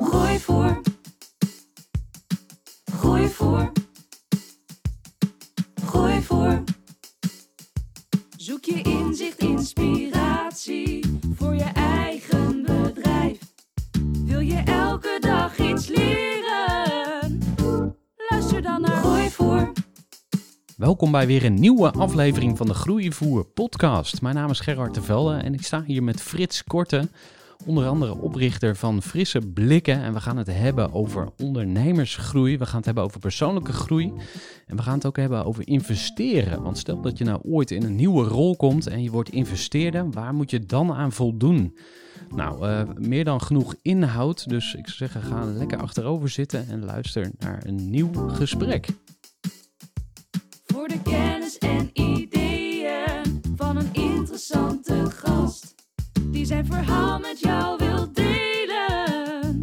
Groeivoer. 0.00 0.80
Groeivoer. 2.84 3.72
Groeivoer. 5.84 6.62
Zoek 8.36 8.64
je 8.64 8.82
inzicht, 8.82 9.38
inspiratie 9.38 11.20
voor 11.34 11.54
je 11.54 11.70
eigen 11.74 12.62
bedrijf. 12.62 13.38
Wil 14.24 14.40
je 14.40 14.62
elke 14.64 15.16
dag 15.20 15.58
iets 15.58 15.86
leren? 15.86 17.38
Luister 18.30 18.62
dan 18.62 18.80
naar 18.80 18.96
Groeivoer. 18.96 19.72
Welkom 20.76 21.10
bij 21.10 21.26
weer 21.26 21.44
een 21.44 21.60
nieuwe 21.60 21.90
aflevering 21.90 22.56
van 22.56 22.66
de 22.66 22.74
Groeivoer 22.74 23.44
podcast. 23.44 24.22
Mijn 24.22 24.34
naam 24.34 24.50
is 24.50 24.60
Gerard 24.60 24.94
de 24.94 25.02
Velde 25.02 25.34
en 25.34 25.54
ik 25.54 25.62
sta 25.62 25.82
hier 25.82 26.02
met 26.02 26.20
Frits 26.20 26.64
Korte, 26.64 27.08
onder 27.66 27.86
andere 27.86 28.18
oprichter 28.18 28.76
van 28.76 29.02
Frisse 29.02 29.40
Blikken. 29.40 30.02
En 30.02 30.12
we 30.12 30.20
gaan 30.20 30.36
het 30.36 30.46
hebben 30.46 30.92
over 30.92 31.28
ondernemersgroei, 31.42 32.58
we 32.58 32.66
gaan 32.66 32.76
het 32.76 32.84
hebben 32.84 33.04
over 33.04 33.20
persoonlijke 33.20 33.72
groei 33.72 34.12
en 34.66 34.76
we 34.76 34.82
gaan 34.82 34.94
het 34.94 35.06
ook 35.06 35.16
hebben 35.16 35.44
over 35.44 35.68
investeren. 35.68 36.62
Want 36.62 36.78
stel 36.78 37.00
dat 37.00 37.18
je 37.18 37.24
nou 37.24 37.40
ooit 37.44 37.70
in 37.70 37.82
een 37.82 37.96
nieuwe 37.96 38.24
rol 38.24 38.56
komt 38.56 38.86
en 38.86 39.02
je 39.02 39.10
wordt 39.10 39.30
investeerder, 39.30 40.10
waar 40.10 40.34
moet 40.34 40.50
je 40.50 40.66
dan 40.66 40.92
aan 40.92 41.12
voldoen? 41.12 41.76
Nou, 42.34 42.68
eh, 42.68 42.82
meer 42.94 43.24
dan 43.24 43.40
genoeg 43.40 43.74
inhoud, 43.82 44.48
dus 44.48 44.74
ik 44.74 44.88
zou 44.88 44.96
zeggen 44.96 45.22
ga 45.22 45.44
lekker 45.44 45.78
achterover 45.78 46.28
zitten 46.28 46.68
en 46.68 46.84
luister 46.84 47.30
naar 47.38 47.62
een 47.66 47.90
nieuw 47.90 48.28
gesprek. 48.28 48.86
Voor 50.64 50.88
de 50.88 51.02
kennis 51.02 51.58
en 51.58 51.90
ideeën 51.92 53.40
van 53.56 53.76
een 53.76 53.88
interessante 53.92 55.10
gast. 55.10 55.61
Die 56.32 56.44
zijn 56.44 56.66
verhaal 56.66 57.18
met 57.18 57.40
jou 57.40 57.78
wil 57.78 58.12
delen. 58.12 59.62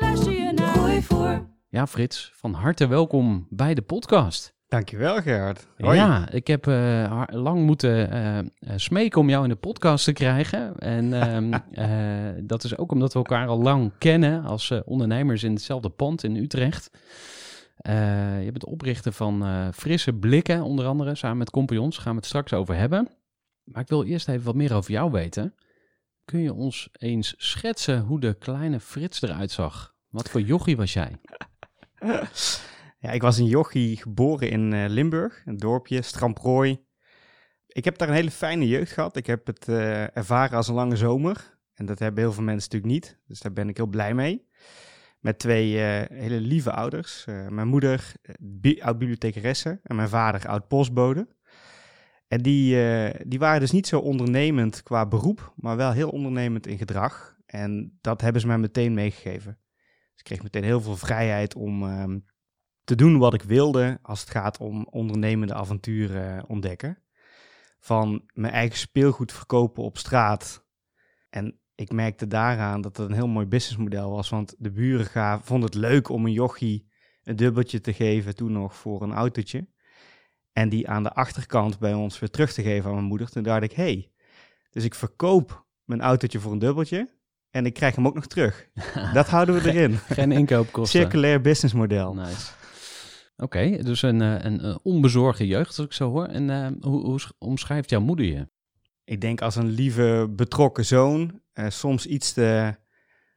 Luister 0.00 0.32
je 0.32 0.52
naar 0.52 0.68
Groeivoer. 0.68 1.46
Ja, 1.68 1.86
Frits, 1.86 2.32
van 2.34 2.52
harte 2.52 2.86
welkom 2.86 3.46
bij 3.50 3.74
de 3.74 3.82
podcast. 3.82 4.54
Dankjewel 4.68 5.22
Gerard. 5.22 5.66
Hoi. 5.78 5.96
Ja, 5.96 6.30
ik 6.30 6.46
heb 6.46 6.66
eh, 6.66 7.22
lang 7.30 7.66
moeten 7.66 8.10
eh, 8.10 8.38
eh, 8.38 8.44
smeken 8.76 9.20
om 9.20 9.28
jou 9.28 9.42
in 9.42 9.48
de 9.48 9.56
podcast 9.56 10.04
te 10.04 10.12
krijgen. 10.12 10.78
En 10.78 11.12
ehm, 11.22 11.52
eh, 11.72 12.42
dat 12.42 12.64
is 12.64 12.76
ook 12.76 12.92
omdat 12.92 13.12
we 13.12 13.18
elkaar 13.18 13.46
al 13.46 13.62
lang 13.62 13.92
kennen 13.98 14.44
als 14.44 14.72
ondernemers 14.84 15.42
in 15.42 15.52
hetzelfde 15.52 15.88
pand 15.88 16.24
in 16.24 16.36
Utrecht. 16.36 16.90
Eh, 17.82 18.44
je 18.44 18.50
bent 18.50 18.60
de 18.60 18.70
oprichter 18.70 19.12
van 19.12 19.44
eh, 19.44 19.68
Frisse 19.72 20.12
Blikken, 20.12 20.62
onder 20.62 20.86
andere, 20.86 21.14
samen 21.14 21.38
met 21.38 21.50
compagnons. 21.50 21.94
Daar 21.94 22.04
gaan 22.04 22.12
we 22.12 22.18
het 22.18 22.28
straks 22.28 22.52
over 22.52 22.74
hebben. 22.76 23.08
Maar 23.64 23.82
ik 23.82 23.88
wil 23.88 24.04
eerst 24.04 24.28
even 24.28 24.44
wat 24.44 24.54
meer 24.54 24.74
over 24.74 24.90
jou 24.90 25.10
weten. 25.10 25.54
Kun 26.32 26.40
je 26.40 26.52
ons 26.52 26.88
eens 26.92 27.34
schetsen 27.36 28.00
hoe 28.00 28.20
de 28.20 28.34
kleine 28.34 28.80
Frits 28.80 29.22
eruit 29.22 29.50
zag? 29.50 29.94
Wat 30.08 30.30
voor 30.30 30.40
jochie 30.40 30.76
was 30.76 30.92
jij? 30.92 31.16
Ja, 32.98 33.10
ik 33.10 33.22
was 33.22 33.38
in 33.38 33.44
jochie 33.46 33.96
geboren 33.96 34.50
in 34.50 34.72
eh, 34.72 34.84
Limburg, 34.88 35.42
een 35.44 35.56
dorpje, 35.56 36.02
Stramprooi. 36.02 36.84
Ik 37.66 37.84
heb 37.84 37.98
daar 37.98 38.08
een 38.08 38.14
hele 38.14 38.30
fijne 38.30 38.68
jeugd 38.68 38.92
gehad. 38.92 39.16
Ik 39.16 39.26
heb 39.26 39.46
het 39.46 39.68
eh, 39.68 40.16
ervaren 40.16 40.56
als 40.56 40.68
een 40.68 40.74
lange 40.74 40.96
zomer. 40.96 41.58
En 41.74 41.86
dat 41.86 41.98
hebben 41.98 42.22
heel 42.22 42.32
veel 42.32 42.42
mensen 42.42 42.70
natuurlijk 42.70 42.92
niet. 42.92 43.20
Dus 43.26 43.40
daar 43.40 43.52
ben 43.52 43.68
ik 43.68 43.76
heel 43.76 43.86
blij 43.86 44.14
mee. 44.14 44.48
Met 45.20 45.38
twee 45.38 45.84
eh, 45.84 46.18
hele 46.18 46.40
lieve 46.40 46.72
ouders. 46.72 47.24
Mijn 47.26 47.68
moeder, 47.68 48.12
bi- 48.38 48.80
oud-bibliothecaresse, 48.82 49.80
en 49.82 49.96
mijn 49.96 50.08
vader, 50.08 50.48
oud-postbode. 50.48 51.28
En 52.32 52.42
die, 52.42 52.82
eh, 52.82 53.20
die 53.26 53.38
waren 53.38 53.60
dus 53.60 53.70
niet 53.70 53.86
zo 53.86 53.98
ondernemend 53.98 54.82
qua 54.82 55.06
beroep, 55.06 55.52
maar 55.56 55.76
wel 55.76 55.92
heel 55.92 56.08
ondernemend 56.08 56.66
in 56.66 56.78
gedrag. 56.78 57.36
En 57.46 57.98
dat 58.00 58.20
hebben 58.20 58.40
ze 58.40 58.46
mij 58.46 58.58
meteen 58.58 58.94
meegegeven. 58.94 59.58
Dus 60.10 60.18
ik 60.18 60.24
kreeg 60.24 60.42
meteen 60.42 60.64
heel 60.64 60.80
veel 60.80 60.96
vrijheid 60.96 61.54
om 61.54 61.82
ehm, 61.82 62.18
te 62.84 62.94
doen 62.94 63.18
wat 63.18 63.34
ik 63.34 63.42
wilde 63.42 63.98
als 64.02 64.20
het 64.20 64.30
gaat 64.30 64.58
om 64.58 64.86
ondernemende 64.90 65.54
avonturen 65.54 66.48
ontdekken. 66.48 66.98
Van 67.78 68.22
mijn 68.34 68.52
eigen 68.52 68.78
speelgoed 68.78 69.32
verkopen 69.32 69.82
op 69.82 69.98
straat. 69.98 70.66
En 71.30 71.60
ik 71.74 71.92
merkte 71.92 72.26
daaraan 72.26 72.80
dat 72.80 72.96
het 72.96 73.08
een 73.08 73.14
heel 73.14 73.28
mooi 73.28 73.46
businessmodel 73.46 74.10
was. 74.10 74.28
Want 74.28 74.54
de 74.58 74.70
buren 74.70 75.06
gaven, 75.06 75.46
vonden 75.46 75.68
het 75.68 75.78
leuk 75.78 76.08
om 76.08 76.26
een 76.26 76.32
jochie 76.32 76.90
een 77.22 77.36
dubbeltje 77.36 77.80
te 77.80 77.92
geven, 77.92 78.34
toen 78.34 78.52
nog 78.52 78.76
voor 78.76 79.02
een 79.02 79.12
autootje. 79.12 79.66
En 80.52 80.68
die 80.68 80.88
aan 80.88 81.02
de 81.02 81.12
achterkant 81.12 81.78
bij 81.78 81.94
ons 81.94 82.18
weer 82.18 82.30
terug 82.30 82.52
te 82.52 82.62
geven 82.62 82.88
aan 82.88 82.94
mijn 82.94 83.06
moeder. 83.06 83.30
Toen 83.30 83.42
dacht 83.42 83.62
ik, 83.62 83.72
hé, 83.72 83.82
hey, 83.82 84.10
dus 84.70 84.84
ik 84.84 84.94
verkoop 84.94 85.66
mijn 85.84 86.00
autootje 86.00 86.40
voor 86.40 86.52
een 86.52 86.58
dubbeltje. 86.58 87.08
En 87.50 87.66
ik 87.66 87.74
krijg 87.74 87.94
hem 87.94 88.06
ook 88.06 88.14
nog 88.14 88.26
terug. 88.26 88.68
Dat 89.14 89.28
houden 89.28 89.54
we 89.54 89.72
erin. 89.72 89.96
Geen 89.96 90.32
inkoopkosten. 90.32 91.00
Circulair 91.00 91.40
businessmodel. 91.40 92.14
Nice. 92.14 92.52
Oké, 93.36 93.82
dus 93.82 94.02
een, 94.02 94.20
eh, 94.22 94.44
een, 94.44 94.64
een 94.66 94.78
onbezorgde 94.82 95.46
jeugd, 95.46 95.78
als 95.78 95.86
ik 95.86 95.92
zo 95.92 96.10
hoor. 96.10 96.26
En 96.26 96.50
eh, 96.50 96.68
hoe, 96.80 97.00
hoe 97.04 97.20
sch- 97.20 97.30
omschrijft 97.38 97.90
jouw 97.90 98.00
moeder 98.00 98.26
je? 98.26 98.48
Ik 99.04 99.20
denk 99.20 99.40
als 99.40 99.56
een 99.56 99.68
lieve, 99.68 100.28
betrokken 100.30 100.84
zoon. 100.84 101.40
eh, 101.52 101.68
soms 101.68 102.06
iets 102.06 102.32
te 102.32 102.76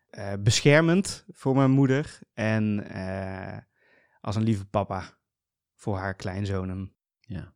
eh, 0.10 0.34
beschermend 0.40 1.26
voor 1.32 1.56
mijn 1.56 1.72
moeder. 1.72 2.20
En 2.34 2.90
eh, 2.90 3.58
als 4.22 4.36
een 4.36 4.44
lieve 4.44 4.66
papa 4.66 5.18
voor 5.76 5.98
haar 5.98 6.16
kleinzonen. 6.16 6.94
Ja. 7.26 7.54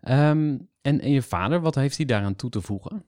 Ehm, 0.00 0.58
en, 0.82 1.00
en 1.00 1.10
je 1.10 1.22
vader, 1.22 1.60
wat 1.60 1.74
heeft 1.74 1.96
hij 1.96 2.06
daaraan 2.06 2.36
toe 2.36 2.50
te 2.50 2.60
voegen? 2.60 3.04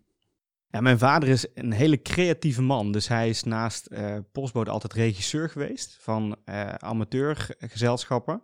Ja, 0.75 0.81
mijn 0.81 0.99
vader 0.99 1.29
is 1.29 1.47
een 1.55 1.73
hele 1.73 2.03
creatieve 2.03 2.63
man. 2.63 2.93
Dus 2.93 3.09
hij 3.09 3.29
is 3.29 3.43
naast 3.43 3.87
eh 3.87 4.17
postbode 4.33 4.71
altijd 4.71 4.93
regisseur 4.93 5.51
geweest 5.51 5.97
van 6.01 6.37
eh 6.45 6.75
amateurgezelschappen. 6.75 8.43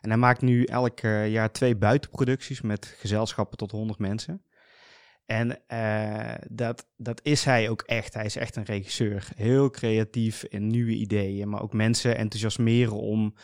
En 0.00 0.08
hij 0.08 0.18
maakt 0.18 0.40
nu 0.40 0.64
elk 0.64 1.00
eh, 1.00 1.30
jaar 1.30 1.52
twee 1.52 1.76
buitenproducties 1.76 2.60
met 2.60 2.94
gezelschappen 2.98 3.58
tot 3.58 3.70
100 3.70 3.98
mensen. 3.98 4.42
En 5.26 5.62
dat, 6.50 6.88
dat 6.96 7.20
is 7.22 7.44
hij 7.44 7.68
ook 7.68 7.82
echt. 7.82 8.14
Hij 8.14 8.24
is 8.24 8.36
echt 8.36 8.56
een 8.56 8.64
regisseur. 8.64 9.28
Heel 9.34 9.70
creatief 9.70 10.44
in 10.44 10.66
nieuwe 10.66 10.94
ideeën, 10.94 11.48
maar 11.48 11.62
ook 11.62 11.72
mensen 11.72 12.16
enthousiasmeren 12.16 12.96
om 12.96 13.34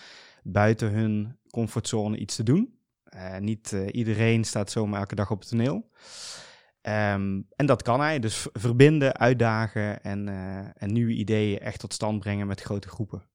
buiten 0.43 0.91
hun 0.91 1.39
comfortzone 1.51 2.17
iets 2.17 2.37
te 2.37 2.43
doen. 2.43 2.78
Eh, 3.09 3.39
niet 3.39 3.73
eh, 3.73 3.87
iedereen 3.95 4.45
staat 4.45 4.71
zomaar 4.71 5.01
elke 5.01 5.15
dag 5.15 5.31
op 5.31 5.39
het 5.41 5.49
toneel. 5.49 5.91
Ehm, 6.81 7.41
en 7.57 7.67
dat 7.67 7.83
kan 7.83 8.01
hij. 8.01 8.19
Dus 8.19 8.47
verbinden, 8.53 9.17
uitdagen 9.17 10.03
en, 10.03 10.29
eh, 10.29 10.83
en 10.83 10.93
nieuwe 10.93 11.13
ideeën 11.13 11.59
echt 11.59 11.79
tot 11.81 11.93
stand 11.93 12.19
brengen 12.21 12.47
met 12.47 12.61
grote 12.61 12.89
groepen. 12.89 13.29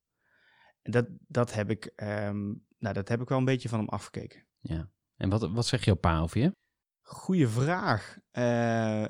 En 0.81 0.91
dat, 0.91 1.05
dat, 1.27 1.53
heb 1.53 1.69
ik, 1.69 1.85
ehm, 1.85 2.41
nou, 2.79 2.93
dat 2.93 3.07
heb 3.07 3.21
ik 3.21 3.29
wel 3.29 3.37
een 3.37 3.45
beetje 3.45 3.69
van 3.69 3.79
hem 3.79 3.89
afgekeken. 3.89 4.43
Ja. 4.59 4.89
En 5.15 5.29
wat, 5.29 5.51
wat 5.51 5.65
zegt 5.65 5.83
jouw 5.85 5.95
pa 5.95 6.19
over 6.19 6.39
je? 6.41 6.55
Goeie 7.01 7.47
vraag. 7.47 8.17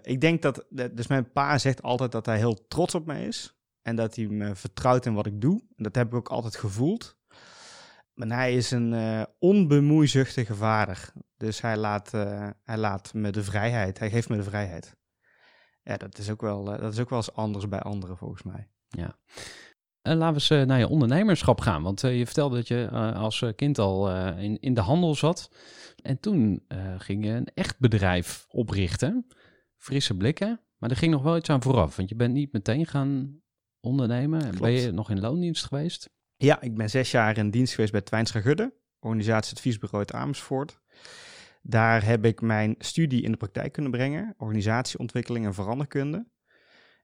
Ik 0.02 0.22
denk 0.22 0.42
dat, 0.42 0.66
dat- 0.70 0.98
dus 0.98 1.08
mijn 1.08 1.32
pa 1.32 1.58
zegt 1.58 1.82
altijd 1.82 2.12
dat 2.12 2.26
hij 2.26 2.38
heel 2.38 2.68
trots 2.68 2.96
op 2.96 3.06
mij 3.06 3.26
is. 3.26 3.58
En 3.82 3.96
dat 3.96 4.16
hij 4.16 4.28
me 4.28 4.56
vertrouwt 4.56 5.06
in 5.06 5.14
wat 5.14 5.26
ik 5.26 5.42
doe. 5.42 5.60
En 5.76 5.84
dat 5.84 5.96
heb 5.96 6.08
ik 6.08 6.14
ook 6.14 6.30
altijd 6.30 6.56
gevoeld. 6.56 7.18
Maar 8.14 8.28
hij 8.28 8.56
is 8.56 8.72
een 8.72 8.94
eh, 8.94 9.24
onbemoeizuchtige 9.40 10.56
vader. 10.56 11.14
Dus 11.44 11.62
hij 11.62 11.78
laat, 11.78 12.14
eh, 12.14 12.50
hij 12.64 12.78
laat 12.78 13.14
me 13.14 13.32
de 13.32 13.44
vrijheid. 13.44 14.00
Hij 14.00 14.10
geeft 14.10 14.30
me 14.30 14.36
de 14.36 14.44
vrijheid. 14.44 14.96
Ja, 15.84 15.98
dat 15.98 16.18
is 16.18 16.30
ook 16.30 16.42
wel, 16.42 16.74
eh, 16.74 16.82
dat 16.82 16.94
is 16.94 17.00
ook 17.00 17.10
wel 17.10 17.20
eens 17.20 17.34
anders 17.34 17.68
bij 17.68 17.80
anderen 17.80 18.18
volgens 18.18 18.44
mij. 18.44 18.70
Ja. 18.88 19.18
Eh, 20.02 20.16
laten 20.16 20.48
we 20.48 20.56
eens 20.56 20.68
naar 20.68 20.80
je 20.80 20.88
ondernemerschap 20.88 21.62
gaan. 21.62 21.84
Want 21.84 22.02
je 22.02 22.26
vertelde 22.26 22.56
dat 22.56 22.68
je 22.68 22.90
als 23.16 23.46
kind 23.56 23.80
al 23.80 24.12
in, 24.38 24.60
in 24.60 24.74
de 24.74 24.82
handel 24.82 25.16
zat. 25.16 25.52
En 26.02 26.20
toen 26.20 26.66
ging 26.98 27.26
je 27.26 27.32
een 27.32 27.52
echt 27.54 27.80
bedrijf 27.80 28.46
oprichten. 28.50 29.28
Frisse 29.78 30.18
blikken. 30.18 30.62
Maar 30.78 30.90
er 30.90 30.98
ging 30.98 31.12
nog 31.12 31.24
wel 31.24 31.38
iets 31.38 31.50
aan 31.50 31.62
vooraf. 31.62 31.96
Want 31.96 32.10
je 32.10 32.16
bent 32.16 32.34
niet 32.34 32.54
meteen 32.54 32.86
gaan 32.86 33.42
ondernemen. 33.80 34.46
En 34.46 34.58
Ben 34.58 34.72
je 34.72 34.92
nog 34.92 35.10
in 35.10 35.20
loondienst 35.20 35.66
geweest? 35.66 36.10
Ja, 36.44 36.62
ik 36.62 36.76
ben 36.76 36.90
zes 36.90 37.12
jaar 37.12 37.38
in 37.38 37.50
dienst 37.50 37.74
geweest 37.74 37.92
bij 37.92 38.02
Twijnstra 38.02 38.42
Gudde, 38.42 38.74
organisatieadviesbureau 39.00 40.00
uit 40.00 40.14
Amersfoort. 40.14 40.80
Daar 41.62 42.06
heb 42.06 42.26
ik 42.26 42.42
mijn 42.42 42.76
studie 42.78 43.24
in 43.24 43.32
de 43.32 43.38
praktijk 43.38 43.72
kunnen 43.72 43.92
brengen, 43.92 44.34
organisatieontwikkeling 44.38 45.46
en 45.46 45.54
veranderkunde. 45.54 46.28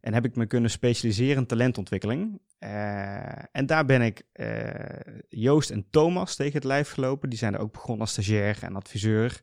En 0.02 0.14
heb 0.14 0.26
ik 0.26 0.36
me 0.36 0.46
kunnen 0.46 0.70
specialiseren 0.70 1.38
in 1.38 1.46
talentontwikkeling. 1.46 2.42
Eh, 2.58 3.56
en 3.56 3.66
daar 3.66 3.86
ben 3.86 4.02
ik 4.02 4.24
eh, 4.32 5.16
Joost 5.28 5.70
en 5.70 5.88
Thomas 5.90 6.36
tegen 6.36 6.54
het 6.54 6.64
lijf 6.64 6.90
gelopen. 6.90 7.30
Die 7.30 7.40
zijn 7.40 7.54
er 7.54 7.60
ook 7.60 7.72
begonnen 7.72 8.02
als 8.02 8.12
stagiair 8.12 8.58
en 8.62 8.76
adviseur. 8.76 9.42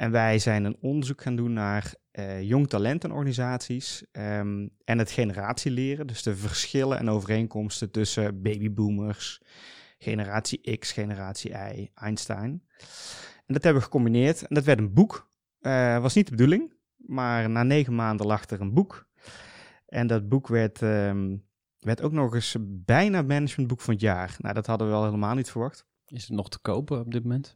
En 0.00 0.10
wij 0.10 0.38
zijn 0.38 0.64
een 0.64 0.76
onderzoek 0.80 1.22
gaan 1.22 1.36
doen 1.36 1.52
naar 1.52 1.94
eh, 2.10 2.42
jong 2.42 2.68
talentenorganisaties 2.68 4.04
ehm, 4.12 4.68
en 4.84 4.98
het 4.98 5.10
generatieleren. 5.10 6.06
Dus 6.06 6.22
de 6.22 6.36
verschillen 6.36 6.98
en 6.98 7.10
overeenkomsten 7.10 7.90
tussen 7.90 8.42
babyboomers, 8.42 9.42
generatie 9.98 10.78
X, 10.78 10.92
generatie 10.92 11.50
Y, 11.50 11.90
Einstein. 11.94 12.62
En 13.46 13.54
dat 13.54 13.62
hebben 13.62 13.82
we 13.82 13.88
gecombineerd 13.88 14.46
en 14.46 14.54
dat 14.54 14.64
werd 14.64 14.78
een 14.78 14.92
boek. 14.92 15.30
Eh 15.60 16.00
was 16.00 16.14
niet 16.14 16.24
de 16.24 16.36
bedoeling, 16.36 16.72
maar 16.96 17.50
na 17.50 17.62
negen 17.62 17.94
maanden 17.94 18.26
lag 18.26 18.50
er 18.50 18.60
een 18.60 18.74
boek. 18.74 19.08
En 19.86 20.06
dat 20.06 20.28
boek 20.28 20.48
werd, 20.48 20.82
ehm, 20.82 21.36
werd 21.78 22.02
ook 22.02 22.12
nog 22.12 22.34
eens 22.34 22.56
bijna 22.60 23.22
managementboek 23.22 23.80
van 23.80 23.94
het 23.94 24.02
jaar. 24.02 24.36
Nou, 24.38 24.54
dat 24.54 24.66
hadden 24.66 24.86
we 24.86 24.92
wel 24.92 25.04
helemaal 25.04 25.34
niet 25.34 25.50
verwacht. 25.50 25.88
Is 26.10 26.22
het 26.22 26.36
nog 26.36 26.48
te 26.48 26.58
kopen 26.58 27.00
op 27.00 27.12
dit 27.12 27.22
moment? 27.22 27.52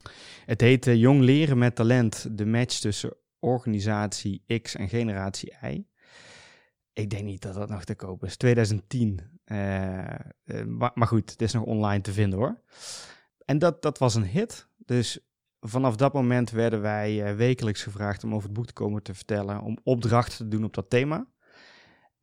Het 0.46 0.60
heet 0.60 0.86
eh, 0.86 0.94
Jong 0.94 1.20
leren 1.20 1.58
met 1.58 1.74
talent, 1.74 2.38
de 2.38 2.46
match 2.46 2.78
tussen 2.78 3.16
organisatie 3.38 4.44
X 4.62 4.74
en 4.74 4.88
generatie 4.88 5.52
Y. 5.62 5.84
Ik 6.92 7.10
denk 7.10 7.24
niet 7.24 7.42
dat 7.42 7.54
dat 7.54 7.68
nog 7.68 7.84
te 7.84 7.94
kopen 7.94 8.28
is. 8.28 8.36
2010. 8.36 9.20
Eh, 9.44 10.04
eh, 10.04 10.18
maar, 10.94 11.06
goed, 11.06 11.30
het 11.30 11.42
is 11.42 11.52
nog 11.52 11.64
online 11.64 12.02
te 12.02 12.12
vinden 12.12 12.38
hoor. 12.38 12.60
En 13.44 13.58
dat, 13.58 13.82
dat 13.82 13.98
was 13.98 14.14
een 14.14 14.26
hit. 14.26 14.68
Dus 14.76 15.18
vanaf 15.60 15.96
dat 15.96 16.12
moment 16.12 16.50
werden 16.50 16.80
wij 16.80 17.36
wekelijks 17.36 17.82
gevraagd 17.82 18.24
om 18.24 18.34
over 18.34 18.44
het 18.48 18.52
boek 18.52 18.66
te 18.66 18.72
komen 18.72 19.02
te 19.02 19.14
vertellen. 19.14 19.60
Om 19.60 19.78
opdrachten 19.82 20.36
te 20.36 20.48
doen 20.48 20.64
op 20.64 20.74
dat 20.74 20.90
thema. 20.90 21.26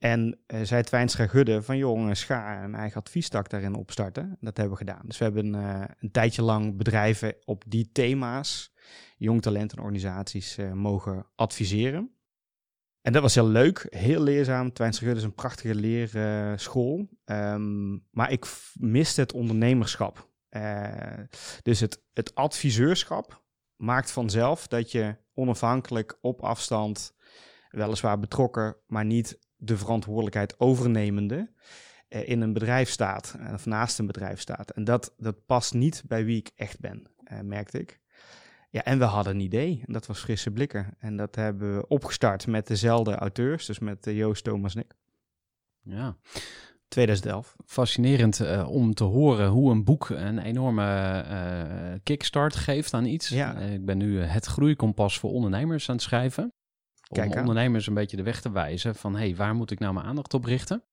En 0.02 0.40
eh, 0.46 0.62
zei 0.62 0.84
Twijnstra 0.84 1.28
Gudde 1.28 1.62
van 1.62 1.78
jongens, 1.78 2.24
ga 2.24 2.64
een 2.64 2.76
eigen 2.76 3.00
adviestak 3.00 3.50
daarin 3.50 3.76
opstarten. 3.76 4.38
Dat 4.40 4.58
hebben 4.58 4.74
we 4.74 4.86
gedaan. 4.86 5.02
Dus 5.06 5.18
we 5.18 5.24
hebben 5.24 5.56
eh, 5.56 5.84
een 6.00 6.12
tijdje 6.12 6.42
lang 6.42 6.78
bedrijven 6.78 7.36
op 7.46 7.64
die 7.68 7.90
thema's, 7.92 8.74
jong 9.18 9.42
talent 9.42 9.72
en 9.72 9.80
organisaties, 9.80 10.58
eh, 10.58 10.72
mogen 10.72 11.26
adviseren. 11.36 12.16
En 13.02 13.14
dat 13.14 13.22
was 13.22 13.36
heel 13.36 13.48
leuk, 13.48 13.88
heel 13.90 14.22
leerzaam. 14.22 14.74
Twijnstra 14.74 15.06
Gudde 15.06 15.22
is 15.22 15.28
een 15.28 15.36
prachtige 15.36 15.76
leerschool. 15.76 17.10
Ehm, 17.26 17.92
maar 18.12 18.32
ik 18.32 18.46
miste 18.74 19.22
het 19.22 19.34
ondernemerschap. 19.34 20.30
Dus 21.62 21.80
het, 21.80 22.04
het 22.14 22.36
adviseurschap 22.36 23.44
maakt 23.76 24.12
vanzelf 24.12 24.68
dat 24.68 24.92
je 24.92 25.16
onafhankelijk 25.34 26.18
op 26.22 26.42
afstand, 26.42 27.16
weliswaar 27.70 28.20
betrokken, 28.20 28.76
maar 28.88 29.06
niet 29.06 29.40
de 29.64 29.78
verantwoordelijkheid 29.78 30.60
overnemende, 30.60 31.52
eh, 32.08 32.30
in 32.30 32.42
een 32.42 32.54
bedrijf 32.54 32.90
staat, 32.90 33.36
eh, 33.40 33.54
of 33.54 33.66
naast 33.66 34.00
een 34.00 34.06
bedrijf 34.06 34.40
staat. 34.40 34.72
En 34.72 34.84
dat, 34.84 35.14
dat 35.18 35.46
past 35.46 35.74
niet 35.74 36.04
bij 36.08 36.26
wie 36.26 36.38
ik 36.38 36.52
echt 36.56 36.80
ben, 36.80 37.04
eh, 37.24 37.40
merkte 37.40 37.80
ik. 37.80 38.00
Ja, 38.70 38.84
en 38.84 39.00
we 39.00 39.04
hadden 39.04 39.34
een 39.34 39.40
idee, 39.40 39.84
en 39.88 39.94
dat 39.94 40.06
was 40.06 40.20
Frisse 40.20 40.52
Blikken. 40.52 40.96
En 41.00 41.18
dat 41.18 41.36
hebben 41.36 41.76
we 41.76 41.88
opgestart 41.88 42.48
met 42.48 42.68
dezelfde 42.68 43.16
auteurs, 43.16 43.66
dus 43.66 43.80
met 43.80 44.06
Joost, 44.06 44.44
Thomas 44.44 44.76
en 44.76 44.82
ik. 44.82 44.94
Ja. 45.82 46.18
2011. 46.88 47.56
Fascinerend 47.66 48.66
om 48.66 48.94
te 48.94 49.04
horen 49.04 49.50
hoe 49.50 49.72
een 49.72 49.84
boek 49.84 50.10
een 50.10 50.40
enorme 50.40 52.00
kickstart 52.04 52.56
geeft 52.56 52.94
aan 52.94 53.06
iets. 53.06 53.30
Ja. 53.30 53.58
Ik 53.58 53.86
ben 53.86 53.98
nu 53.98 54.20
het 54.20 54.46
groeikompas 54.46 55.20
voor 55.20 55.32
ondernemers 55.32 55.90
aan 55.90 55.96
het 55.96 56.04
schrijven. 56.04 56.54
Om 57.12 57.32
ondernemers 57.32 57.88
een 57.88 57.94
beetje 57.94 58.18
de 58.18 58.24
weg 58.24 58.42
te 58.42 58.52
wijzen 58.52 58.96
van 58.96 59.16
hey, 59.16 59.36
waar 59.36 59.56
moet 59.56 59.72
ik 59.72 59.80
nou 59.80 59.94
mijn 59.94 60.06
aandacht 60.06 60.34
op 60.34 60.46
richten? 60.46 60.84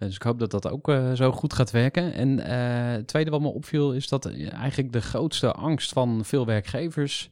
Eh, 0.00 0.06
Dus 0.06 0.14
ik 0.14 0.22
hoop 0.22 0.38
dat 0.38 0.50
dat 0.50 0.68
ook 0.68 0.88
eh, 0.88 1.12
zo 1.12 1.32
goed 1.32 1.52
gaat 1.52 1.70
werken. 1.70 2.12
En 2.12 2.40
eh, 2.40 2.92
het 2.92 3.06
tweede 3.06 3.30
wat 3.30 3.40
me 3.40 3.48
opviel 3.48 3.92
is 3.92 4.08
dat 4.08 4.26
eigenlijk 4.36 4.92
de 4.92 5.00
grootste 5.00 5.52
angst 5.52 5.92
van 5.92 6.24
veel 6.24 6.46
werkgevers 6.46 7.30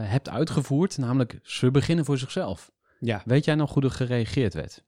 hebt 0.00 0.28
uitgevoerd. 0.28 0.98
Namelijk, 0.98 1.38
ze 1.42 1.70
beginnen 1.70 2.04
voor 2.04 2.18
zichzelf. 2.18 2.72
Ja. 3.00 3.22
Weet 3.24 3.44
jij 3.44 3.54
nog 3.54 3.74
hoe 3.74 3.82
er 3.82 3.90
gereageerd 3.90 4.54
werd? 4.54 4.84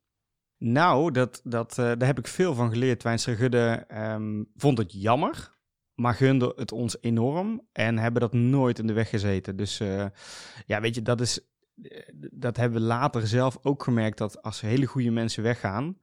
Nou, 0.58 1.10
dat, 1.10 1.40
dat, 1.44 1.74
daar 1.74 2.06
heb 2.06 2.18
ik 2.18 2.26
veel 2.26 2.54
van 2.54 2.70
geleerd. 2.70 3.00
Twijnstra 3.00 3.34
Gudde 3.34 3.84
ehm, 3.88 4.42
vond 4.56 4.78
het 4.78 4.92
jammer, 4.92 5.54
maar 5.94 6.14
gunde 6.14 6.52
het 6.56 6.72
ons 6.72 6.96
enorm. 7.00 7.66
En 7.72 7.98
hebben 7.98 8.20
dat 8.20 8.32
nooit 8.32 8.78
in 8.78 8.86
de 8.86 8.92
weg 8.92 9.08
gezeten. 9.08 9.56
Dus 9.56 9.78
ja, 10.66 10.80
weet 10.80 10.94
je, 10.94 11.02
dat 11.02 11.20
is... 11.20 11.40
eh, 11.82 12.02
Dat 12.32 12.56
hebben 12.56 12.80
we 12.80 12.86
later 12.86 13.26
zelf 13.26 13.58
ook 13.62 13.82
gemerkt, 13.82 14.18
dat 14.18 14.42
als 14.42 14.60
hele 14.60 14.86
goede 14.86 15.10
mensen 15.10 15.42
weggaan, 15.42 15.98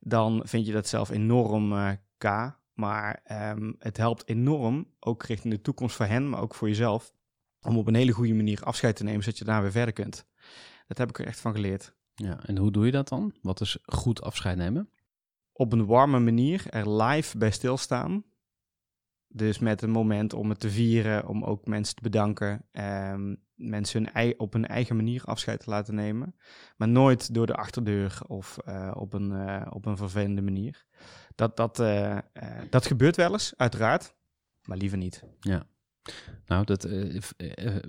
dan 0.00 0.42
vind 0.44 0.66
je 0.66 0.72
dat 0.72 0.88
zelf 0.88 1.10
enorm 1.10 1.72
eh 1.72 1.90
K. 2.18 2.60
Maar 2.72 3.20
ehm, 3.24 3.72
het 3.78 3.96
helpt 3.96 4.28
enorm, 4.28 4.86
ook 4.98 5.22
richting 5.22 5.54
de 5.54 5.60
toekomst 5.60 5.96
voor 5.96 6.06
hen, 6.06 6.28
maar 6.28 6.40
ook 6.40 6.54
voor 6.54 6.68
jezelf, 6.68 7.12
om 7.60 7.78
op 7.78 7.86
een 7.86 7.94
hele 7.94 8.12
goede 8.12 8.34
manier 8.34 8.62
afscheid 8.62 8.96
te 8.96 9.04
nemen, 9.04 9.22
zodat 9.22 9.38
je 9.38 9.44
daarna 9.44 9.62
weer 9.62 9.72
verder 9.72 9.94
kunt. 9.94 10.26
Dat 10.86 10.98
heb 10.98 11.08
ik 11.08 11.18
er 11.18 11.26
echt 11.26 11.40
van 11.40 11.52
geleerd. 11.52 11.94
Ja, 12.14 12.46
en 12.46 12.58
hoe 12.58 12.70
doe 12.70 12.86
je 12.86 12.92
dat 12.92 13.08
dan? 13.08 13.34
Wat 13.42 13.60
is 13.60 13.78
goed 13.82 14.22
afscheid 14.22 14.56
nemen? 14.56 14.88
op 15.52 15.72
een 15.72 15.86
warme 15.86 16.18
manier 16.18 16.64
er 16.68 17.02
live 17.02 17.38
bij 17.38 17.50
stilstaan. 17.50 18.24
Dus 19.34 19.58
met 19.58 19.82
een 19.82 19.90
moment 19.90 20.32
om 20.32 20.48
het 20.48 20.60
te 20.60 20.70
vieren, 20.70 21.26
om 21.28 21.44
ook 21.44 21.66
mensen 21.66 21.94
te 21.94 22.02
bedanken. 22.02 22.64
ehm, 22.72 23.34
mensen 23.54 24.02
hun 24.02 24.12
ei- 24.12 24.34
op 24.36 24.52
hun 24.52 24.66
eigen 24.66 24.96
manier 24.96 25.22
afscheid 25.24 25.60
te 25.60 25.70
laten 25.70 25.94
nemen. 25.94 26.34
Maar 26.76 26.88
nooit 26.88 27.34
door 27.34 27.46
de 27.46 27.54
achterdeur 27.54 28.18
of 28.26 28.58
eh, 28.58 28.90
op, 28.94 29.12
een, 29.12 29.32
eh, 29.32 29.66
op 29.70 29.86
een 29.86 29.96
vervelende 29.96 30.42
manier. 30.42 30.84
Dat, 31.34 31.56
dat, 31.56 31.78
eh, 31.80 32.18
dat 32.70 32.86
gebeurt 32.86 33.16
wel 33.16 33.32
eens, 33.32 33.52
uiteraard. 33.56 34.14
Maar 34.62 34.76
liever 34.76 34.98
niet. 34.98 35.24
Nou, 36.46 36.64
dat 36.64 36.88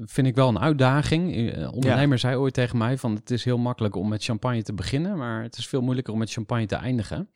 vind 0.01 0.27
ik 0.27 0.35
wel 0.35 0.47
een 0.49 0.59
uitdaging. 0.59 1.27
Ondernemer 1.71 2.19
zei 2.19 2.35
ooit 2.35 2.53
tegen 2.53 2.77
mij 2.77 2.97
van 2.97 3.15
het 3.15 3.31
is 3.31 3.43
heel 3.43 3.57
makkelijk 3.57 3.95
om 3.95 4.07
met 4.09 4.23
champagne 4.23 4.63
te 4.63 4.73
beginnen, 4.73 5.17
maar 5.17 5.43
het 5.43 5.57
is 5.57 5.67
veel 5.67 5.81
moeilijker 5.81 6.13
om 6.13 6.19
met 6.19 6.31
champagne 6.31 6.65
te 6.65 6.75
eindigen. 6.75 7.29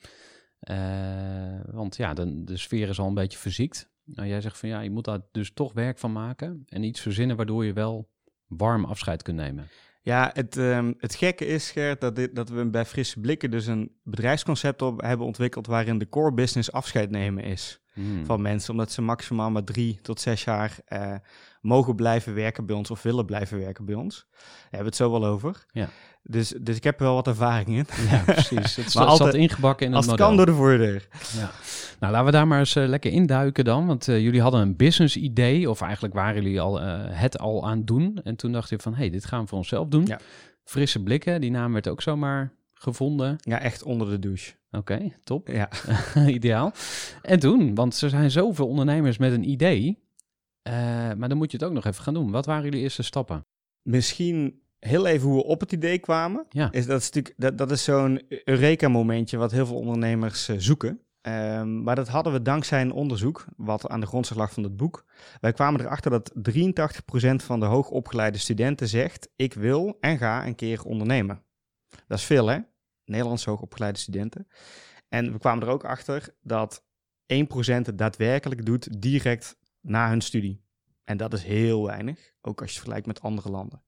Want 1.71 1.95
ja, 1.95 2.13
de, 2.13 2.43
de 2.43 2.57
sfeer 2.57 2.89
is 2.89 2.99
al 2.99 3.07
een 3.07 3.13
beetje 3.13 3.37
verziekt. 3.37 3.89
Nou, 4.15 4.27
jij 4.27 4.41
zegt 4.41 4.57
van 4.57 4.69
ja, 4.69 4.79
je 4.79 4.89
moet 4.89 5.05
daar 5.05 5.19
dus 5.31 5.51
toch 5.53 5.73
werk 5.73 5.97
van 5.97 6.11
maken 6.11 6.63
en 6.69 6.83
iets 6.83 6.99
verzinnen 6.99 7.35
waardoor 7.35 7.65
je 7.65 7.73
wel 7.73 8.09
warm 8.47 8.85
afscheid 8.85 9.21
kunt 9.21 9.37
nemen. 9.37 9.67
Ja, 10.01 10.29
het, 10.33 10.57
ehm, 10.57 10.93
het 10.97 11.15
gekke 11.15 11.45
is, 11.45 11.71
Gert, 11.71 12.01
dat, 12.01 12.15
dit, 12.15 12.35
dat 12.35 12.49
we 12.49 12.69
bij 12.69 12.85
Frisse 12.85 13.19
Blikken 13.19 13.51
dus 13.51 13.65
een 13.65 13.91
bedrijfsconcept 14.03 14.81
op, 14.81 15.01
hebben 15.01 15.25
ontwikkeld 15.25 15.67
waarin 15.67 15.97
de 15.97 16.09
core 16.09 16.33
business 16.33 16.71
afscheid 16.71 17.09
nemen 17.09 17.43
is. 17.43 17.81
Hmm. 17.97 18.25
van 18.25 18.41
mensen, 18.41 18.71
omdat 18.71 18.91
ze 18.91 19.01
maximaal 19.01 19.51
maar 19.51 19.63
drie 19.63 19.99
tot 20.01 20.19
zes 20.19 20.43
jaar 20.43 20.77
eh, 20.85 21.13
mogen 21.61 21.95
blijven 21.95 22.33
werken 22.33 22.65
bij 22.65 22.75
ons 22.75 22.91
of 22.91 23.01
willen 23.01 23.25
blijven 23.25 23.57
werken 23.59 23.85
bij 23.85 23.95
ons. 23.95 24.27
Daar 24.31 24.39
hebben 24.61 24.79
we 24.79 24.85
het 24.85 24.95
zo 24.95 25.11
wel 25.11 25.25
over. 25.25 25.65
Ja. 25.71 25.89
Dus, 26.23 26.53
dus 26.61 26.75
ik 26.75 26.83
heb 26.83 26.99
er 26.99 27.05
wel 27.05 27.13
wat 27.13 27.27
ervaring 27.27 27.67
in. 27.67 27.85
Ja, 28.09 28.23
precies. 28.25 28.75
Het 28.75 28.85
Maar 28.95 29.03
zat 29.03 29.07
altijd- 29.07 29.33
ingebakken 29.33 29.85
in 29.87 29.93
Als 29.93 30.05
het 30.05 30.11
model. 30.11 30.27
kan 30.27 30.37
door 30.37 30.45
de 30.45 30.53
voordeur. 30.53 31.07
Ja. 31.37 31.51
Nou, 31.99 32.11
laten 32.11 32.25
we 32.25 32.31
daar 32.31 32.47
maar 32.47 32.59
eens 32.59 32.75
eh, 32.75 32.87
lekker 32.87 33.11
induiken 33.11 33.65
dan. 33.65 33.85
Want 33.87 34.07
eh, 34.07 34.19
jullie 34.19 34.41
hadden 34.41 34.61
een 34.61 34.75
business 34.75 35.15
idee, 35.17 35.69
of 35.69 35.81
eigenlijk 35.81 36.13
waren 36.13 36.41
jullie 36.43 36.61
al, 36.61 36.79
het 36.81 37.39
al 37.39 37.67
aan 37.67 37.77
het 37.77 37.87
doen. 37.87 38.19
En 38.23 38.35
toen 38.35 38.51
dacht 38.51 38.69
je 38.69 38.79
van, 38.79 38.91
hé, 38.93 38.97
hey, 38.99 39.09
dit 39.09 39.25
gaan 39.25 39.41
we 39.41 39.47
voor 39.47 39.57
onszelf 39.57 39.87
doen. 39.87 40.05
Ja. 40.05 40.19
Frisse 40.63 41.03
blikken, 41.03 41.41
die 41.41 41.51
naam 41.51 41.73
werd 41.73 41.87
ook 41.87 42.01
zomaar 42.01 42.51
gevonden. 42.73 43.35
Ja, 43.39 43.59
echt 43.59 43.83
onder 43.83 44.09
de 44.09 44.19
douche. 44.19 44.53
Oké, 44.71 45.13
top. 45.23 45.47
Ja. 45.47 45.69
Ideaal. 46.27 46.71
En 47.21 47.39
toen, 47.39 47.75
want 47.75 48.01
er 48.01 48.09
zijn 48.09 48.31
zoveel 48.31 48.67
ondernemers 48.67 49.17
met 49.17 49.31
een 49.31 49.49
idee. 49.49 49.99
eh, 50.61 50.73
maar 51.13 51.29
dan 51.29 51.37
moet 51.37 51.51
je 51.51 51.57
het 51.57 51.65
ook 51.65 51.73
nog 51.73 51.85
even 51.85 52.03
gaan 52.03 52.13
doen. 52.13 52.31
Wat 52.31 52.45
waren 52.45 52.63
jullie 52.63 52.81
eerste 52.81 53.03
stappen? 53.03 53.45
Misschien 53.81 54.61
heel 54.79 55.05
even 55.05 55.27
hoe 55.27 55.37
we 55.37 55.43
op 55.43 55.59
het 55.59 55.71
idee 55.71 55.99
kwamen. 55.99 56.45
Ja. 56.49 56.71
Is 56.71 56.85
dat, 56.85 56.99
is 57.01 57.05
natuurlijk, 57.05 57.35
dat, 57.37 57.57
dat 57.57 57.71
is 57.71 57.83
zo'n 57.83 58.21
Eureka-momentje 58.43 59.37
wat 59.37 59.51
heel 59.51 59.65
veel 59.65 59.75
ondernemers 59.77 60.47
eh, 60.47 60.55
zoeken. 60.59 61.01
Ehm, 61.21 61.83
maar 61.83 61.95
dat 61.95 62.07
hadden 62.07 62.33
we 62.33 62.41
dankzij 62.41 62.81
een 62.81 62.91
onderzoek, 62.91 63.45
wat 63.57 63.87
aan 63.89 63.99
de 63.99 64.05
grondslag 64.05 64.37
lag 64.39 64.53
van 64.53 64.63
het 64.63 64.77
boek. 64.77 65.05
Wij 65.41 65.53
kwamen 65.53 65.81
erachter 65.81 66.11
dat 66.11 66.31
83% 66.35 67.43
van 67.43 67.59
de 67.59 67.65
hoogopgeleide 67.65 68.37
studenten 68.37 68.87
zegt: 68.87 69.29
Ik 69.35 69.53
wil 69.53 69.97
en 69.99 70.17
ga 70.17 70.45
een 70.47 70.55
keer 70.55 70.83
ondernemen. 70.83 71.41
Dat 72.07 72.17
is 72.17 72.23
veel, 72.23 72.47
hè? 72.47 72.57
Nederlandse 73.07 73.49
hoogopgeleide 73.49 73.99
studenten. 73.99 74.47
En 75.09 75.31
we 75.31 75.39
kwamen 75.39 75.63
er 75.63 75.73
ook 75.73 75.85
achter 75.85 76.35
dat 76.41 76.83
1% 77.33 77.35
het 77.65 77.97
daadwerkelijk 77.97 78.65
doet 78.65 79.01
direct 79.01 79.57
na 79.81 80.09
hun 80.09 80.21
studie. 80.21 80.65
En 81.03 81.17
dat 81.17 81.33
is 81.33 81.43
heel 81.43 81.85
weinig, 81.85 82.33
ook 82.41 82.61
als 82.61 82.69
je 82.69 82.75
het 82.75 82.83
vergelijkt 82.83 83.07
met 83.07 83.21
andere 83.21 83.49
landen. 83.49 83.83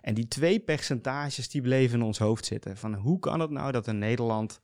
En 0.00 0.14
die 0.14 0.28
twee 0.28 0.60
percentages 0.60 1.48
die 1.48 1.62
bleven 1.62 1.98
in 1.98 2.04
ons 2.04 2.18
hoofd 2.18 2.46
zitten. 2.46 2.76
Van 2.76 2.94
hoe 2.94 3.18
kan 3.18 3.40
het 3.40 3.50
nou 3.50 3.72
dat 3.72 3.86
in 3.86 3.98
Nederland 3.98 4.60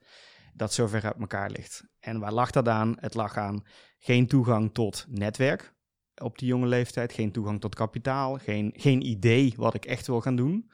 dat 0.54 0.72
zo 0.72 0.86
ver 0.86 1.04
uit 1.04 1.20
elkaar 1.20 1.50
ligt? 1.50 1.84
En 2.00 2.20
waar 2.20 2.32
lag 2.32 2.50
dat 2.50 2.68
aan? 2.68 2.96
Het 3.00 3.14
lag 3.14 3.36
aan 3.36 3.64
geen 3.98 4.26
toegang 4.26 4.74
tot 4.74 5.06
netwerk 5.08 5.74
op 6.20 6.38
die 6.38 6.48
jonge 6.48 6.66
leeftijd, 6.66 7.12
geen 7.12 7.32
toegang 7.32 7.60
tot 7.60 7.74
kapitaal, 7.74 8.38
geen, 8.38 8.72
geen 8.76 9.06
idee 9.06 9.52
wat 9.56 9.74
ik 9.74 9.84
echt 9.84 10.06
wil 10.06 10.20
gaan 10.20 10.36
doen 10.36 10.70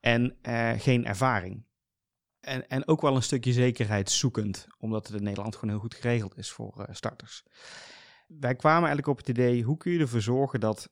en 0.00 0.36
eh, 0.42 0.70
geen 0.76 1.06
ervaring. 1.06 1.66
En, 2.48 2.68
en 2.68 2.88
ook 2.88 3.00
wel 3.00 3.16
een 3.16 3.22
stukje 3.22 3.52
zekerheid 3.52 4.10
zoekend, 4.10 4.66
omdat 4.78 5.06
het 5.06 5.16
in 5.16 5.22
Nederland 5.22 5.54
gewoon 5.54 5.70
heel 5.70 5.80
goed 5.82 5.94
geregeld 5.94 6.36
is 6.36 6.50
voor 6.50 6.84
eh, 6.84 6.94
starters. 6.94 7.44
Wij 8.26 8.54
kwamen 8.54 8.88
eigenlijk 8.88 9.08
op 9.08 9.16
het 9.16 9.28
idee, 9.28 9.62
hoe 9.62 9.76
kun 9.76 9.92
je 9.92 9.98
ervoor 9.98 10.20
zorgen 10.20 10.60
dat 10.60 10.90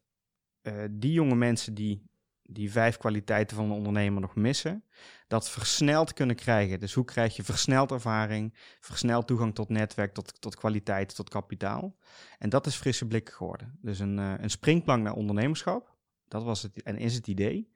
eh, 0.62 0.74
die 0.90 1.12
jonge 1.12 1.34
mensen 1.34 1.74
die 1.74 2.04
die 2.48 2.72
vijf 2.72 2.96
kwaliteiten 2.96 3.56
van 3.56 3.64
een 3.64 3.76
ondernemer 3.76 4.20
nog 4.20 4.34
missen, 4.34 4.84
dat 5.28 5.50
versneld 5.50 6.12
kunnen 6.12 6.36
krijgen. 6.36 6.80
Dus 6.80 6.92
hoe 6.92 7.04
krijg 7.04 7.36
je 7.36 7.42
versneld 7.42 7.90
ervaring, 7.90 8.54
versneld 8.80 9.26
toegang 9.26 9.54
tot 9.54 9.68
netwerk, 9.68 10.14
tot, 10.14 10.40
tot 10.40 10.56
kwaliteit, 10.56 11.14
tot 11.14 11.28
kapitaal. 11.28 11.96
En 12.38 12.48
dat 12.48 12.66
is 12.66 12.74
frisse 12.74 13.06
blik 13.06 13.30
geworden. 13.30 13.78
Dus 13.80 13.98
een, 13.98 14.18
uh, 14.18 14.34
een 14.38 14.50
springplank 14.50 15.02
naar 15.02 15.14
ondernemerschap, 15.14 15.94
dat 16.28 16.42
was 16.42 16.62
het 16.62 16.82
en 16.82 16.98
is 16.98 17.14
het 17.14 17.26
idee. 17.26 17.72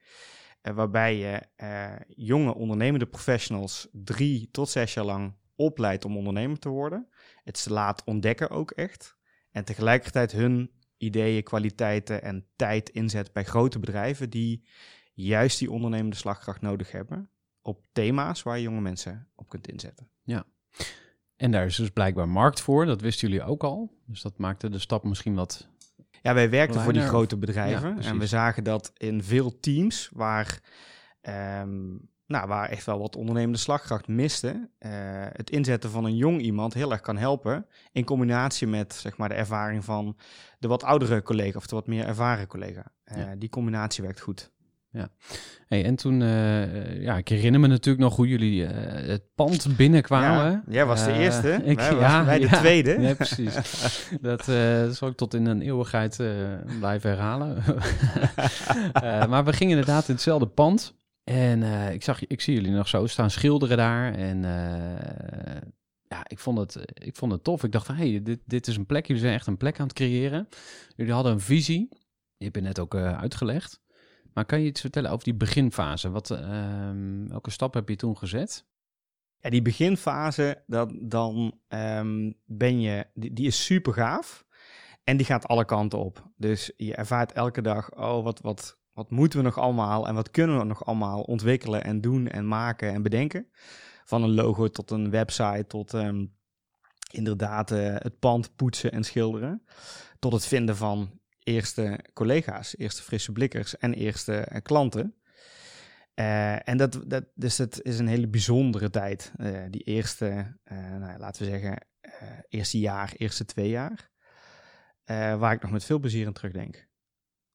Uh, 0.62 0.74
waarbij 0.74 1.16
je 1.16 1.42
uh, 1.62 1.96
jonge 2.16 2.54
ondernemende 2.54 3.06
professionals 3.06 3.88
drie 3.92 4.48
tot 4.50 4.68
zes 4.68 4.94
jaar 4.94 5.04
lang 5.04 5.34
opleidt 5.54 6.04
om 6.04 6.16
ondernemer 6.16 6.58
te 6.58 6.68
worden. 6.68 7.08
Het 7.44 7.58
ze 7.58 7.72
laat 7.72 8.04
ontdekken 8.04 8.50
ook 8.50 8.70
echt. 8.70 9.16
En 9.50 9.64
tegelijkertijd 9.64 10.32
hun 10.32 10.70
ideeën, 10.96 11.42
kwaliteiten 11.42 12.22
en 12.22 12.46
tijd 12.56 12.90
inzet 12.90 13.32
bij 13.32 13.44
grote 13.44 13.78
bedrijven 13.78 14.30
die 14.30 14.68
juist 15.12 15.58
die 15.58 15.70
ondernemende 15.70 16.16
slagkracht 16.16 16.60
nodig 16.60 16.92
hebben 16.92 17.30
op 17.62 17.86
thema's 17.92 18.42
waar 18.42 18.56
je 18.56 18.62
jonge 18.62 18.80
mensen 18.80 19.28
op 19.34 19.48
kunt 19.48 19.68
inzetten. 19.68 20.10
Ja. 20.22 20.46
En 21.36 21.50
daar 21.50 21.66
is 21.66 21.76
dus 21.76 21.90
blijkbaar 21.90 22.28
markt 22.28 22.60
voor, 22.60 22.86
dat 22.86 23.00
wisten 23.00 23.28
jullie 23.28 23.44
ook 23.44 23.64
al. 23.64 23.98
Dus 24.06 24.22
dat 24.22 24.38
maakte 24.38 24.68
de 24.68 24.78
stap 24.78 25.04
misschien 25.04 25.34
wat. 25.34 25.68
Ja, 26.22 26.34
wij 26.34 26.50
werkten 26.50 26.80
voor 26.80 26.92
die 26.92 27.02
grote 27.02 27.36
bedrijven 27.36 27.96
ja, 28.00 28.08
en 28.08 28.18
we 28.18 28.26
zagen 28.26 28.64
dat 28.64 28.92
in 28.96 29.22
veel 29.22 29.60
teams 29.60 30.10
waar 30.12 30.60
um, 31.62 32.10
nou, 32.30 32.48
waar 32.48 32.68
echt 32.68 32.84
wel 32.84 32.98
wat 32.98 33.16
ondernemende 33.16 33.58
slagkracht 33.58 34.08
miste, 34.08 34.48
uh, 34.48 34.90
het 35.32 35.50
inzetten 35.50 35.90
van 35.90 36.04
een 36.04 36.16
jong 36.16 36.40
iemand 36.40 36.74
heel 36.74 36.90
erg 36.90 37.00
kan 37.00 37.16
helpen. 37.16 37.66
In 37.92 38.04
combinatie 38.04 38.66
met 38.66 38.94
zeg 38.94 39.16
maar, 39.16 39.28
de 39.28 39.34
ervaring 39.34 39.84
van 39.84 40.16
de 40.58 40.68
wat 40.68 40.84
oudere 40.84 41.22
collega 41.22 41.58
of 41.58 41.66
de 41.66 41.74
wat 41.74 41.86
meer 41.86 42.06
ervaren 42.06 42.46
collega. 42.46 42.92
Uh, 43.04 43.18
ja. 43.18 43.36
Die 43.36 43.48
combinatie 43.48 44.04
werkt 44.04 44.20
goed. 44.20 44.50
Ja, 44.92 45.08
hey, 45.66 45.84
en 45.84 45.96
toen, 45.96 46.20
uh, 46.20 47.02
ja, 47.02 47.16
ik 47.16 47.28
herinner 47.28 47.60
me 47.60 47.66
natuurlijk 47.66 48.04
nog 48.04 48.16
hoe 48.16 48.28
jullie 48.28 48.64
het 48.64 49.22
pand 49.34 49.76
binnenkwamen. 49.76 50.50
Ja, 50.52 50.62
jij 50.68 50.86
was 50.86 51.04
de 51.04 51.12
eerste, 51.12 51.52
ik, 51.64 51.78
wij, 51.78 51.94
ja, 51.94 52.24
wij 52.24 52.38
de 52.38 52.46
ja, 52.46 52.58
tweede. 52.58 53.00
Ja, 53.00 53.14
precies. 53.14 53.54
dat 54.20 54.44
zal 54.96 55.08
ik 55.08 55.16
tot 55.16 55.34
in 55.34 55.46
een 55.46 55.62
eeuwigheid 55.62 56.16
blijven 56.78 57.10
herhalen. 57.10 57.62
maar 59.30 59.44
we 59.44 59.52
gingen 59.52 59.78
inderdaad 59.78 60.08
in 60.08 60.14
hetzelfde 60.14 60.46
pand. 60.46 60.94
En 61.24 61.62
ik, 61.92 62.02
zag, 62.02 62.26
ik 62.26 62.40
zie 62.40 62.54
jullie 62.54 62.70
nog 62.70 62.88
zo 62.88 63.06
staan 63.06 63.30
schilderen 63.30 63.76
daar. 63.76 64.14
En 64.14 64.42
ja, 66.08 66.24
ik 66.26 66.38
vond, 66.38 66.58
het, 66.58 66.76
ik 66.94 67.16
vond 67.16 67.32
het 67.32 67.44
tof. 67.44 67.64
Ik 67.64 67.72
dacht 67.72 67.86
van, 67.86 67.94
hey, 67.94 68.20
dit, 68.22 68.38
dit 68.44 68.66
is 68.66 68.76
een 68.76 68.86
plek. 68.86 69.06
Jullie 69.06 69.22
zijn 69.22 69.34
echt 69.34 69.46
een 69.46 69.56
plek 69.56 69.80
aan 69.80 69.86
het 69.86 69.96
creëren. 69.96 70.48
Jullie 70.96 71.12
hadden 71.12 71.32
een 71.32 71.40
visie. 71.40 71.88
Je 72.36 72.44
hebt 72.44 72.56
het 72.56 72.64
net 72.64 72.78
ook 72.78 72.94
uitgelegd. 72.94 73.79
Maar 74.32 74.44
kan 74.44 74.60
je 74.60 74.66
iets 74.66 74.80
vertellen 74.80 75.10
over 75.10 75.24
die 75.24 75.34
beginfase? 75.34 76.10
Wat, 76.10 76.30
ehm, 76.30 77.28
welke 77.28 77.50
stap 77.50 77.74
heb 77.74 77.88
je 77.88 77.96
toen 77.96 78.16
gezet? 78.16 78.66
Ja, 79.40 79.50
die 79.50 79.62
beginfase, 79.62 80.62
dat, 80.66 80.92
dan 81.00 81.58
um, 81.68 82.34
ben 82.44 82.80
je, 82.80 83.06
die, 83.14 83.46
is 83.46 83.64
super 83.64 83.92
gaaf. 83.92 84.44
En 85.04 85.16
die 85.16 85.26
gaat 85.26 85.46
alle 85.46 85.64
kanten 85.64 85.98
op. 85.98 86.30
Dus 86.36 86.72
je 86.76 86.94
ervaart 86.94 87.32
elke 87.32 87.62
dag, 87.62 87.96
oh, 87.96 88.24
wat, 88.24 88.40
wat, 88.40 88.78
wat 88.92 89.10
moeten 89.10 89.38
we 89.38 89.44
nog 89.44 89.58
allemaal 89.58 90.08
en 90.08 90.14
wat 90.14 90.30
kunnen 90.30 90.58
we 90.58 90.64
nog 90.64 90.86
allemaal 90.86 91.22
ontwikkelen 91.22 91.84
en 91.84 92.00
doen 92.00 92.28
en 92.28 92.48
maken 92.48 92.92
en 92.92 93.02
bedenken? 93.02 93.50
Van 94.04 94.22
een 94.22 94.34
logo 94.34 94.68
tot 94.68 94.90
een 94.90 95.10
website, 95.10 95.64
tot 95.66 95.92
um, 95.92 96.34
inderdaad 97.10 97.70
uh, 97.70 97.94
het 97.98 98.18
pand 98.18 98.56
poetsen 98.56 98.92
en 98.92 99.04
schilderen. 99.04 99.62
Tot 100.18 100.32
het 100.32 100.46
vinden 100.46 100.76
van 100.76 101.19
eerste 101.42 102.00
collega's, 102.12 102.76
eerste 102.76 103.02
frisse 103.02 103.32
blikkers 103.32 103.76
en 103.78 103.94
eerste 103.94 104.48
uh, 104.52 104.58
klanten. 104.62 105.14
Uh, 106.14 106.68
en 106.68 106.76
dat, 106.76 107.02
dat, 107.06 107.24
dus 107.34 107.58
het 107.58 107.82
is 107.82 107.98
een 107.98 108.08
hele 108.08 108.28
bijzondere 108.28 108.90
tijd. 108.90 109.32
die 109.70 109.82
eerste, 109.82 110.56
nou, 110.98 111.18
laten 111.18 111.42
we 111.42 111.50
zeggen, 111.50 111.86
eerste 112.48 112.78
jaar, 112.78 113.12
eerste 113.16 113.44
twee 113.44 113.68
jaar. 113.68 114.10
waar 115.38 115.52
ik 115.52 115.62
nog 115.62 115.70
met 115.70 115.84
veel 115.84 115.98
plezier 115.98 116.26
aan 116.26 116.32
terugdenk. 116.32 116.88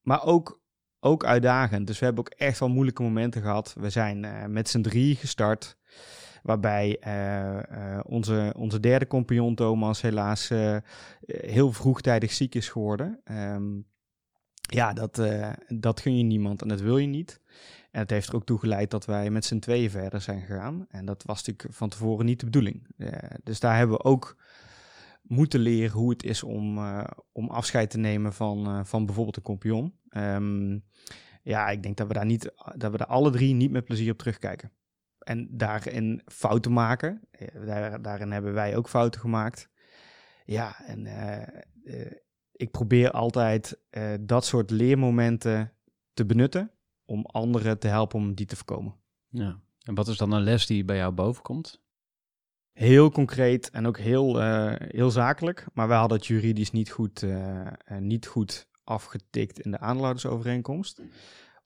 Maar 0.00 0.24
ook 0.24 0.64
ook 1.00 1.24
uitdagend. 1.24 1.86
Dus 1.86 1.98
we 1.98 2.04
hebben 2.04 2.24
ook 2.24 2.38
echt 2.38 2.58
wel 2.58 2.68
moeilijke 2.68 3.02
momenten 3.02 3.42
gehad. 3.42 3.74
We 3.78 3.90
zijn 3.90 4.52
met 4.52 4.68
z'n 4.68 4.80
drie 4.80 5.16
gestart. 5.16 5.76
Waarbij 6.46 6.96
uh, 7.06 7.52
uh, 7.52 8.00
onze, 8.04 8.54
onze 8.56 8.80
derde 8.80 9.06
compagnon 9.06 9.54
Thomas 9.54 10.00
helaas 10.00 10.48
heel 11.26 11.72
vroegtijdig 11.72 12.32
ziek 12.32 12.54
is 12.54 12.68
geworden. 12.68 13.20
Um, 13.24 13.86
ja, 14.60 14.92
dat, 14.92 15.22
dat 15.68 16.00
gun 16.00 16.18
je 16.18 16.24
niemand 16.24 16.62
en 16.62 16.68
dat 16.68 16.80
wil 16.80 16.98
je 16.98 17.06
niet. 17.06 17.40
En 17.90 18.00
het 18.00 18.10
heeft 18.10 18.28
er 18.28 18.34
ook 18.34 18.46
toe 18.46 18.58
geleid 18.58 18.90
dat 18.90 19.04
wij 19.04 19.30
met 19.30 19.44
z'n 19.44 19.58
tweeën 19.58 19.90
verder 19.90 20.20
zijn 20.20 20.40
gegaan. 20.40 20.86
En 20.88 21.04
dat 21.04 21.22
was 21.22 21.44
natuurlijk 21.44 21.74
van 21.74 21.88
tevoren 21.88 22.26
niet 22.26 22.40
de 22.40 22.46
bedoeling. 22.46 22.86
dus 23.42 23.60
daar 23.60 23.76
hebben 23.76 23.96
we 23.96 24.04
ook 24.04 24.36
moeten 25.22 25.60
leren 25.60 25.96
hoe 25.96 26.10
het 26.10 26.24
is 26.24 26.42
om, 26.42 26.78
om 27.32 27.48
afscheid 27.48 27.90
te 27.90 27.98
nemen 27.98 28.32
van, 28.32 28.86
van 28.86 29.06
bijvoorbeeld 29.06 29.36
een 29.36 29.42
compagnon. 29.42 29.94
Um, 30.10 30.84
ja, 31.42 31.68
ik 31.68 31.82
denk 31.82 31.96
dat 31.96 32.06
we 32.06 32.14
daar 32.14 32.26
niet, 32.26 32.52
dat 32.76 32.90
we 32.90 32.96
daar 32.96 33.06
alle 33.06 33.30
drie 33.30 33.54
niet 33.54 33.70
met 33.70 33.84
plezier 33.84 34.12
op 34.12 34.18
terugkijken. 34.18 34.70
En 35.26 35.48
daarin 35.50 36.22
fouten 36.24 36.72
maken. 36.72 37.20
Daar, 37.64 38.02
daarin 38.02 38.30
hebben 38.30 38.52
wij 38.52 38.76
ook 38.76 38.88
fouten 38.88 39.20
gemaakt. 39.20 39.68
Ja, 40.44 40.84
en 40.84 41.04
uh, 41.04 41.42
uh, 41.84 42.10
ik 42.52 42.70
probeer 42.70 43.10
altijd 43.10 43.80
uh, 43.90 44.14
dat 44.20 44.44
soort 44.44 44.70
leermomenten 44.70 45.72
te 46.12 46.26
benutten 46.26 46.70
om 47.04 47.24
anderen 47.24 47.78
te 47.78 47.88
helpen 47.88 48.18
om 48.18 48.34
die 48.34 48.46
te 48.46 48.56
voorkomen. 48.56 48.94
Ja. 49.28 49.60
En 49.82 49.94
wat 49.94 50.08
is 50.08 50.16
dan 50.16 50.32
een 50.32 50.42
les 50.42 50.66
die 50.66 50.84
bij 50.84 50.96
jou 50.96 51.12
bovenkomt? 51.12 51.82
Heel 52.72 53.10
concreet 53.10 53.70
en 53.70 53.86
ook 53.86 53.98
heel, 53.98 54.40
heel 54.78 55.10
zakelijk. 55.10 55.66
Maar 55.72 55.88
wij 55.88 55.98
hadden 55.98 56.18
het 56.18 56.26
juridisch 56.26 56.70
niet 56.70 56.90
goed, 56.90 57.26
niet 57.98 58.26
goed 58.26 58.68
afgetikt 58.84 59.60
in 59.60 59.70
de 59.70 59.78
aandeelhoudersovereenkomst. 59.78 61.02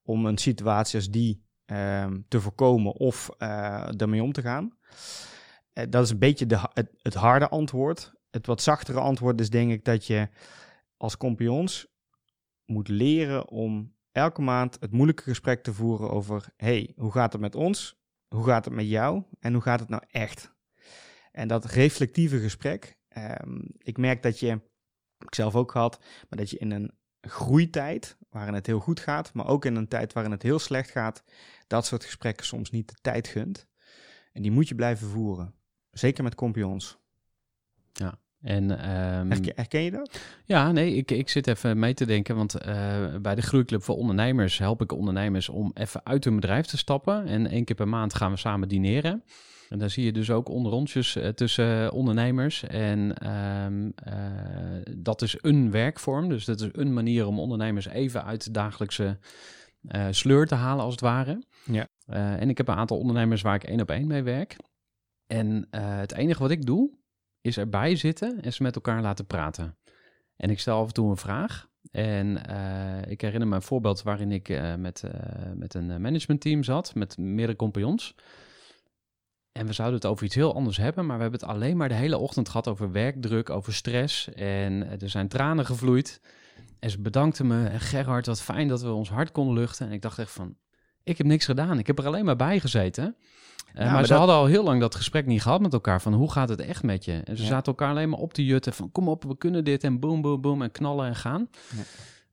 Om 0.03 0.27
een 0.27 0.39
situatie 0.39 0.99
als 0.99 1.11
die 1.11 1.49
um, 1.71 2.25
te 2.29 2.41
voorkomen 2.41 2.93
of 2.93 3.31
uh, 3.39 4.01
ermee 4.01 4.23
om 4.23 4.33
te 4.33 4.43
gaan. 4.43 4.79
Uh, 5.75 5.85
dat 5.89 6.05
is 6.05 6.11
een 6.11 6.19
beetje 6.19 6.47
de, 6.47 6.59
het, 6.73 6.91
het, 7.03 7.15
harde 7.15 7.49
antwoord. 7.49 8.13
Het 8.31 8.47
wat 8.47 8.63
zachtere 8.63 9.01
antwoord 9.01 9.41
is 9.41 9.51
denk 9.51 9.71
ik 9.71 9.85
dat 9.85 10.07
je 10.07 10.29
als 10.97 11.17
kompions 11.17 11.87
moet 12.65 12.89
leren 12.89 13.49
om 13.49 13.95
elke 14.13 14.43
maand 14.43 14.77
het 14.81 14.93
moeilijke 14.93 15.23
gesprek 15.23 15.63
te 15.63 15.75
voeren 15.75 16.11
over... 16.11 16.53
hey, 16.57 16.93
hoe 16.97 17.13
gaat 17.13 17.33
het 17.33 17.41
met 17.41 17.55
ons? 17.55 17.99
Hoe 18.35 18.45
gaat 18.45 18.65
het 18.65 18.75
met 18.75 18.89
jou? 18.89 19.25
En 19.41 19.53
hoe 19.53 19.63
gaat 19.63 19.81
het 19.81 19.89
nou 19.89 20.03
echt? 20.11 20.55
En 21.33 21.49
dat 21.49 21.65
reflectieve 21.65 22.41
gesprek, 22.41 22.99
um, 23.17 23.65
ik 23.79 23.97
merk 23.97 24.23
dat 24.23 24.41
je, 24.41 24.61
ik 25.19 25.35
zelf 25.35 25.55
ook 25.55 25.71
gehad, 25.71 25.99
maar 26.01 26.39
dat 26.39 26.51
je 26.51 26.59
in 26.59 26.71
een 26.71 26.93
groeitijd, 27.21 28.17
waarin 28.31 28.55
het 28.55 28.67
heel 28.67 28.81
goed 28.81 29.01
gaat, 29.01 29.33
maar 29.33 29.47
ook 29.47 29.65
in 29.65 29.77
een 29.77 29.89
tijd 29.89 30.13
waarin 30.13 30.33
het 30.33 30.43
heel 30.43 30.59
slecht 30.59 30.91
gaat, 30.91 31.23
dat 31.67 31.87
soort 31.87 32.05
gesprekken 32.05 32.47
soms 32.47 32.71
niet 32.71 32.89
de 32.89 32.97
tijd 33.01 33.29
gunt. 33.29 33.67
En 34.33 34.43
die 34.43 34.51
moet 34.51 34.69
je 34.69 34.75
blijven 34.75 35.09
voeren. 35.09 35.55
Zeker 35.91 36.25
met 36.25 36.35
compagnons. 36.35 36.99
Ja. 37.93 38.19
En, 38.41 38.71
um, 38.71 39.31
herken, 39.31 39.53
herken, 39.55 39.81
je 39.81 39.91
dat? 39.91 40.21
Ja, 40.45 40.73
nee, 40.73 40.95
ik, 40.95 41.11
ik 41.11 41.29
zit 41.29 41.47
even 41.47 41.79
mee 41.79 41.95
te 41.95 42.07
denken, 42.07 42.37
want 42.37 42.67
uh, 42.67 43.17
bij 43.17 43.35
de 43.35 43.43
Groeiclub 43.43 43.83
voor 43.83 43.97
Ondernemers 43.97 44.59
help 44.59 44.83
ik 44.83 44.93
ondernemers 44.93 45.49
om 45.49 45.71
even 45.75 46.07
uit 46.07 46.25
hun 46.25 46.35
bedrijf 46.35 46.67
te 46.67 46.77
stappen. 46.77 47.27
En 47.27 47.47
één 47.47 47.65
keer 47.65 47.77
per 47.77 47.89
maand 47.89 48.15
gaan 48.15 48.31
we 48.31 48.37
samen 48.37 48.69
dineren. 48.69 49.25
En 49.71 49.79
daar 49.79 49.91
zie 49.91 50.05
je 50.05 50.13
dus 50.13 50.31
ook 50.31 50.49
onderrondjes 50.49 51.17
uh, 51.17 51.29
tussen 51.29 51.93
ondernemers. 51.93 52.63
En 52.63 53.29
um, 53.65 53.93
uh, 54.09 54.15
dat 54.97 55.23
is 55.23 55.37
een 55.41 55.71
werkvorm. 55.71 56.29
Dus 56.29 56.45
dat 56.45 56.61
is 56.61 56.69
een 56.73 56.93
manier 56.93 57.27
om 57.27 57.39
ondernemers 57.39 57.87
even 57.87 58.25
uit 58.25 58.45
de 58.45 58.51
dagelijkse 58.51 59.19
uh, 59.83 60.07
sleur 60.11 60.47
te 60.47 60.55
halen, 60.55 60.85
als 60.85 60.93
het 60.93 61.03
ware. 61.03 61.43
Ja. 61.65 61.89
en 62.07 62.49
ik 62.49 62.57
heb 62.57 62.69
een 62.69 62.75
aantal 62.75 62.99
ondernemers 62.99 63.43
waar 63.43 63.55
ik 63.55 63.65
één 63.65 63.81
op 63.81 63.91
één 63.91 64.07
mee 64.07 64.23
werk. 64.23 64.57
En 65.31 65.67
eh, 65.71 65.99
het 65.99 66.13
enige 66.13 66.43
wat 66.43 66.51
ik 66.51 66.67
doe, 66.67 66.91
is 67.41 67.59
erbij 67.59 67.97
zitten 67.97 68.41
en 68.41 68.53
ze 68.53 68.63
met 68.63 68.75
elkaar 68.75 69.03
laten 69.03 69.27
praten. 69.27 69.79
En 70.37 70.51
ik 70.51 70.61
stel 70.61 70.81
af 70.81 70.87
en 70.87 70.93
toe 70.93 71.11
een 71.11 71.17
vraag. 71.17 71.69
En 71.91 72.47
eh, 72.47 73.11
ik 73.11 73.21
herinner 73.21 73.49
me 73.49 73.55
een 73.55 73.63
voorbeeld 73.63 74.03
waarin 74.03 74.33
ik 74.33 74.49
eh, 74.49 74.75
met, 74.75 75.03
eh, 75.03 75.53
met 75.55 75.75
een 75.75 76.01
managementteam 76.01 76.63
zat, 76.63 76.95
met 76.95 77.19
meerdere 77.19 77.57
compagnons. 77.57 78.15
En 79.61 79.67
we 79.67 79.73
zouden 79.73 79.97
het 80.01 80.07
over 80.11 80.25
iets 80.25 80.35
heel 80.35 80.55
anders 80.55 80.77
hebben, 80.77 81.07
maar 81.07 81.17
we 81.17 81.23
hebben 81.23 81.41
het 81.41 81.49
alleen 81.49 81.77
maar 81.77 81.89
de 81.89 81.95
hele 81.95 82.19
ochtend 82.19 82.49
gehad 82.49 82.69
over 82.69 82.93
werkdruk, 82.93 83.51
over 83.51 83.75
stress. 83.75 84.33
En 84.35 85.01
er 85.01 85.09
zijn 85.11 85.29
tranen 85.29 85.67
gevloeid. 85.67 86.21
En 86.79 86.91
ze 86.91 87.01
bedankten 87.01 87.47
me. 87.47 87.67
En 87.67 87.81
Gerhard, 87.81 88.27
wat 88.27 88.43
fijn 88.43 88.69
dat 88.69 88.83
we 88.83 88.93
ons 88.93 89.09
hart 89.11 89.33
konden 89.33 89.55
luchten. 89.55 89.87
En 89.87 89.93
ik 89.93 90.03
dacht 90.03 90.19
echt 90.19 90.31
van, 90.33 90.55
ik 91.03 91.19
heb 91.19 91.27
niks 91.27 91.45
gedaan. 91.45 91.79
Ik 91.79 91.87
heb 91.87 91.99
er 91.99 92.07
alleen 92.07 92.25
maar 92.25 92.37
bij 92.37 92.61
gezeten. 92.61 93.05
Uh, 93.05 93.75
Ja, 93.75 93.85
maar, 93.85 93.93
maar 93.93 94.03
ze 94.03 94.09
dat- 94.09 94.19
hadden 94.19 94.37
al 94.37 94.47
heel 94.47 94.65
lang 94.65 94.81
dat 94.81 94.95
gesprek 94.95 95.27
niet 95.27 95.43
gehad 95.43 95.61
met 95.61 95.73
elkaar. 95.73 96.01
Van 96.01 96.13
hoe 96.15 96.31
gaat 96.33 96.49
het 96.49 96.61
echt 96.61 96.83
met 96.83 97.05
je? 97.05 97.13
En 97.25 97.37
ze 97.37 97.43
Ja. 97.43 97.49
zaten 97.49 97.67
elkaar 97.67 97.91
alleen 97.91 98.09
maar 98.09 98.19
op 98.19 98.33
te 98.33 98.45
jutten. 98.45 98.73
Van 98.73 98.93
kom 98.93 99.09
op, 99.09 99.25
we 99.25 99.37
kunnen 99.37 99.65
dit. 99.65 99.85
En 99.85 100.01
boom, 100.01 100.23
boom, 100.23 100.41
boom. 100.41 100.63
En 100.63 100.71
knallen 100.71 101.07
en 101.07 101.17
gaan. 101.17 101.49
Ja. 101.77 101.83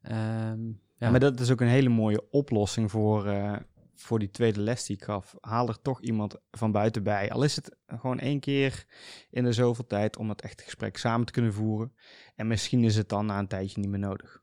Ehm, 0.02 0.66
ja. 0.68 0.74
Ja. 0.98 1.10
Maar 1.10 1.20
dat 1.20 1.40
is 1.40 1.52
ook 1.52 1.62
een 1.62 1.68
hele 1.68 1.90
mooie 1.90 2.24
oplossing 2.32 2.92
voor, 2.92 3.26
eh, 3.26 3.54
voor 4.02 4.20
die 4.20 4.32
tweede 4.32 4.60
les 4.60 4.86
die 4.86 4.96
ik 4.96 5.04
gaf. 5.04 5.36
Haal 5.40 5.68
er 5.68 5.82
toch 5.82 6.02
iemand 6.02 6.36
van 6.52 6.72
buiten 6.72 7.04
bij. 7.04 7.32
Al 7.32 7.44
is 7.44 7.56
het 7.56 7.78
gewoon 7.88 8.20
één 8.20 8.40
keer 8.40 8.86
in 9.30 9.44
de 9.44 9.54
zoveel 9.54 9.88
tijd 9.88 10.18
om 10.18 10.28
dat 10.28 10.42
echte 10.42 10.64
gesprek 10.64 10.98
samen 10.98 11.26
te 11.26 11.32
kunnen 11.32 11.54
voeren. 11.54 11.94
En 12.36 12.48
misschien 12.48 12.84
is 12.84 12.96
het 12.96 13.10
dan 13.10 13.26
na 13.26 13.40
een 13.40 13.48
tijdje 13.48 13.82
niet 13.82 13.90
meer 13.90 14.00
nodig. 14.00 14.42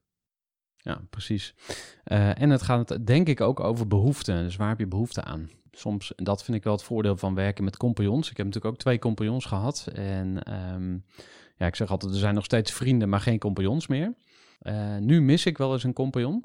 Ja, 0.76 1.02
precies. 1.10 1.54
Eh, 2.04 2.40
en 2.40 2.50
het 2.50 2.62
gaat 2.62 3.06
denk 3.06 3.28
ik 3.28 3.40
ook 3.40 3.60
over 3.60 3.86
behoeften. 3.88 4.44
Dus 4.44 4.56
waar 4.56 4.68
heb 4.68 4.78
je 4.78 4.86
behoefte 4.86 5.22
aan? 5.22 5.50
Soms, 5.70 6.12
dat 6.16 6.44
vind 6.44 6.56
ik 6.56 6.64
wel 6.64 6.72
het 6.72 6.82
voordeel 6.82 7.16
van 7.16 7.34
werken 7.34 7.64
met 7.64 7.76
compagnons. 7.76 8.30
Ik 8.30 8.36
heb 8.36 8.46
natuurlijk 8.46 8.74
ook 8.74 8.80
twee 8.80 8.98
compagnons 8.98 9.44
gehad. 9.44 9.88
En 9.92 10.42
ehm, 10.42 10.92
ja, 11.56 11.66
ik 11.66 11.76
zeg 11.76 11.90
altijd, 11.90 12.12
er 12.12 12.18
zijn 12.18 12.34
nog 12.34 12.44
steeds 12.44 12.72
vrienden, 12.72 13.08
maar 13.08 13.20
geen 13.20 13.38
compagnons 13.38 13.86
meer. 13.86 14.14
Eh, 14.64 14.96
nu 14.96 15.20
mis 15.22 15.46
ik 15.46 15.58
wel 15.58 15.72
eens 15.72 15.84
een 15.84 15.92
compagnon, 15.92 16.44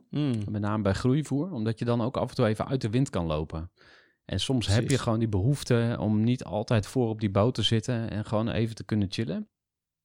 met 0.50 0.62
name 0.62 0.84
bij 0.84 0.94
groeivoer, 0.94 1.52
omdat 1.52 1.80
je 1.80 1.86
dan 1.86 2.02
ook 2.02 2.18
af 2.18 2.30
en 2.30 2.36
toe 2.36 2.46
even 2.46 2.68
uit 2.68 2.82
de 2.82 2.90
wind 2.90 3.10
kan 3.10 3.26
lopen. 3.26 3.72
En 4.26 4.40
soms 4.40 4.68
heb 4.68 4.90
je 4.90 4.98
gewoon 4.98 5.20
die 5.20 5.28
behoefte 5.28 5.96
om 6.00 6.24
niet 6.24 6.44
altijd 6.44 6.88
voor 6.88 7.10
op 7.10 7.20
die 7.20 7.30
boot 7.32 7.54
te 7.56 7.62
zitten 7.62 8.10
en 8.10 8.26
gewoon 8.26 8.50
even 8.50 8.76
te 8.76 8.84
kunnen 8.84 9.12
chillen. 9.12 9.48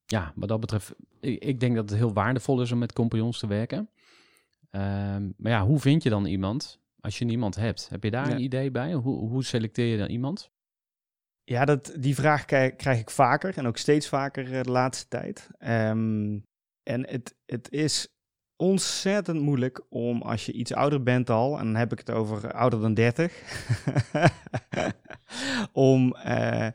Ja, 0.07 0.33
wat 0.37 0.49
dat 0.49 0.61
betreft, 0.61 0.95
ik, 1.21 1.45
ik 1.45 1.61
denk 1.61 1.75
dat 1.75 1.89
het 1.91 1.99
heel 1.99 2.13
waardevol 2.13 2.61
is 2.63 2.73
om 2.73 2.79
met 2.79 2.93
compagnons 2.93 3.39
te 3.39 3.47
werken. 3.47 3.91
Ehm, 4.71 5.31
maar 5.37 5.53
ja, 5.53 5.67
hoe 5.67 5.79
vind 5.81 6.03
je 6.03 6.11
dan 6.11 6.27
iemand 6.27 6.81
als 7.01 7.19
je 7.19 7.25
niemand 7.25 7.55
hebt? 7.57 7.89
Heb 7.89 8.05
je 8.05 8.11
daar 8.11 8.29
Ja. 8.29 8.35
een 8.35 8.43
idee 8.43 8.71
bij? 8.71 8.93
Hoe, 8.93 9.29
hoe 9.29 9.45
selecteer 9.45 9.87
je 9.87 9.99
dan 9.99 10.09
iemand? 10.09 10.51
Ja, 11.45 11.65
dat, 11.65 11.95
die 11.99 12.15
vraag 12.15 12.45
krijg, 12.45 12.77
krijg 12.77 13.01
ik 13.01 13.11
vaker 13.11 13.57
en 13.59 13.67
ook 13.67 13.77
steeds 13.77 14.09
vaker 14.09 14.53
eh, 14.55 14.63
de 14.63 14.71
laatste 14.71 15.09
tijd. 15.09 15.49
Ehm, 15.59 16.39
en 16.85 17.09
het, 17.09 17.37
het 17.47 17.71
is 17.71 18.15
ontzettend 18.57 19.41
moeilijk 19.41 19.83
om 19.89 20.23
als 20.23 20.47
je 20.47 20.53
iets 20.53 20.73
ouder 20.73 21.03
bent 21.03 21.31
al, 21.31 21.59
en 21.59 21.65
dan 21.65 21.75
heb 21.75 21.93
ik 21.93 21.99
het 21.99 22.11
over 22.11 22.53
ouder 22.53 22.81
dan 22.81 22.95
30, 22.95 23.33
om 25.73 26.15
eh, 26.15 26.69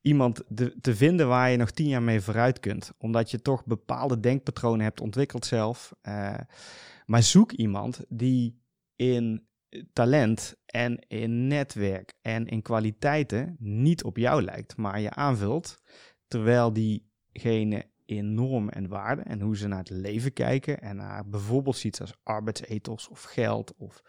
iemand 0.00 0.42
te 0.80 0.96
vinden 0.96 1.28
waar 1.28 1.50
je 1.50 1.56
nog 1.56 1.70
tien 1.70 1.88
jaar 1.88 2.02
mee 2.02 2.20
vooruit 2.20 2.60
kunt. 2.60 2.92
Omdat 2.98 3.30
je 3.30 3.42
toch 3.42 3.64
bepaalde 3.64 4.20
denkpatronen 4.20 4.84
hebt 4.84 5.00
ontwikkeld 5.00 5.46
zelf. 5.46 5.94
Eh, 6.00 6.38
maar 7.06 7.22
zoek 7.22 7.52
iemand 7.52 8.04
die 8.08 8.62
in 8.96 9.46
talent 9.92 10.56
en 10.66 10.98
in 11.08 11.46
netwerk 11.46 12.12
en 12.20 12.46
in 12.46 12.62
kwaliteiten 12.62 13.56
niet 13.58 14.04
op 14.04 14.16
jou 14.16 14.42
lijkt, 14.42 14.76
maar 14.76 15.00
je 15.00 15.10
aanvult, 15.10 15.82
terwijl 16.28 16.72
diegene 16.72 17.92
in 18.04 18.34
normen 18.34 18.72
en 18.72 18.88
waarden 18.88 19.24
en 19.24 19.40
hoe 19.40 19.56
ze 19.56 19.68
naar 19.68 19.78
het 19.78 19.90
leven 19.90 20.32
kijken 20.32 20.80
en 20.80 20.96
naar 20.96 21.28
bijvoorbeeld 21.28 21.84
iets 21.84 22.00
als 22.00 22.14
arbeidsethos 22.22 23.08
of 23.08 23.22
geld 23.22 23.74
of 23.76 24.02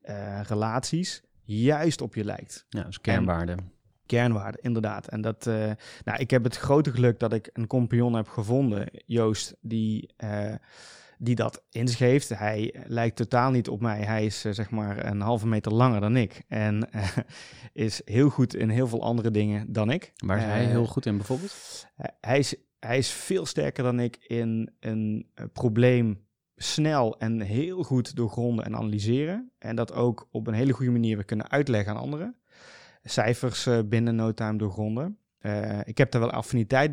eh, 0.00 0.40
relaties, 0.42 1.22
juist 1.42 2.00
op 2.00 2.14
je 2.14 2.24
lijkt. 2.24 2.66
Ja, 2.68 2.80
dat 2.80 2.88
is 2.88 3.00
kernwaarde. 3.00 3.56
Kernwaarden, 4.06 4.60
inderdaad. 4.60 5.06
En 5.06 5.20
dat, 5.20 5.46
eh, 5.46 5.70
nou, 6.04 6.18
ik 6.18 6.30
heb 6.30 6.44
het 6.44 6.56
grote 6.56 6.92
geluk 6.92 7.18
dat 7.18 7.32
ik 7.32 7.50
een 7.52 7.66
compagnon 7.66 8.14
heb 8.14 8.28
gevonden, 8.28 8.88
Joost, 9.06 9.56
die, 9.60 10.10
eh, 10.16 10.54
die 11.18 11.34
dat 11.34 11.62
in 11.70 11.88
zich 11.88 11.98
heeft. 11.98 12.28
Hij 12.28 12.74
lijkt 12.86 13.16
totaal 13.16 13.50
niet 13.50 13.68
op 13.68 13.80
mij. 13.80 14.02
Hij 14.02 14.24
is 14.24 14.40
zeg 14.40 14.70
maar 14.70 15.06
een 15.06 15.20
halve 15.20 15.46
meter 15.46 15.72
langer 15.72 16.00
dan 16.00 16.16
ik. 16.16 16.42
En 16.48 16.88
is 17.72 18.00
heel 18.04 18.28
goed 18.28 18.54
in 18.54 18.68
heel 18.68 18.88
veel 18.88 19.02
andere 19.02 19.30
dingen 19.30 19.72
dan 19.72 19.90
ik. 19.90 20.12
Waar 20.16 20.38
is 20.38 20.44
hij 20.44 20.64
heel 20.64 20.86
goed 20.86 21.06
in 21.06 21.16
bijvoorbeeld? 21.16 21.86
hij 22.20 22.38
is, 22.38 22.54
hij 22.86 22.98
is 22.98 23.10
veel 23.10 23.46
sterker 23.46 23.84
dan 23.84 24.00
ik 24.00 24.16
in 24.16 24.70
een 24.80 25.30
eh, 25.34 25.44
probleem 25.52 26.24
snel 26.56 27.18
en 27.18 27.40
heel 27.40 27.82
goed 27.82 28.16
doorgronden 28.16 28.64
en 28.64 28.76
analyseren. 28.76 29.52
En 29.58 29.76
dat 29.76 29.92
ook 29.92 30.28
op 30.30 30.46
een 30.46 30.54
hele 30.54 30.72
goede 30.72 30.90
manier 30.90 31.16
weer 31.16 31.24
kunnen 31.24 31.50
uitleggen 31.50 31.92
aan 31.92 32.00
anderen. 32.00 32.36
Cijfers 33.02 33.66
eh, 33.66 33.78
binnen 33.84 34.14
no 34.14 34.32
time 34.32 34.58
doorgronden. 34.58 35.18
Eh, 35.38 35.80
ik 35.84 35.98
heb 35.98 36.10
daar 36.10 36.20
wel 36.20 36.30
affiniteit 36.30 36.92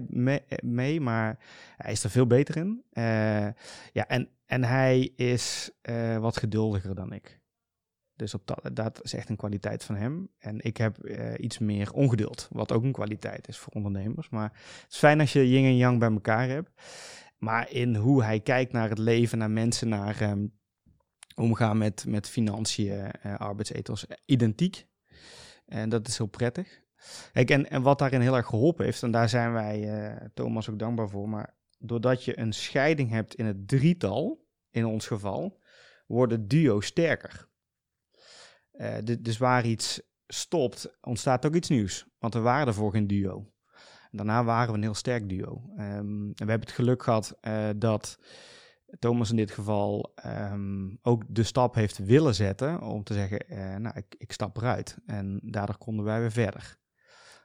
mee, 0.62 1.02
maar 1.02 1.40
hij 1.78 1.92
is 1.92 2.04
er 2.04 2.10
veel 2.10 2.28
beter 2.28 2.58
in. 2.58 2.84
Ja, 3.92 4.08
en, 4.08 4.30
en 4.46 4.64
hij 4.64 5.12
is 5.16 5.72
wat 6.20 6.38
geduldiger 6.38 6.96
dan 6.96 7.14
ik. 7.14 7.42
Dus 8.24 8.34
op 8.34 8.48
dat, 8.48 8.76
dat 8.76 9.04
is 9.04 9.14
echt 9.14 9.30
een 9.30 9.36
kwaliteit 9.36 9.84
van 9.84 9.96
hem. 9.96 10.30
En 10.40 10.62
ik 10.62 10.78
heb 10.78 11.04
eh, 11.04 11.34
iets 11.38 11.58
meer 11.58 11.94
ongeduld, 11.94 12.48
wat 12.52 12.72
ook 12.72 12.84
een 12.84 12.92
kwaliteit 12.92 13.48
is 13.48 13.58
voor 13.58 13.74
ondernemers. 13.74 14.30
Maar 14.30 14.52
het 14.82 14.92
is 14.92 14.98
fijn 14.98 15.20
als 15.20 15.34
je 15.34 15.50
yin 15.50 15.66
en 15.66 15.78
yang 15.78 16.00
bij 16.00 16.12
elkaar 16.12 16.48
hebt. 16.48 16.72
Maar 17.38 17.72
in 17.72 17.96
hoe 17.96 18.24
hij 18.24 18.40
kijkt 18.40 18.72
naar 18.72 18.90
het 18.90 18.98
leven, 18.98 19.38
naar 19.38 19.52
mensen, 19.52 19.90
naar 19.90 20.22
ehm, 20.22 20.46
omgaan 21.36 21.78
met, 21.78 22.06
met 22.08 22.30
financiën, 22.30 23.12
eh 23.12 23.36
arbeidsethos, 23.36 24.08
eh, 24.08 24.18
identiek. 24.26 24.86
En 25.66 25.90
dat 25.90 26.08
is 26.08 26.18
heel 26.18 26.28
prettig. 26.28 26.82
Kijk, 27.32 27.50
en, 27.50 27.70
en 27.70 27.82
wat 27.82 28.00
daarin 28.00 28.22
heel 28.22 28.36
erg 28.36 28.48
geholpen 28.48 28.86
heeft, 28.86 29.04
en 29.04 29.12
daar 29.12 29.30
zijn 29.30 29.54
wij 29.54 30.20
Thomas 30.34 30.70
ook 30.70 30.80
dankbaar 30.80 31.10
voor, 31.10 31.30
maar 31.30 31.56
doordat 31.80 32.24
je 32.24 32.40
een 32.40 32.54
scheiding 32.54 33.10
hebt 33.10 33.36
in 33.36 33.46
het 33.46 33.68
drietal, 33.68 34.48
in 34.70 34.86
ons 34.86 35.08
geval, 35.08 35.60
wordt 36.08 36.32
het 36.32 36.50
duo 36.50 36.82
sterker. 36.82 37.52
Eh, 38.74 38.96
du- 39.04 39.22
dus 39.22 39.38
waar 39.38 39.66
iets 39.66 40.02
stopt, 40.28 40.98
ontstaat 41.02 41.46
ook 41.46 41.56
iets 41.56 41.70
nieuws. 41.70 42.06
Want 42.20 42.34
we 42.34 42.40
waren 42.40 42.68
ervoor 42.68 42.92
geen 42.92 43.08
duo. 43.08 43.52
En 44.12 44.18
daarna 44.18 44.44
waren 44.44 44.70
we 44.70 44.78
een 44.78 44.84
heel 44.84 44.94
sterk 44.94 45.30
duo. 45.30 45.62
Ehm, 45.78 45.88
en 45.88 46.34
we 46.36 46.52
hebben 46.52 46.60
het 46.60 46.72
geluk 46.72 47.04
gehad 47.04 47.38
eh, 47.42 47.70
dat 47.76 48.20
Thomas 49.00 49.30
in 49.30 49.36
dit 49.36 49.52
geval 49.52 50.12
ehm, 50.16 50.90
ook 51.02 51.24
de 51.28 51.44
stap 51.44 51.76
heeft 51.76 51.98
willen 51.98 52.36
zetten 52.36 52.82
om 52.82 53.04
te 53.04 53.14
zeggen, 53.14 53.40
eh, 53.40 53.76
nou, 53.76 53.98
ik, 53.98 54.16
ik 54.18 54.32
stap 54.32 54.58
eruit. 54.58 54.98
En 55.06 55.40
daardoor 55.44 55.78
konden 55.78 56.06
wij 56.06 56.20
weer 56.20 56.32
verder. 56.32 56.78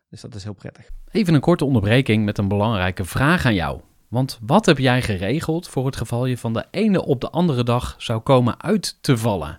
Dus 0.09 0.21
dat 0.21 0.35
is 0.35 0.45
heel 0.45 0.53
prettig. 0.53 0.91
Even 1.11 1.35
een 1.35 1.41
korte 1.41 1.65
onderbreking 1.65 2.25
met 2.25 2.39
een 2.39 2.49
belangrijke 2.49 3.05
vraag 3.05 3.45
aan 3.45 3.55
jou. 3.55 3.81
Want 4.09 4.39
wat 4.43 4.67
heb 4.67 4.79
jij 4.79 5.03
geregeld 5.03 5.69
voor 5.69 5.87
het 5.87 5.97
geval 5.97 6.27
je 6.27 6.39
van 6.39 6.53
de 6.53 6.67
ene 6.71 7.05
op 7.05 7.21
de 7.21 7.31
andere 7.31 7.63
dag 7.65 7.95
zou 7.99 8.21
komen 8.21 8.63
uit 8.63 9.03
te 9.03 9.17
vallen? 9.17 9.59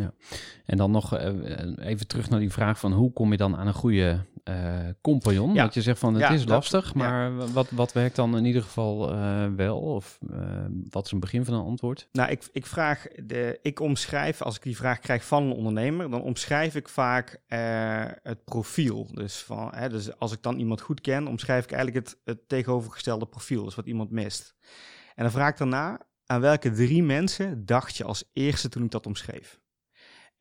Ja. 0.00 0.12
En 0.64 0.76
dan 0.76 0.90
nog 0.90 1.14
eh, 1.16 1.86
even 1.86 2.06
terug 2.06 2.30
naar 2.30 2.40
die 2.40 2.52
vraag 2.52 2.78
van 2.78 2.92
hoe 2.92 3.12
kom 3.12 3.30
je 3.30 3.36
dan 3.36 3.56
aan 3.56 3.66
een 3.66 3.74
goede 3.74 4.24
eh, 4.44 4.78
compagnon. 5.00 5.54
Ja. 5.54 5.62
Dat 5.64 5.74
je 5.74 5.82
zegt 5.82 5.98
van 5.98 6.14
het 6.14 6.22
Ja, 6.22 6.30
is 6.30 6.40
dat- 6.40 6.48
lastig, 6.48 6.86
ja. 6.94 6.98
maar 6.98 7.52
wat, 7.52 7.70
wat 7.70 7.92
werkt 7.92 8.16
dan 8.16 8.36
in 8.36 8.44
ieder 8.44 8.62
geval 8.62 9.12
eh, 9.12 9.46
wel? 9.56 9.78
Of 9.80 10.18
eh, 10.30 10.38
wat 10.90 11.04
is 11.06 11.12
een 11.12 11.20
begin 11.20 11.44
van 11.44 11.54
een 11.54 11.64
antwoord? 11.64 12.08
Nou, 12.12 12.30
ik, 12.30 12.48
ik 12.52 12.66
vraag, 12.66 13.06
de, 13.24 13.58
ik 13.62 13.80
omschrijf, 13.80 14.42
als 14.42 14.56
ik 14.56 14.62
die 14.62 14.76
vraag 14.76 14.98
krijg 14.98 15.24
van 15.24 15.42
een 15.42 15.52
ondernemer, 15.52 16.10
dan 16.10 16.22
omschrijf 16.22 16.74
ik 16.74 16.88
vaak 16.88 17.40
eh, 17.46 17.58
het 18.22 18.44
profiel. 18.44 19.08
Dus, 19.12 19.36
van, 19.42 19.70
hè, 19.74 19.88
dus 19.88 20.18
als 20.18 20.32
ik 20.32 20.42
dan 20.42 20.58
iemand 20.58 20.80
goed 20.80 21.00
ken, 21.00 21.26
omschrijf 21.26 21.64
ik 21.64 21.72
eigenlijk 21.72 22.06
het, 22.06 22.18
het 22.24 22.48
tegenovergestelde 22.48 23.26
profiel, 23.26 23.64
dus 23.64 23.74
wat 23.74 23.86
iemand 23.86 24.10
mist. 24.10 24.54
En 25.14 25.22
dan 25.22 25.32
vraag 25.32 25.50
ik 25.50 25.56
daarna, 25.58 26.00
aan 26.26 26.40
welke 26.40 26.70
drie 26.70 27.02
mensen 27.02 27.66
dacht 27.66 27.96
je 27.96 28.04
als 28.04 28.24
eerste 28.32 28.68
toen 28.68 28.84
ik 28.84 28.90
dat 28.90 29.06
omschreef? 29.06 29.60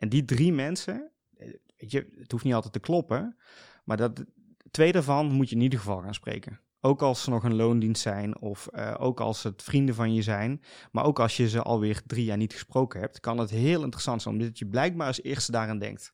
En 0.02 0.10
die 0.10 0.26
drie 0.26 0.54
mensen, 0.54 1.12
eh, 1.38 1.48
weet 1.78 1.92
je, 1.92 2.14
het 2.20 2.32
hoeft 2.32 2.44
niet 2.44 2.54
altijd 2.54 2.74
te 2.74 2.80
kloppen, 2.80 3.38
maar 3.84 3.98
dat, 3.98 4.26
twee 4.72 4.92
daarvan 4.92 5.32
moet 5.32 5.50
je 5.50 5.56
in 5.56 5.62
ieder 5.62 5.80
geval 5.80 6.02
gaan 6.02 6.14
spreken. 6.14 6.60
Ook 6.80 7.02
als 7.02 7.24
ze 7.24 7.30
nog 7.30 7.44
een 7.44 7.56
loondienst 7.56 8.02
zijn 8.02 8.42
of 8.42 8.68
eh, 8.68 8.96
ook 9.00 9.20
als 9.20 9.44
het 9.44 9.64
vrienden 9.64 9.96
van 9.96 10.14
je 10.14 10.22
zijn. 10.22 10.62
Maar 10.92 11.06
ook 11.06 11.20
als 11.20 11.38
je 11.38 11.50
ze 11.50 11.62
alweer 11.62 12.02
drie 12.06 12.26
jaar 12.26 12.38
niet 12.38 12.54
gesproken 12.54 13.00
hebt, 13.00 13.20
kan 13.20 13.38
het 13.38 13.50
heel 13.50 13.84
interessant 13.84 14.22
zijn, 14.22 14.36
omdat 14.36 14.60
je 14.60 14.68
blijkbaar 14.68 15.08
als 15.08 15.22
eerste 15.22 15.52
daaraan 15.52 15.80
denkt. 15.80 16.14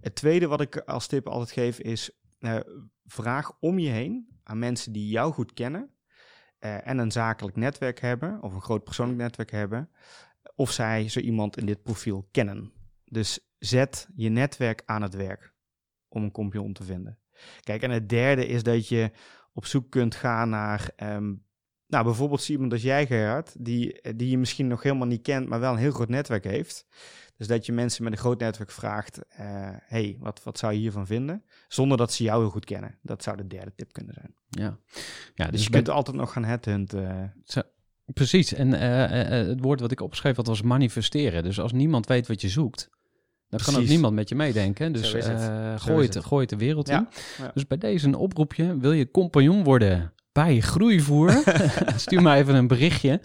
Het 0.00 0.14
tweede 0.14 0.46
wat 0.46 0.60
ik 0.60 0.76
als 0.76 1.06
tip 1.06 1.28
altijd 1.28 1.50
geef 1.50 1.78
is, 1.78 2.10
eh, 2.38 2.56
vraag 3.04 3.52
om 3.60 3.78
je 3.78 3.90
heen 3.90 4.28
aan 4.42 4.58
mensen 4.58 4.92
die 4.92 5.08
jou 5.08 5.32
goed 5.32 5.52
kennen 5.52 5.90
en 6.58 6.98
een 6.98 7.12
zakelijk 7.12 7.56
netwerk 7.56 8.00
hebben, 8.00 8.42
of 8.42 8.52
een 8.52 8.62
groot 8.62 8.84
persoonlijk 8.84 9.18
netwerk 9.18 9.50
hebben, 9.50 9.90
of 10.54 10.70
zij 10.70 11.08
zo 11.08 11.20
iemand 11.20 11.56
in 11.56 11.66
dit 11.66 11.82
profiel 11.82 12.28
kennen. 12.30 12.72
Dus 13.10 13.38
zet 13.58 14.08
je 14.14 14.28
netwerk 14.28 14.82
aan 14.84 15.02
het 15.02 15.14
werk 15.14 15.54
om 16.08 16.22
een 16.22 16.30
compagnon 16.30 16.72
te 16.72 16.84
vinden. 16.84 17.18
Kijk, 17.60 17.82
en 17.82 17.90
het 17.90 18.08
derde 18.08 18.46
is 18.46 18.62
dat 18.62 18.88
je 18.88 19.10
op 19.52 19.66
zoek 19.66 19.90
kunt 19.90 20.14
gaan 20.14 20.48
naar, 20.48 20.90
ehm, 20.96 21.34
nou 21.86 22.04
bijvoorbeeld 22.04 22.48
iemand 22.48 22.72
als 22.72 22.82
jij 22.82 23.06
Gerard, 23.06 23.64
die, 23.64 24.00
die 24.16 24.30
je 24.30 24.38
misschien 24.38 24.66
nog 24.66 24.82
helemaal 24.82 25.06
niet 25.06 25.22
kent, 25.22 25.48
maar 25.48 25.60
wel 25.60 25.72
een 25.72 25.78
heel 25.78 25.90
groot 25.90 26.08
netwerk 26.08 26.44
heeft. 26.44 26.86
Dus 27.36 27.46
dat 27.46 27.66
je 27.66 27.72
mensen 27.72 28.04
met 28.04 28.12
een 28.12 28.18
groot 28.18 28.40
netwerk 28.40 28.70
vraagt, 28.70 29.18
eh, 29.28 29.46
hey, 29.80 30.16
wat, 30.20 30.42
wat 30.42 30.58
zou 30.58 30.72
je 30.72 30.78
hiervan 30.78 31.06
vinden? 31.06 31.44
Zonder 31.68 31.98
dat 31.98 32.12
ze 32.12 32.22
jou 32.22 32.40
heel 32.40 32.50
goed 32.50 32.64
kennen. 32.64 32.98
Dat 33.02 33.22
zou 33.22 33.36
de 33.36 33.46
derde 33.46 33.74
tip 33.74 33.92
kunnen 33.92 34.14
zijn. 34.14 34.34
Ja, 34.48 34.78
ja 35.34 35.44
Dus, 35.44 35.50
dus 35.50 35.64
je 35.64 35.70
kunt 35.70 35.88
altijd 35.88 36.16
nog 36.16 36.32
gaan 36.32 36.44
headhunten. 36.44 37.34
Precies. 38.14 38.54
En 38.54 38.74
eh, 38.74 39.04
eh, 39.04 39.40
eh, 39.40 39.46
het 39.46 39.60
woord 39.60 39.80
wat 39.80 39.90
ik 39.90 40.00
opschreef, 40.00 40.36
dat 40.36 40.46
was 40.46 40.62
manifesteren. 40.62 41.42
Dus 41.42 41.60
als 41.60 41.72
niemand 41.72 42.06
weet 42.06 42.26
wat 42.26 42.40
je 42.40 42.48
zoekt, 42.48 42.90
dan 43.48 43.60
kan 43.64 43.76
ook 43.76 43.88
niemand 43.88 44.14
met 44.14 44.28
je 44.28 44.34
meedenken. 44.34 44.92
Dus 44.92 45.12
het. 45.12 45.24
gooi, 45.82 46.06
het, 46.06 46.24
gooi 46.24 46.40
het 46.40 46.50
de 46.50 46.56
wereld 46.56 46.88
Ja, 46.88 46.98
in. 46.98 47.06
ja. 47.38 47.50
Dus 47.54 47.66
bij 47.66 47.78
deze 47.78 48.06
een 48.06 48.14
oproepje. 48.14 48.78
Wil 48.78 48.92
je 48.92 49.10
compagnon 49.10 49.64
worden 49.64 50.12
bij 50.32 50.60
Groeivoer? 50.60 51.42
Stuur 51.96 52.22
mij 52.22 52.38
even 52.40 52.54
een 52.54 52.66
berichtje. 52.66 53.20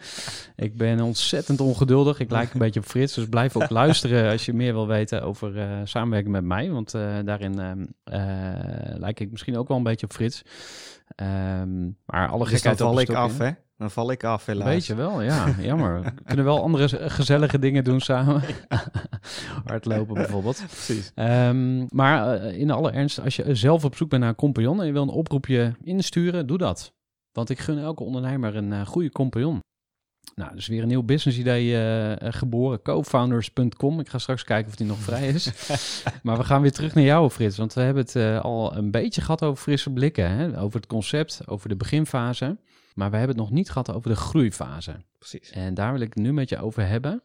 Ik 0.55 0.77
ben 0.77 1.01
ontzettend 1.01 1.59
ongeduldig. 1.59 2.19
Ik 2.19 2.31
lijk 2.31 2.53
een 2.53 2.59
beetje 2.65 2.79
op 2.79 2.85
Frits. 2.85 3.13
Dus 3.13 3.29
blijf 3.29 3.55
ook 3.55 3.69
luisteren 3.69 4.31
als 4.31 4.45
je 4.45 4.53
meer 4.53 4.73
wil 4.73 4.87
weten 4.87 5.23
over 5.23 5.57
eh, 5.57 5.67
samenwerken 5.83 6.31
met 6.31 6.43
mij. 6.43 6.71
Want 6.71 6.91
daarin 7.25 7.59
ehm, 7.59 7.85
eh, 8.03 8.97
lijk 8.97 9.19
ik 9.19 9.31
misschien 9.31 9.57
ook 9.57 9.67
wel 9.67 9.77
een 9.77 9.83
beetje 9.83 10.05
op 10.05 10.13
Frits. 10.13 10.41
Ehm, 11.15 11.89
maar 12.05 12.27
alle 12.27 12.49
Dus 12.49 12.63
een 12.79 12.97
ik 12.99 13.09
af, 13.09 13.37
hè? 13.37 13.51
Dan 13.81 13.91
val 13.91 14.11
ik 14.11 14.23
af, 14.23 14.45
helaas. 14.45 14.67
Weet 14.67 14.85
je 14.85 14.95
wel, 14.95 15.21
ja. 15.21 15.55
Jammer. 15.59 16.01
We 16.01 16.11
kunnen 16.25 16.45
wel 16.45 16.61
andere 16.61 17.09
gezellige 17.09 17.59
dingen 17.59 17.83
doen 17.83 17.99
samen. 17.99 18.41
Hardlopen 19.65 20.13
bijvoorbeeld. 20.13 20.63
Precies. 20.67 21.11
Ehm, 21.15 21.85
maar 21.89 22.37
eh, 22.37 22.57
in 22.57 22.71
alle 22.71 22.91
ernst, 22.91 23.19
als 23.21 23.35
je 23.35 23.55
zelf 23.55 23.85
op 23.85 23.95
zoek 23.95 24.09
bent 24.09 24.21
naar 24.21 24.29
een 24.29 24.35
compagnon 24.35 24.79
en 24.79 24.85
je 24.85 24.91
wil 24.91 25.01
een 25.01 25.09
oproepje 25.09 25.73
insturen, 25.83 26.47
doe 26.47 26.57
dat. 26.57 26.93
Want 27.31 27.49
ik 27.49 27.59
gun 27.59 27.77
elke 27.77 28.03
ondernemer 28.03 28.55
een 28.55 28.73
eh, 28.73 28.85
goede 28.85 29.11
compagnon. 29.11 29.59
Nou, 30.35 30.55
dus 30.55 30.67
weer 30.67 30.81
een 30.81 30.87
nieuw 30.87 31.03
business 31.03 31.39
idee 31.39 31.77
eh, 31.77 32.31
geboren. 32.33 32.81
Cofounders.com. 32.81 33.99
Ik 33.99 34.09
ga 34.09 34.17
straks 34.17 34.43
kijken 34.43 34.69
of 34.69 34.75
die 34.75 34.87
nog 34.87 34.97
vrij 34.97 35.27
is. 35.27 35.51
maar 36.23 36.37
we 36.37 36.43
gaan 36.43 36.61
weer 36.61 36.71
terug 36.71 36.93
naar 36.93 37.03
jou, 37.03 37.29
Frits. 37.29 37.57
Want 37.57 37.73
we 37.73 37.81
hebben 37.81 38.03
het 38.03 38.43
al 38.43 38.75
een 38.75 38.91
beetje 38.91 39.21
gehad 39.21 39.43
over 39.43 39.63
frisse 39.63 39.89
blikken. 39.89 40.31
Hè? 40.31 40.59
Over 40.59 40.79
het 40.79 40.87
concept, 40.87 41.41
over 41.45 41.69
de 41.69 41.75
beginfase. 41.75 42.57
Maar 42.95 43.10
we 43.12 43.17
hebben 43.17 43.36
het 43.36 43.45
nog 43.45 43.54
niet 43.56 43.69
gehad 43.69 43.91
over 43.91 44.10
de 44.10 44.15
groeifase. 44.15 45.04
Precies. 45.17 45.49
En 45.51 45.73
daar 45.73 45.91
wil 45.91 46.01
ik 46.01 46.13
het 46.13 46.23
nu 46.23 46.34
met 46.34 46.49
je 46.49 46.58
over 46.58 46.88
hebben. 46.88 47.23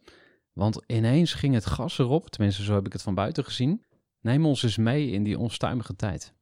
Want 0.52 0.82
ineens 0.86 1.34
ging 1.34 1.54
het 1.54 1.66
gas 1.66 1.98
erop. 1.98 2.30
Tenminste, 2.30 2.62
zo 2.64 2.74
heb 2.74 2.86
ik 2.86 2.92
het 2.92 3.02
van 3.02 3.14
buiten 3.14 3.44
gezien. 3.44 3.84
Neem 4.20 4.46
ons 4.46 4.62
eens 4.62 4.76
mee 4.76 5.10
in 5.10 5.22
die 5.22 5.38
onstuimige 5.38 5.96
tijd. 5.96 6.34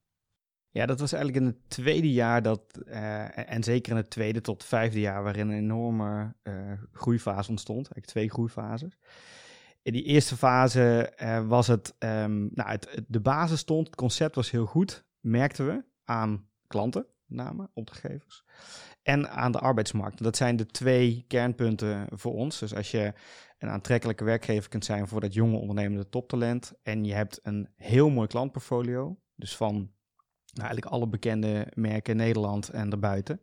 Ja, 0.71 0.87
dat 0.87 1.01
was 1.01 1.13
eigenlijk 1.13 1.45
in 1.45 1.51
het 1.51 1.71
tweede 1.71 2.13
jaar 2.13 2.43
dat, 2.43 2.79
eh, 2.87 3.53
en 3.55 3.63
zeker 3.63 3.91
in 3.93 3.97
het 3.97 4.11
tweede 4.11 4.41
tot 4.41 4.65
vijfde 4.65 5.01
jaar, 5.01 5.23
waarin 5.23 5.49
een 5.49 5.59
enorme 5.59 6.35
eh, 6.43 6.73
groeifase 6.93 7.51
ontstond. 7.51 7.79
Eigenlijk 7.79 8.07
twee 8.07 8.31
groeifases. 8.31 8.97
In 9.83 9.93
die 9.93 10.03
eerste 10.03 10.37
fase 10.37 11.13
eh, 11.17 11.47
was 11.47 11.67
het, 11.67 11.95
ehm, 11.99 12.41
nou, 12.41 12.71
het, 12.71 12.89
het- 12.91 13.05
de 13.09 13.21
basis 13.21 13.59
stond, 13.61 13.87
het 13.87 13.97
concept 13.97 14.35
was 14.35 14.51
heel 14.51 14.67
goed, 14.67 15.05
merkten 15.21 15.67
we 15.67 15.85
aan 16.05 16.49
klanten, 16.67 17.07
met 17.27 17.45
name 17.45 17.71
opdrachtgevers, 17.73 18.45
en 19.03 19.31
aan 19.31 19.53
de 19.53 19.59
arbeidsmarkt. 19.59 20.23
Dat 20.23 20.37
zijn 20.37 20.57
de 20.57 20.67
twee 20.67 21.25
kernpunten 21.29 22.07
voor 22.11 22.33
ons. 22.33 22.59
Dus 22.59 22.75
als 22.75 22.91
je 22.91 23.13
een 23.59 23.69
aantrekkelijke 23.69 24.25
werkgever 24.25 24.71
kunt 24.71 24.85
zijn 24.85 25.09
voor 25.09 25.21
dat 25.21 25.35
jonge 25.35 25.59
ondernemende 25.59 26.09
toptalent, 26.09 26.73
en 26.83 27.05
je 27.05 27.15
hebt 27.15 27.41
een 27.43 27.69
heel 27.77 28.11
mooi 28.11 28.29
klantportfolio, 28.29 29.19
dus 29.35 29.57
van 29.57 29.75
nou, 29.75 30.67
eigenlijk 30.67 30.87
alle 30.87 31.09
bekende 31.09 31.67
merken 31.75 32.13
in 32.13 32.19
Nederland 32.19 32.69
en 32.69 32.89
daarbuiten. 32.89 33.41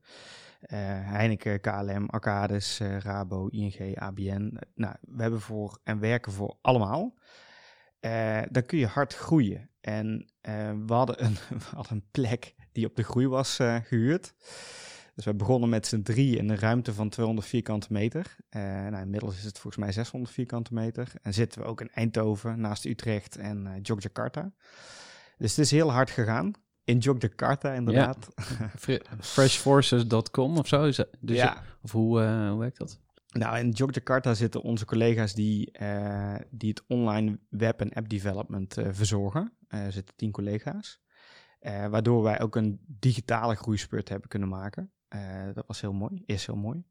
Eh, 0.61 0.79
Heineken, 0.87 1.61
KLM, 1.61 2.05
Arcadis, 2.09 2.79
eh, 2.79 2.97
Rabo, 2.97 3.47
ING, 3.47 3.99
ABN. 3.99 4.57
Nou, 4.75 4.95
we 5.01 5.21
hebben 5.21 5.41
voor 5.41 5.79
en 5.83 5.99
werken 5.99 6.31
voor 6.31 6.57
allemaal. 6.61 7.13
Eh, 7.99 8.41
dan 8.49 8.65
kun 8.65 8.77
je 8.77 8.87
hard 8.87 9.13
groeien. 9.13 9.69
En 9.81 10.31
we, 10.85 10.93
hadden 10.93 11.23
een, 11.25 11.33
we 11.59 11.75
hadden 11.75 11.93
een 11.93 12.07
plek 12.11 12.55
die 12.71 12.85
op 12.85 12.95
de 12.95 13.03
groei 13.03 13.27
was 13.27 13.59
eh, 13.59 13.75
gehuurd. 13.83 14.33
Dus 15.15 15.25
we 15.25 15.33
begonnen 15.33 15.69
met 15.69 15.87
z'n 15.87 16.01
drie 16.01 16.37
in 16.37 16.49
een 16.49 16.57
ruimte 16.59 16.93
van 16.93 17.09
200 17.09 17.47
vierkante 17.47 17.87
meter. 17.89 18.35
Eh, 18.49 18.61
nou, 18.61 19.01
inmiddels 19.01 19.37
is 19.37 19.43
het 19.43 19.59
volgens 19.59 19.83
mij 19.83 19.91
600 19.93 20.33
vierkante 20.33 20.73
meter. 20.73 21.11
En 21.21 21.33
zitten 21.33 21.61
we 21.61 21.67
ook 21.67 21.81
in 21.81 21.89
Eindhoven, 21.93 22.59
naast 22.61 22.85
Utrecht 22.85 23.37
en 23.37 23.67
eh 23.67 23.73
Yogyakarta. 23.81 24.51
Dus 25.37 25.49
het 25.55 25.65
is 25.65 25.71
heel 25.71 25.91
hard 25.91 26.09
gegaan. 26.09 26.51
In 26.83 26.97
Yogyakarta 26.97 27.73
inderdaad. 27.73 28.27
Fre- 28.79 29.01
Freshforces.com 29.19 30.57
of 30.57 30.67
zo? 30.67 30.83
Is 30.83 30.95
dat, 30.95 31.07
dus 31.19 31.37
ja. 31.37 31.63
Of 31.81 31.91
hoe, 31.91 32.21
hoe 32.49 32.59
werkt 32.59 32.77
dat? 32.77 32.99
Nou, 33.31 33.57
in 33.57 33.69
Yogyakarta 33.69 34.33
zitten 34.33 34.61
onze 34.61 34.85
collega's 34.85 35.33
die, 35.33 35.71
die 36.49 36.69
het 36.69 36.83
online 36.87 37.39
web- 37.49 37.81
en 37.81 37.93
app 37.93 38.09
development 38.09 38.77
verzorgen. 38.91 39.53
Er 39.67 39.91
zitten 39.91 40.15
tien 40.15 40.31
collega's. 40.31 40.99
Eh, 41.61 41.87
waardoor 41.87 42.23
wij 42.23 42.41
ook 42.41 42.55
een 42.55 42.79
digitale 42.87 43.55
groeispurt 43.55 44.09
hebben 44.09 44.29
kunnen 44.29 44.49
maken. 44.49 44.91
Eh, 45.07 45.19
dat 45.53 45.67
was 45.67 45.81
heel 45.81 45.93
mooi, 45.93 46.23
is 46.25 46.45
heel 46.45 46.55
mooi. 46.55 46.83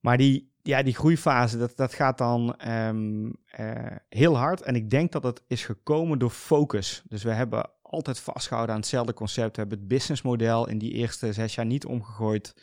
Maar 0.00 0.16
die, 0.16 0.52
ja, 0.62 0.82
die 0.82 0.94
groeifase, 0.94 1.58
dat, 1.58 1.76
dat 1.76 1.94
gaat 1.94 2.18
dan 2.18 2.56
ehm, 2.56 3.30
eh, 3.46 3.96
heel 4.08 4.36
hard. 4.36 4.62
En 4.62 4.74
ik 4.74 4.90
denk 4.90 5.12
dat 5.12 5.22
het 5.22 5.42
is 5.46 5.64
gekomen 5.64 6.18
door 6.18 6.30
focus. 6.30 7.02
Dus 7.08 7.22
we 7.22 7.30
hebben 7.30 7.70
altijd 7.82 8.18
vastgehouden 8.18 8.74
aan 8.74 8.80
hetzelfde 8.80 9.14
concept. 9.14 9.54
We 9.56 9.60
hebben 9.60 9.78
het 9.78 9.88
businessmodel 9.88 10.68
in 10.68 10.78
die 10.78 10.92
eerste 10.92 11.32
zes 11.32 11.54
jaar 11.54 11.66
niet 11.66 11.86
omgegooid. 11.86 12.54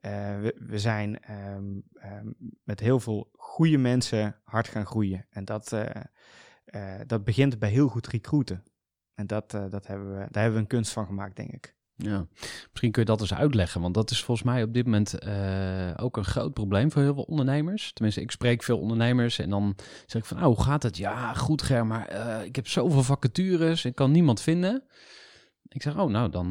We, 0.00 0.78
zijn 0.78 1.20
ehm, 1.20 1.78
ehm, 1.94 2.30
met 2.64 2.80
heel 2.80 3.00
veel 3.00 3.30
goede 3.36 3.78
mensen 3.78 4.36
hard 4.44 4.68
gaan 4.68 4.86
groeien. 4.86 5.26
En 5.30 5.44
dat, 5.44 5.74
dat 7.06 7.24
begint 7.24 7.58
bij 7.58 7.70
heel 7.70 7.88
goed 7.88 8.06
recruiten. 8.06 8.64
En 9.20 9.26
dat, 9.26 9.54
eh, 9.54 9.64
dat 9.70 9.86
hebben 9.86 10.08
we, 10.12 10.18
daar 10.30 10.42
hebben 10.42 10.52
we 10.52 10.58
een 10.58 10.66
kunst 10.66 10.92
van 10.92 11.06
gemaakt, 11.06 11.36
denk 11.36 11.50
ik. 11.50 11.74
Ja, 11.94 12.26
misschien 12.70 12.90
kun 12.90 13.02
je 13.02 13.08
dat 13.08 13.20
eens 13.20 13.34
uitleggen, 13.34 13.80
want 13.80 13.94
dat 13.94 14.10
is 14.10 14.24
volgens 14.24 14.46
mij 14.46 14.62
op 14.62 14.74
dit 14.74 14.84
moment 14.84 15.18
eh, 15.18 15.90
ook 15.96 16.16
een 16.16 16.24
groot 16.24 16.52
probleem 16.52 16.90
voor 16.92 17.02
heel 17.02 17.14
veel 17.14 17.22
ondernemers. 17.22 17.92
Tenminste, 17.92 18.20
ik 18.20 18.30
spreek 18.30 18.62
veel 18.62 18.78
ondernemers 18.78 19.38
en 19.38 19.50
dan 19.50 19.76
zeg 20.06 20.22
ik 20.22 20.28
van, 20.28 20.36
oh, 20.36 20.44
hoe 20.44 20.62
gaat 20.62 20.82
het? 20.82 20.96
Ja, 20.96 21.34
goed 21.34 21.62
Ger, 21.62 21.86
maar 21.86 22.06
eh, 22.06 22.44
ik 22.44 22.56
heb 22.56 22.68
zoveel 22.68 23.02
vacatures, 23.02 23.84
ik 23.84 23.94
kan 23.94 24.10
niemand 24.10 24.40
vinden. 24.40 24.84
Ik 25.68 25.82
zeg, 25.82 25.96
oh, 25.98 26.10
nou, 26.10 26.30
dan 26.30 26.46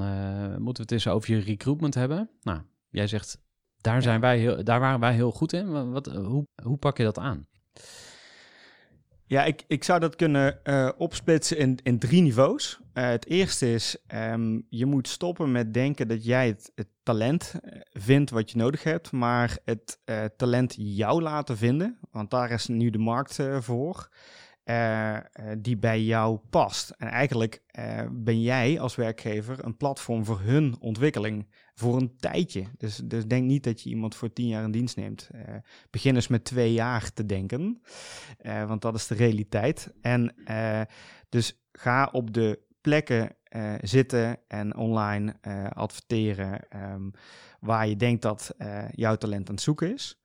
moeten 0.62 0.66
we 0.76 0.82
het 0.82 0.92
eens 0.92 1.08
over 1.08 1.34
je 1.34 1.40
recruitment 1.40 1.94
hebben. 1.94 2.30
Nou, 2.42 2.62
jij 2.90 3.08
zegt, 3.08 3.42
daar, 3.82 4.02
zijn 4.02 4.20
wij 4.20 4.40
heel, 4.40 4.64
daar 4.64 4.80
waren 4.80 5.00
wij 5.00 5.14
heel 5.14 5.32
goed 5.32 5.54
in. 5.54 5.72
Wat, 5.72 5.88
wat- 5.88 6.16
hoe, 6.16 6.48
hoe 6.64 6.78
pak 6.78 6.98
je 6.98 7.04
dat 7.04 7.18
aan? 7.20 7.48
Ja, 9.30 9.44
ik, 9.44 9.64
ik 9.68 9.84
zou 9.84 10.00
dat 10.00 10.16
kunnen 10.16 10.64
eh, 10.64 10.90
opsplitsen 10.98 11.58
in, 11.58 11.80
in 11.84 12.00
drie 12.00 12.22
niveaus. 12.22 12.80
Eh, 12.94 13.08
het 13.08 13.28
eerste 13.28 13.74
is, 13.74 13.98
ehm, 14.08 14.60
je 14.70 14.86
moet 14.86 15.08
stoppen 15.08 15.52
met 15.52 15.74
denken 15.74 16.08
dat 16.08 16.26
jij 16.26 16.48
het, 16.48 16.88
talent 17.04 17.54
eh, 17.62 17.80
vindt 17.92 18.32
wat 18.32 18.52
je 18.52 18.58
nodig 18.58 18.84
hebt, 18.84 19.12
maar 19.12 19.58
het 19.66 20.00
talent 20.38 20.76
jou 20.78 21.22
laten 21.22 21.58
vinden, 21.58 22.00
want 22.12 22.30
daar 22.30 22.52
is 22.52 22.68
nu 22.68 22.90
de 22.90 22.98
markt 22.98 23.40
voor. 23.60 24.10
die 25.58 25.78
bij 25.78 26.02
jou 26.02 26.40
past. 26.50 26.90
En 26.90 27.08
eigenlijk 27.08 27.62
ben 28.12 28.42
jij 28.42 28.80
als 28.80 28.96
werkgever 28.96 29.66
een 29.66 29.78
platform 29.78 30.26
voor 30.26 30.40
hun 30.40 30.76
ontwikkeling 30.80 31.48
voor 31.80 31.98
een 31.98 32.16
tijdje. 32.18 32.64
Dus, 32.78 33.02
dus 33.04 33.26
denk 33.26 33.46
niet 33.46 33.64
dat 33.64 33.82
je 33.82 33.90
iemand 33.90 34.16
voor 34.16 34.34
tien 34.34 34.48
jaar 34.48 34.64
in 34.64 34.72
dienst 34.72 34.96
neemt. 34.96 35.30
Eh 35.32 35.56
begin 35.90 36.16
eens 36.16 36.28
met 36.28 36.44
twee 36.44 36.74
jaar 36.74 37.14
te 37.14 37.26
denken, 37.26 37.82
eh, 38.38 38.68
want 38.68 38.82
dat 38.82 38.96
is 38.96 39.08
de 39.08 39.16
realiteit. 39.16 39.94
En 40.02 40.36
eh, 40.46 40.82
dus 41.30 41.60
ga 41.72 42.10
op 42.12 42.34
de 42.34 42.60
plekken 42.82 43.38
zitten 43.82 44.38
en 44.48 44.76
online 44.76 45.36
adverteren 45.74 46.70
ehm, 46.70 47.10
waar 47.60 47.88
je 47.88 47.96
denkt 47.96 48.22
dat 48.22 48.56
jouw 48.92 49.16
talent 49.16 49.50
aan 49.50 49.56
het 49.56 49.64
zoeken 49.64 49.94
is. 49.94 50.22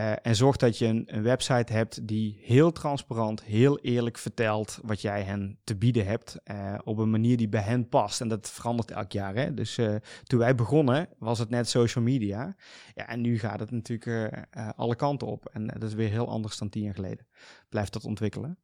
Eh, 0.00 0.12
en 0.22 0.36
zorg 0.36 0.56
dat 0.56 0.78
je 0.78 0.86
een, 0.86 1.04
een 1.06 1.22
website 1.22 1.72
hebt 1.72 2.08
die 2.08 2.40
heel 2.42 2.72
transparant, 2.72 3.42
heel 3.42 3.78
eerlijk 3.78 4.18
vertelt 4.18 4.78
wat 4.82 5.00
jij 5.00 5.22
hen 5.22 5.58
te 5.64 5.76
bieden 5.76 6.06
hebt. 6.06 6.38
eh, 6.44 6.78
op 6.84 6.98
een 6.98 7.10
manier 7.10 7.36
die 7.36 7.48
bij 7.48 7.60
hen 7.60 7.88
past. 7.88 8.20
En 8.20 8.28
dat 8.28 8.50
verandert 8.50 8.90
elk 8.90 9.12
jaar. 9.12 9.34
Hè? 9.34 9.54
Dus 9.54 9.78
eh, 9.78 9.94
toen 10.22 10.38
wij 10.38 10.54
begonnen 10.54 11.08
was 11.18 11.38
het 11.38 11.50
net 11.50 11.68
social 11.68 12.04
media. 12.04 12.56
Ja, 12.94 13.08
en 13.08 13.20
nu 13.20 13.38
gaat 13.38 13.60
het 13.60 13.70
natuurlijk 13.70 14.46
alle 14.76 14.96
kanten 14.96 15.26
op. 15.26 15.46
En 15.52 15.66
dat 15.66 15.82
is 15.82 15.94
weer 15.94 16.10
heel 16.10 16.28
anders 16.28 16.58
dan 16.58 16.68
tien 16.68 16.82
jaar 16.82 16.94
geleden. 16.94 17.26
Blijft 17.68 17.92
dat 17.92 18.04
ontwikkelen. 18.04 18.58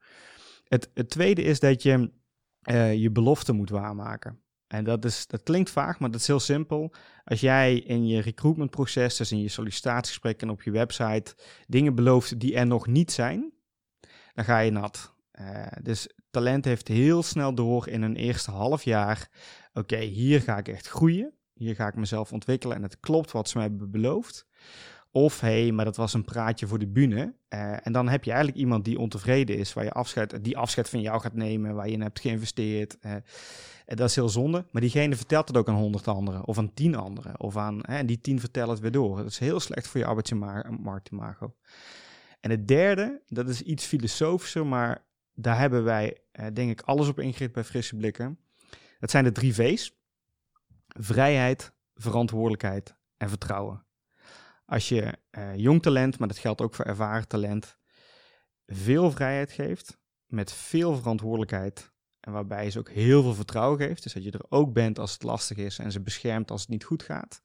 Het, 0.65 0.91
het 0.95 1.11
tweede 1.11 1.43
is 1.43 1.61
dat 1.61 1.83
je 1.83 2.13
je 2.97 3.11
belofte 3.13 3.53
moet 3.53 3.71
waarmaken. 3.71 4.41
En 4.67 4.85
dat, 4.85 5.05
is, 5.05 5.27
dat 5.27 5.43
klinkt 5.43 5.71
vaag, 5.71 5.99
maar 5.99 6.11
dat 6.11 6.21
is 6.21 6.27
heel 6.27 6.41
simpel. 6.41 6.95
Als 7.25 7.41
jij 7.41 7.79
in 7.79 8.07
je 8.07 8.21
recruitmentproces, 8.21 9.17
dus 9.17 9.33
in 9.33 9.41
je 9.41 9.49
sollicitatiegesprekken 9.49 10.49
en 10.49 10.53
op 10.53 10.63
je 10.63 10.71
website, 10.71 11.35
dingen 11.67 11.95
belooft 11.95 12.41
die 12.41 12.55
er 12.55 12.67
nog 12.67 12.87
niet 12.87 13.13
zijn, 13.13 13.53
dan 14.35 14.45
ga 14.45 14.59
je 14.59 14.71
nat. 14.71 15.15
Eh, 15.31 15.67
dus 15.83 16.09
talent 16.31 16.65
heeft 16.65 16.89
heel 16.89 17.23
snel 17.23 17.55
door 17.55 17.89
in 17.89 18.03
een 18.03 18.17
eerste 18.17 18.51
half 18.51 18.83
jaar, 18.83 19.29
oké, 19.73 19.99
hier 19.99 20.41
ga 20.41 20.59
ik 20.59 20.69
echt 20.69 20.89
groeien. 20.89 21.35
Hier 21.57 21.75
ga 21.75 21.87
ik 21.87 21.95
mezelf 21.95 22.33
ontwikkelen 22.33 22.77
en 22.77 22.83
het 22.83 23.01
klopt 23.01 23.33
wat 23.33 23.49
ze 23.49 23.57
mij 23.59 23.67
hebben 23.67 23.91
beloofd. 23.91 24.47
Of 25.17 25.41
hé, 25.41 25.63
hey, 25.63 25.73
maar 25.73 25.85
dat 25.85 25.97
was 25.97 26.15
een 26.15 26.25
praatje 26.25 26.67
voor 26.67 26.79
de 26.79 26.87
bühne. 26.87 27.35
Eh, 27.49 27.87
en 27.87 27.93
dan 27.93 28.09
heb 28.09 28.25
je 28.25 28.31
eigenlijk 28.31 28.61
iemand 28.61 28.85
die 28.85 28.99
ontevreden 28.99 29.57
is, 29.57 29.73
waar 29.73 29.85
je 29.85 29.93
afscheid, 29.93 30.45
die 30.45 30.57
afscheid 30.57 30.89
van 30.89 31.01
jou 31.01 31.21
gaat 31.21 31.35
nemen, 31.35 31.75
waar 31.75 31.87
je 31.87 31.93
in 31.93 32.01
hebt 32.01 32.21
geïnvesteerd. 32.21 32.99
Eh, 32.99 33.13
en 33.87 33.97
dat 33.97 34.09
is 34.09 34.15
heel 34.15 34.29
zonde. 34.29 34.65
Maar 34.71 34.83
diegene 34.83 35.17
vertelt 35.17 35.49
het 35.49 35.57
ook 35.57 35.69
aan 35.69 35.75
honderd 35.75 36.09
anderen, 36.09 36.47
of 36.47 36.59
aan 36.59 36.75
tien 36.75 36.95
anderen, 36.95 37.41
of 37.41 37.57
aan, 37.57 37.79
hè, 37.83 37.97
en 37.97 38.07
die 38.07 38.21
tien 38.21 38.41
vertellen 38.41 38.71
het 38.71 38.81
weer 38.81 38.91
door. 38.91 39.17
Dat 39.17 39.27
is 39.27 39.39
heel 39.39 39.61
slecht 39.61 39.87
voor 39.87 40.01
je 40.01 40.07
arbeidsmarktimago. 40.07 41.55
En 42.41 42.51
het 42.51 42.69
derde, 42.69 43.23
dat 43.27 43.49
is 43.49 43.63
iets 43.63 43.85
filosofischer, 43.85 44.67
maar 44.67 45.05
daar 45.35 45.59
hebben 45.59 45.85
wij, 45.85 46.19
eh, 46.33 46.47
denk 46.53 46.71
ik, 46.71 46.81
alles 46.81 47.09
op 47.09 47.21
ingericht 47.21 47.53
bij 47.53 47.65
Frisse 47.65 47.97
Blikken. 47.97 48.39
Dat 48.99 49.11
zijn 49.11 49.25
de 49.25 49.33
drie 49.33 49.55
V's. 49.55 49.95
Vrijheid, 50.87 51.73
verantwoordelijkheid 51.95 52.97
en 53.17 53.29
vertrouwen. 53.29 53.86
Als 54.67 54.89
je 54.89 55.19
eh, 55.31 55.57
jong 55.57 55.83
talent, 55.83 56.19
maar 56.19 56.29
dat 56.29 56.39
geldt 56.39 56.61
ook 56.61 56.75
voor 56.75 56.85
ervaren 56.85 57.29
talent, 57.29 57.79
veel 58.67 59.11
vrijheid 59.11 59.53
geeft, 59.53 59.99
met 60.27 60.53
veel 60.53 60.97
verantwoordelijkheid 60.97 61.95
en 62.21 62.33
waarbij 62.33 62.71
ze 62.71 62.79
ook 62.79 62.91
heel 62.91 63.23
veel 63.23 63.35
vertrouwen 63.35 63.79
geeft. 63.79 64.03
Dus 64.03 64.13
dat 64.13 64.25
je 64.25 64.31
er 64.31 64.47
ook 64.49 64.73
bent 64.73 64.99
als 64.99 65.13
het 65.13 65.23
lastig 65.23 65.57
is 65.57 65.79
en 65.79 65.93
ze 65.93 66.01
beschermt 66.01 66.51
als 66.51 66.61
het 66.61 66.71
niet 66.71 66.85
goed 66.85 67.03
gaat. 67.03 67.43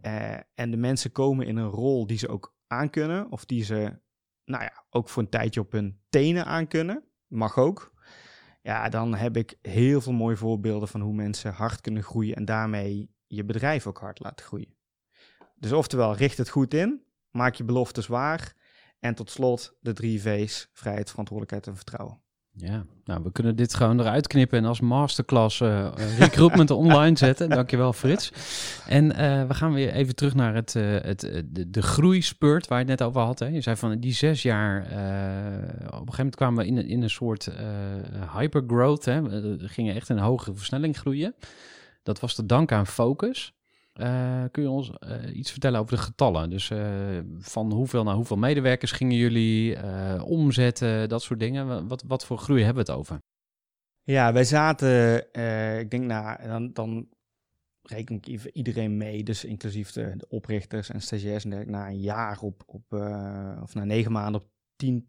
Eh, 0.00 0.34
en 0.54 0.70
de 0.70 0.76
mensen 0.76 1.12
komen 1.12 1.46
in 1.46 1.56
een 1.56 1.70
rol 1.70 2.06
die 2.06 2.18
ze 2.18 2.28
ook 2.28 2.56
aankunnen, 2.66 3.30
of 3.32 3.44
die 3.44 3.64
ze, 3.64 4.00
nou 4.44 4.62
ja, 4.62 4.84
ook 4.90 5.08
voor 5.08 5.22
een 5.22 5.28
tijdje 5.28 5.60
op 5.60 5.72
hun 5.72 6.00
tenen 6.08 6.44
aankunnen. 6.44 7.04
Mag 7.26 7.58
ook. 7.58 7.92
Ja, 8.62 8.88
dan 8.88 9.14
heb 9.14 9.36
ik 9.36 9.58
heel 9.62 10.00
veel 10.00 10.12
mooie 10.12 10.36
voorbeelden 10.36 10.88
van 10.88 11.00
hoe 11.00 11.14
mensen 11.14 11.52
hard 11.52 11.80
kunnen 11.80 12.02
groeien 12.02 12.34
en 12.34 12.44
daarmee 12.44 13.10
je 13.26 13.44
bedrijf 13.44 13.86
ook 13.86 13.98
hard 13.98 14.20
laten 14.20 14.46
groeien. 14.46 14.77
Dus 15.58 15.72
oftewel, 15.72 16.14
richt 16.14 16.38
het 16.38 16.48
goed 16.48 16.74
in, 16.74 17.02
maak 17.30 17.54
je 17.54 17.64
beloftes 17.64 18.06
waar. 18.06 18.56
En 19.00 19.14
tot 19.14 19.30
slot 19.30 19.76
de 19.80 19.92
drie 19.92 20.20
V's, 20.20 20.68
vrijheid, 20.72 21.10
verantwoordelijkheid 21.10 21.66
en 21.66 21.76
vertrouwen. 21.76 22.20
Ja, 22.60 22.84
nou, 23.04 23.22
we 23.22 23.32
kunnen 23.32 23.56
dit 23.56 23.74
gewoon 23.74 24.00
eruit 24.00 24.26
knippen 24.26 24.58
en 24.58 24.64
als 24.64 24.80
masterclass 24.80 25.60
uh, 25.60 25.92
recruitment 26.18 26.70
online 26.70 27.16
zetten. 27.16 27.48
Dankjewel, 27.48 27.92
Frits. 27.92 28.32
En 28.86 29.04
uh, 29.04 29.46
we 29.46 29.54
gaan 29.54 29.72
weer 29.72 29.92
even 29.92 30.14
terug 30.14 30.34
naar 30.34 30.54
het, 30.54 30.74
uh, 30.74 31.00
het, 31.00 31.20
de, 31.46 31.70
de 31.70 31.80
waar 32.40 32.58
je 32.58 32.74
het 32.74 32.86
net 32.86 33.02
over 33.02 33.20
had. 33.20 33.38
Hè? 33.38 33.46
Je 33.46 33.60
zei 33.60 33.76
van 33.76 33.98
die 33.98 34.12
zes 34.12 34.42
jaar, 34.42 34.80
op 34.80 34.88
een 34.88 35.90
gegeven 35.90 36.16
moment 36.16 36.34
kwamen 36.34 36.64
we 36.64 36.70
in, 36.70 36.88
in 36.88 37.02
een 37.02 37.10
soort 37.10 37.50
hypergrowth. 38.36 39.04
Hè? 39.04 39.22
We 39.22 39.68
gingen 39.68 39.94
echt 39.94 40.08
in 40.08 40.16
een 40.16 40.22
hogere 40.22 40.54
versnelling 40.54 40.98
groeien. 40.98 41.34
Dat 42.02 42.20
was 42.20 42.34
te 42.34 42.46
danken 42.46 42.76
aan 42.76 42.86
focus. 42.86 43.57
Uh, 43.98 44.44
kun 44.50 44.62
je 44.62 44.70
ons 44.70 44.90
uh, 45.00 45.36
iets 45.36 45.50
vertellen 45.50 45.80
over 45.80 45.96
de 45.96 46.02
getallen? 46.02 46.50
Dus 46.50 46.70
uh, 46.70 47.18
van 47.38 47.72
hoeveel 47.72 48.04
naar 48.04 48.14
hoeveel 48.14 48.36
medewerkers 48.36 48.92
gingen 48.92 49.16
jullie, 49.16 49.76
omzetten, 50.22 51.08
dat 51.08 51.22
soort 51.22 51.40
dingen. 51.40 51.88
Wat, 51.88 52.02
wat 52.06 52.24
voor 52.24 52.38
groei 52.38 52.62
hebben 52.62 52.84
we 52.84 52.90
het 52.90 53.00
over? 53.00 53.18
Ja, 54.02 54.32
wij 54.32 54.44
zaten, 54.44 55.16
ik 55.80 55.90
denk, 55.90 56.04
nou, 56.04 56.46
dan, 56.46 56.72
dan 56.72 57.08
reken 57.82 58.14
ik 58.14 58.44
iedereen 58.44 58.96
mee, 58.96 59.22
dus 59.22 59.44
inclusief 59.44 59.92
de, 59.92 60.24
oprichters 60.28 60.90
en 60.90 61.02
stagiairs, 61.02 61.44
en 61.44 61.70
na 61.70 61.88
een 61.88 62.00
jaar 62.00 62.38
op, 62.40 62.62
op 62.66 62.92
of 63.62 63.74
na 63.74 63.84
negen 63.84 64.12
maanden 64.12 64.40
op 64.40 64.48
tien 64.76 65.08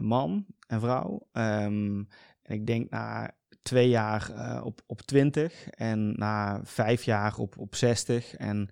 man 0.00 0.46
en 0.66 0.80
vrouw. 0.80 1.28
Um, 1.32 2.08
en 2.42 2.54
ik 2.54 2.66
denk 2.66 2.90
na 2.90 3.34
twee 3.62 3.88
jaar 3.88 4.30
uh, 4.30 4.64
op, 4.64 4.82
op 4.86 5.00
20 5.00 5.68
en 5.68 6.12
na 6.12 6.60
vijf 6.64 7.02
jaar 7.02 7.36
op, 7.36 7.58
op 7.58 7.74
60 7.74 8.34
en 8.34 8.70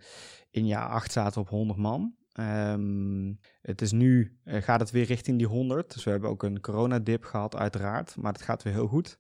in 0.51 0.67
jaar 0.67 0.89
acht 0.89 1.13
zaten 1.13 1.35
we 1.35 1.41
op 1.41 1.49
100 1.49 1.79
man. 1.79 2.15
Um, 2.41 3.39
het 3.63 3.83
is 3.83 3.93
nu, 3.93 4.39
uh, 4.45 4.63
gaat 4.63 4.81
het 4.81 4.91
weer 4.91 5.05
richting 5.05 5.39
die 5.39 5.47
100. 5.47 5.93
Dus 5.93 6.05
we 6.05 6.11
hebben 6.11 6.31
ook 6.31 6.43
een 6.43 6.61
coronadip 6.61 7.25
gehad 7.25 7.57
uiteraard, 7.57 8.17
maar 8.17 8.33
het 8.33 8.43
gaat 8.43 8.63
weer 8.63 8.73
heel 8.73 8.87
goed. 8.87 9.19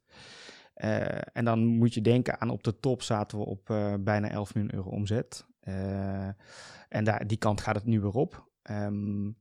Uh, 0.76 1.18
en 1.32 1.44
dan 1.44 1.64
moet 1.66 1.94
je 1.94 2.00
denken 2.00 2.40
aan 2.40 2.50
op 2.50 2.62
de 2.62 2.80
top 2.80 3.02
zaten 3.02 3.38
we 3.38 3.44
op 3.44 3.64
bijna 4.00 4.30
11 4.30 4.54
miljoen 4.54 4.74
euro 4.74 4.90
omzet. 4.90 5.46
en 6.88 7.04
daar, 7.04 7.26
die 7.26 7.38
kant 7.38 7.60
gaat 7.60 7.74
het 7.74 7.84
nu 7.84 8.00
weer 8.00 8.14
op. 8.14 8.48
Um, 8.70 9.36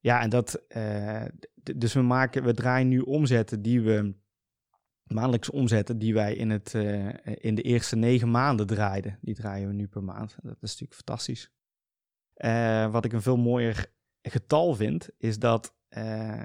ja, 0.00 0.20
en 0.20 0.30
dat, 0.30 0.62
dus 1.76 1.92
we 1.92 2.02
maken, 2.02 2.42
we 2.44 2.54
draaien 2.54 2.88
nu 2.88 3.00
omzetten 3.00 3.62
die 3.62 3.80
we 3.80 4.14
maandelijkse 5.14 5.52
omzetten 5.52 5.98
die 5.98 6.14
wij 6.14 6.34
in, 6.34 6.50
het, 6.50 6.74
uh, 6.74 7.08
in 7.24 7.54
de 7.54 7.62
eerste 7.62 7.96
negen 7.96 8.30
maanden 8.30 8.66
draaiden. 8.66 9.18
Die 9.20 9.34
draaien 9.34 9.68
we 9.68 9.74
nu 9.74 9.86
per 9.86 10.04
maand. 10.04 10.36
Dat 10.42 10.56
is 10.60 10.70
natuurlijk 10.70 10.94
fantastisch. 10.94 11.52
Uh, 12.36 12.90
wat 12.92 13.04
ik 13.04 13.12
een 13.12 13.22
veel 13.22 13.36
mooier 13.36 13.92
getal 14.22 14.74
vind, 14.74 15.08
is 15.18 15.38
dat 15.38 15.74
uh, 15.90 16.44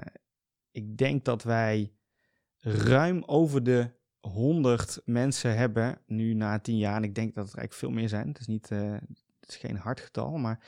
ik 0.70 0.96
denk 0.96 1.24
dat 1.24 1.42
wij 1.42 1.92
ruim 2.58 3.22
over 3.26 3.62
de 3.64 3.90
100 4.20 5.02
mensen 5.04 5.56
hebben 5.56 5.98
nu 6.06 6.34
na 6.34 6.58
10 6.58 6.78
jaar. 6.78 6.96
En 6.96 7.04
ik 7.04 7.14
denk 7.14 7.34
dat 7.34 7.46
het 7.46 7.56
eigenlijk 7.56 7.74
veel 7.74 8.00
meer 8.00 8.08
zijn. 8.08 8.28
Het 8.28 8.38
is, 8.38 8.46
niet, 8.46 8.68
het 9.40 9.48
is 9.48 9.56
geen 9.56 9.76
hard 9.76 10.00
getal, 10.00 10.36
maar 10.36 10.60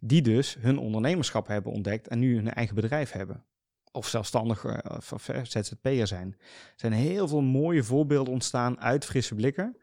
die 0.00 0.22
dus 0.22 0.56
hun 0.60 0.78
ondernemerschap 0.78 1.46
hebben 1.46 1.72
ontdekt 1.72 2.08
en 2.08 2.18
nu 2.18 2.34
hun 2.34 2.52
eigen 2.52 2.74
bedrijf 2.74 3.10
hebben 3.10 3.44
of 3.92 4.08
zelfstandig 4.08 4.64
of, 4.96 5.12
of 5.12 5.28
ZZP'er 5.42 6.06
zijn. 6.06 6.36
Er 6.38 6.72
zijn 6.76 6.92
heel 6.92 7.28
veel 7.28 7.40
mooie 7.40 7.82
voorbeelden 7.82 8.32
ontstaan 8.32 8.80
uit 8.80 9.04
frisse 9.04 9.34
blikken. 9.34 9.76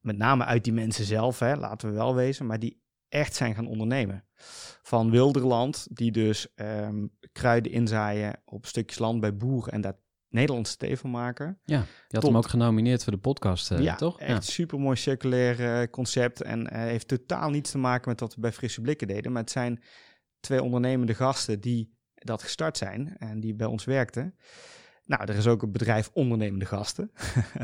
Met 0.00 0.16
name 0.16 0.44
uit 0.44 0.64
die 0.64 0.72
mensen 0.72 1.04
zelf, 1.04 1.38
hè, 1.38 1.56
laten 1.56 1.88
we 1.88 1.94
wel 1.94 2.14
wezen, 2.14 2.46
maar 2.46 2.58
die 2.58 2.82
echt 3.08 3.34
zijn 3.34 3.54
gaan 3.54 3.66
ondernemen. 3.66 4.24
Van 4.82 5.10
Wilderland, 5.10 5.86
die 5.90 6.12
dus 6.12 6.46
um, 6.56 7.10
kruiden 7.32 7.72
inzaaien 7.72 8.42
op 8.44 8.66
stukjes 8.66 8.98
land 8.98 9.20
bij 9.20 9.36
boeren 9.36 9.72
en 9.72 9.80
daar 9.80 9.98
Nederlandse 10.30 10.76
thee 10.76 10.96
van 10.96 11.10
maken. 11.10 11.60
Ja, 11.64 11.76
je 11.76 11.84
had 11.84 12.20
Tot, 12.20 12.24
hem 12.24 12.36
ook 12.36 12.48
genomineerd 12.48 13.04
voor 13.04 13.12
de 13.12 13.18
podcast, 13.18 13.70
uh, 13.70 13.78
ja, 13.78 13.94
toch? 13.94 14.20
Echt 14.20 14.46
ja, 14.46 14.52
super 14.52 14.80
mooi 14.80 14.96
circulair 14.96 15.60
uh, 15.60 15.90
concept 15.90 16.42
en 16.42 16.60
uh, 16.60 16.68
heeft 16.72 17.08
totaal 17.08 17.50
niets 17.50 17.70
te 17.70 17.78
maken 17.78 18.08
met 18.08 18.20
wat 18.20 18.34
we 18.34 18.40
bij 18.40 18.52
Frisse 18.52 18.80
Blikken 18.80 19.06
deden. 19.06 19.32
Maar 19.32 19.42
het 19.42 19.50
zijn 19.50 19.82
twee 20.40 20.62
ondernemende 20.62 21.14
gasten 21.14 21.60
die 21.60 21.98
dat 22.24 22.42
gestart 22.42 22.76
zijn 22.76 23.16
en 23.18 23.40
die 23.40 23.54
bij 23.54 23.66
ons 23.66 23.84
werkten. 23.84 24.34
Nou, 25.04 25.22
er 25.22 25.36
is 25.36 25.46
ook 25.46 25.62
een 25.62 25.72
bedrijf 25.72 26.10
ondernemende 26.12 26.64
gasten. 26.64 27.12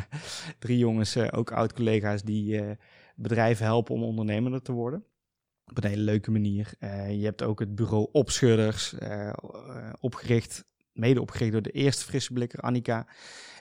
Drie 0.58 0.78
jongens, 0.78 1.16
uh, 1.16 1.28
ook 1.30 1.52
oud-collega's, 1.52 2.22
die 2.22 2.62
uh, 2.62 2.70
bedrijven 3.16 3.64
helpen 3.64 3.94
om 3.94 4.02
ondernemender 4.02 4.62
te 4.62 4.72
worden. 4.72 5.04
Op 5.64 5.76
een 5.76 5.90
hele 5.90 6.02
leuke 6.02 6.30
manier. 6.30 6.74
Uh, 6.80 7.18
je 7.18 7.24
hebt 7.24 7.42
ook 7.42 7.60
het 7.60 7.74
bureau 7.74 8.08
Opschudders 8.12 8.94
opgericht, 10.00 10.64
mede 10.92 11.20
opgericht 11.20 11.52
door 11.52 11.62
de 11.62 11.70
eerste 11.70 12.04
frisse 12.04 12.32
blikker, 12.32 12.60
Annika. 12.60 13.06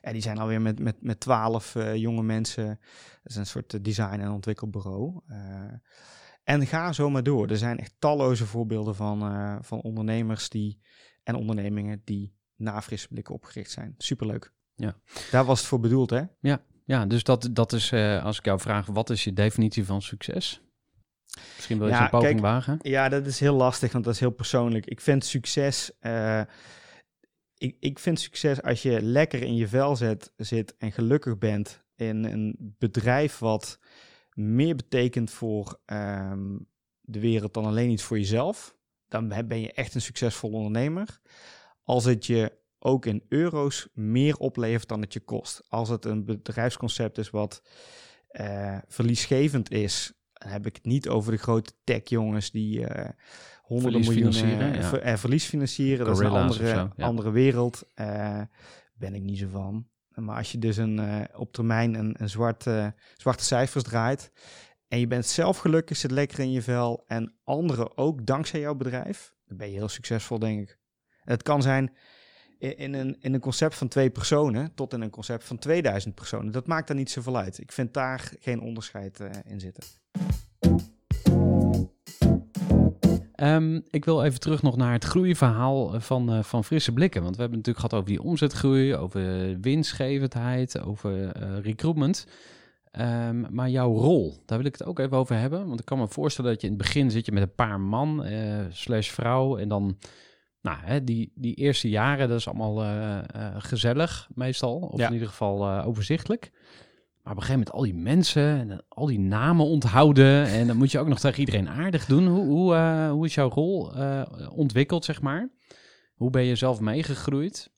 En 0.02 0.14
die 0.14 0.22
zijn 0.22 0.38
alweer 0.38 0.62
met, 0.62 0.80
met, 0.80 0.96
met 1.02 1.20
twaalf 1.20 1.76
jonge 1.94 2.24
mensen. 2.24 2.68
Dat 3.24 3.32
is 3.32 3.36
een 3.36 3.46
soort 3.46 3.84
design- 3.84 4.20
en 4.20 4.32
ontwikkelbureau. 4.32 5.22
En 6.46 6.68
ga 6.68 6.92
zo 6.94 7.10
maar 7.10 7.24
door. 7.24 7.50
Er 7.50 7.58
zijn 7.58 7.80
echt 7.80 7.96
talloze 8.00 8.46
voorbeelden 8.46 8.96
van, 8.96 9.32
uh, 9.32 9.56
van 9.62 9.82
ondernemers 9.82 10.50
die, 10.50 10.80
en 11.24 11.36
ondernemingen 11.36 12.02
die 12.04 12.36
na 12.56 12.82
frisse 12.82 13.08
blikken 13.08 13.34
opgericht 13.34 13.72
zijn. 13.72 13.96
Superleuk. 13.98 14.54
Ja. 14.76 14.96
Daar 15.32 15.46
was 15.46 15.60
het 15.60 15.68
voor 15.68 15.80
bedoeld, 15.80 16.10
hè? 16.10 16.22
Ja, 16.86 17.06
dus 17.06 17.24
dat, 17.24 17.50
dat 17.52 17.74
is, 17.74 17.92
eh, 17.92 18.24
als 18.24 18.38
ik 18.38 18.46
jou 18.46 18.60
vraag, 18.60 18.86
wat 18.86 19.10
is 19.10 19.24
je 19.24 19.34
definitie 19.34 19.86
van 19.86 20.02
succes? 20.02 20.62
Misschien 21.56 21.78
wil 21.78 21.88
je 21.88 21.94
Ja, 21.94 22.04
een 22.04 22.10
poging 22.10 22.30
kijk, 22.32 22.44
wagen. 22.44 22.80
Ja, 22.82 23.10
dat 23.10 23.26
is 23.26 23.40
heel 23.40 23.56
lastig, 23.56 23.92
want 23.92 24.04
dat 24.04 24.14
is 24.14 24.20
heel 24.20 24.30
persoonlijk. 24.30 24.86
Ik 24.86 25.02
vind 25.02 25.26
succes. 25.26 25.92
eh, 26.00 26.42
ik, 27.58 27.78
ik 27.80 28.00
vind 28.00 28.20
succes 28.20 28.62
als 28.62 28.82
je 28.82 29.02
lekker 29.02 29.42
in 29.42 29.56
je 29.56 29.68
vel 29.68 29.96
zet, 29.96 30.34
zit 30.38 30.76
en 30.78 30.92
gelukkig 30.92 31.38
bent 31.38 31.84
in 31.96 32.24
een 32.24 32.76
bedrijf 32.80 33.38
wat 33.40 33.80
meer 34.36 34.76
betekent 34.76 35.32
voor 35.32 35.80
ehm, 35.86 36.58
de 37.02 37.20
wereld 37.20 37.54
dan 37.54 37.66
alleen 37.66 37.90
iets 37.90 38.04
voor 38.04 38.18
jezelf. 38.18 38.76
Dan 39.08 39.28
ben 39.28 39.60
je 39.60 39.74
echt 39.74 39.96
een 39.96 40.02
succesvol 40.02 40.52
ondernemer. 40.52 41.20
Als 41.84 42.06
het 42.06 42.26
je 42.26 42.52
ook 42.80 43.06
in 43.06 43.24
euro's 43.30 43.88
meer 43.94 44.38
oplevert 44.38 44.88
dan 44.88 45.02
het 45.02 45.14
je 45.14 45.20
kost. 45.20 45.64
Als 45.68 45.90
het 45.90 46.06
een 46.06 46.26
bedrijfsconcept 46.26 47.18
is 47.18 47.30
wat 47.30 47.62
eh, 48.28 48.78
verliesgevend 48.88 49.72
is, 49.72 50.14
dan 50.34 50.52
heb 50.52 50.66
ik 50.66 50.76
het 50.76 50.86
niet 50.86 51.10
over 51.10 51.32
de 51.32 51.38
grote 51.38 51.72
tech-jongens 51.84 52.52
die 52.52 52.88
eh, 52.88 53.10
honderden 53.62 54.00
miljoenen 54.02 54.60
eh, 54.60 54.76
ja. 54.76 54.82
ver- 54.82 55.18
verlies 55.18 55.46
financieren. 55.46 56.06
Dat 56.06 56.20
is 56.20 56.26
een 56.26 56.32
andere, 56.32 56.68
ja. 56.68 56.92
andere 56.98 57.32
wereld. 57.32 57.84
Ben 58.94 59.14
ik 59.14 59.22
niet 59.22 59.38
zo 59.38 59.48
van. 59.52 59.88
Maar 60.16 60.38
als 60.38 60.52
je 60.52 60.60
dus 60.60 60.78
een, 60.78 61.00
eh, 61.00 61.40
op 61.40 61.54
termijn 61.54 61.94
een, 61.94 62.16
een 62.20 62.30
zwart, 62.30 62.64
zwarte 63.14 63.44
cijfers 63.44 63.84
draait 63.84 64.32
en 64.88 65.00
je 65.00 65.08
bent 65.08 65.26
zelf 65.26 65.58
gelukkig, 65.58 65.98
zit 65.98 66.12
lekker 66.12 66.40
in 66.40 66.52
je 66.52 66.62
vel 66.62 67.04
en 67.08 67.36
anderen 67.44 67.98
ook 67.98 68.26
dankzij 68.26 68.60
jouw 68.60 68.76
bedrijf, 68.76 69.34
dan 69.46 69.58
ben 69.58 69.68
je 69.68 69.74
heel 69.74 69.88
succesvol, 69.88 70.40
denk 70.40 70.62
ik. 70.62 70.78
Het 71.24 71.44
kan 71.44 71.62
zijn 71.62 71.96
in, 72.58 72.94
een, 72.94 73.18
in 73.20 73.34
een 73.34 73.40
concept 73.40 73.76
van 73.76 73.88
twee 73.88 74.10
personen 74.10 74.74
tot 74.74 74.94
in 74.94 75.02
een 75.02 75.10
concept 75.10 75.44
van 75.44 75.58
2000 75.58 76.16
personen. 76.16 76.52
Dat 76.52 76.68
maakt 76.68 76.88
daar 76.88 76.98
niet 76.98 77.12
zoveel 77.12 77.38
uit. 77.38 77.60
Ik 77.60 77.72
vind 77.72 77.94
daar 77.94 78.32
geen 78.40 78.60
onderscheid 78.60 79.20
eh, 79.20 79.30
in 79.46 79.60
zitten. 79.60 79.84
Ehm, 83.36 83.80
ik 83.90 84.06
wil 84.06 84.24
even 84.24 84.40
terug 84.40 84.62
nog 84.62 84.76
naar 84.76 84.92
het 84.92 85.04
groeiverhaal 85.04 85.94
eh, 85.94 86.00
van, 86.02 86.32
eh, 86.34 86.44
van 86.44 86.64
Frisse 86.64 86.92
Blikken. 86.94 87.22
Want 87.24 87.36
we 87.36 87.42
hebben 87.42 87.58
het 87.60 87.68
natuurlijk 87.68 87.94
gehad 87.94 88.06
over 88.08 88.18
die 88.24 88.30
omzetgroei, 88.30 88.96
over 88.96 89.22
winstgevendheid, 89.62 90.82
over 90.82 91.32
eh, 91.32 91.60
recruitment. 91.62 92.28
Ehm, 92.92 93.44
maar 93.54 93.70
jouw 93.70 93.94
rol, 93.94 94.38
daar 94.46 94.58
wil 94.58 94.68
ik 94.68 94.74
het 94.78 94.86
ook 94.88 95.00
even 95.00 95.18
over 95.18 95.38
hebben. 95.38 95.68
Want 95.68 95.80
ik 95.80 95.86
kan 95.86 95.98
me 95.98 96.08
voorstellen 96.08 96.52
dat 96.52 96.62
je 96.62 96.68
in 96.68 96.74
het 96.74 96.82
begin 96.82 97.12
zit 97.12 97.26
je 97.26 97.32
met 97.32 97.44
een 97.44 97.56
paar 97.56 97.80
man 97.80 98.24
eh, 98.24 98.60
slash 98.70 99.10
vrouw. 99.10 99.58
En 99.58 99.68
dan, 99.68 99.98
nou, 100.62 100.78
hè, 100.82 101.04
die, 101.04 101.32
die 101.36 101.56
eerste 101.56 101.90
jaren, 101.90 102.30
dat 102.30 102.40
is 102.40 102.48
allemaal 102.48 103.24
gezellig 103.58 104.30
meestal. 104.36 104.76
Of 104.76 105.00
Ja. 105.00 105.08
in 105.08 105.14
ieder 105.14 105.28
geval 105.28 105.82
overzichtelijk. 105.84 106.52
Maar 107.26 107.34
op 107.34 107.40
een 107.40 107.46
gegeven 107.46 107.68
moment 107.68 107.72
al 107.72 107.94
die 107.94 108.04
mensen 108.04 108.60
en 108.60 108.86
al 108.88 109.06
die 109.06 109.20
namen 109.20 109.66
onthouden. 109.66 110.46
En 110.46 110.68
dan 110.68 110.78
moet 110.78 110.92
je 110.92 111.00
ook 111.00 111.08
nog 111.08 111.20
tegen 111.20 111.40
iedereen 111.40 111.70
aardig 111.70 112.06
doen. 112.06 112.28
Hoe, 112.28 112.46
hoe, 112.46 112.76
eh, 112.76 113.10
hoe 113.10 113.26
is 113.26 113.34
jouw 113.34 113.50
rol 113.50 113.96
eh, 113.96 114.22
ontwikkeld, 114.50 115.06
zeg 115.06 115.22
maar? 115.22 115.50
Hoe 116.16 116.30
ben 116.30 116.44
je 116.44 116.56
zelf 116.56 116.80
meegegroeid? 116.80 117.72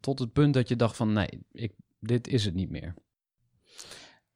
Tot 0.00 0.18
het 0.18 0.32
punt 0.32 0.54
dat 0.54 0.68
je 0.68 0.76
dacht 0.76 0.96
van 0.96 1.12
nee, 1.12 1.46
ik, 1.52 1.72
dit 2.00 2.28
is 2.28 2.44
het 2.44 2.54
niet 2.54 2.70
meer. 2.70 2.94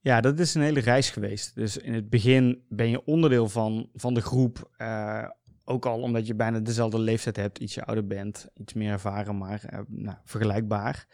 Ja, 0.00 0.20
dat 0.20 0.38
is 0.38 0.54
een 0.54 0.62
hele 0.62 0.80
reis 0.80 1.10
geweest. 1.10 1.54
Dus 1.54 1.76
in 1.76 1.94
het 1.94 2.08
begin 2.08 2.64
ben 2.68 2.88
je 2.88 3.04
onderdeel 3.04 3.48
van, 3.48 3.88
van 3.94 4.14
de 4.14 4.20
groep. 4.20 4.70
eh, 4.76 5.28
ook 5.66 5.86
al 5.86 6.00
omdat 6.00 6.26
je 6.26 6.34
bijna 6.34 6.60
dezelfde 6.60 6.98
leeftijd 6.98 7.36
hebt, 7.36 7.58
ietsje 7.58 7.84
ouder 7.84 8.06
bent, 8.06 8.48
iets 8.54 8.72
meer 8.72 8.90
ervaren, 8.90 9.38
maar 9.38 9.84
nou, 9.88 10.16
vergelijkbaar. 10.24 11.06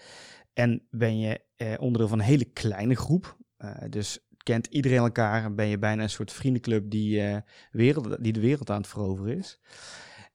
En 0.53 0.87
ben 0.91 1.19
je 1.19 1.41
eh, 1.57 1.75
onderdeel 1.79 2.09
van 2.09 2.19
een 2.19 2.25
hele 2.25 2.45
kleine 2.45 2.95
groep. 2.95 3.39
Eh, 3.57 3.75
dus 3.89 4.19
kent 4.43 4.67
iedereen 4.67 4.99
elkaar 4.99 5.45
en 5.45 5.55
ben 5.55 5.67
je 5.67 5.79
bijna 5.79 6.03
een 6.03 6.11
soort 6.11 6.33
vriendenclub 6.33 6.91
die, 6.91 7.23
eh, 7.23 7.37
wereld, 7.71 8.23
die 8.23 8.33
de 8.33 8.41
wereld 8.41 8.71
aan 8.71 8.81
het 8.81 8.87
veroveren 8.87 9.37
is. 9.37 9.61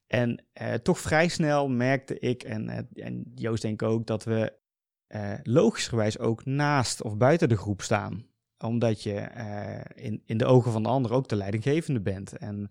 En 0.06 0.44
eh, 0.52 0.74
toch 0.74 0.98
vrij 0.98 1.28
snel 1.28 1.68
merkte 1.68 2.18
ik, 2.18 2.42
en, 2.42 2.88
en 2.94 3.32
Joost 3.34 3.62
denk 3.62 3.82
ik 3.82 3.88
ook, 3.88 4.06
dat 4.06 4.24
we 4.24 4.64
logischerwijs 5.42 6.18
ook 6.18 6.44
naast 6.44 7.02
of 7.02 7.16
buiten 7.16 7.48
de 7.48 7.56
groep 7.56 7.82
staan 7.82 8.26
omdat 8.58 9.02
je 9.02 9.28
in, 9.94 10.22
in 10.24 10.38
de 10.38 10.44
ogen 10.44 10.72
van 10.72 10.82
de 10.82 10.88
ander 10.88 11.12
ook 11.12 11.28
de 11.28 11.36
leidinggevende 11.36 12.00
bent. 12.00 12.36
En, 12.36 12.70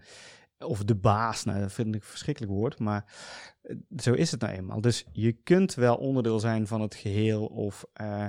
of 0.57 0.83
de 0.83 0.95
baas, 0.95 1.43
nou, 1.43 1.59
dat 1.59 1.73
vind 1.73 1.87
ik 1.87 2.01
een 2.01 2.07
verschrikkelijk 2.07 2.53
woord, 2.53 2.79
maar 2.79 3.13
eh, 3.61 3.75
zo 3.97 4.13
is 4.13 4.31
het 4.31 4.41
nou 4.41 4.53
eenmaal. 4.53 4.81
Dus 4.81 5.05
je 5.11 5.31
kunt 5.31 5.73
wel 5.73 5.95
onderdeel 5.95 6.39
zijn 6.39 6.67
van 6.67 6.81
het 6.81 6.95
geheel 6.95 7.45
of 7.45 7.85
eh, 7.93 8.25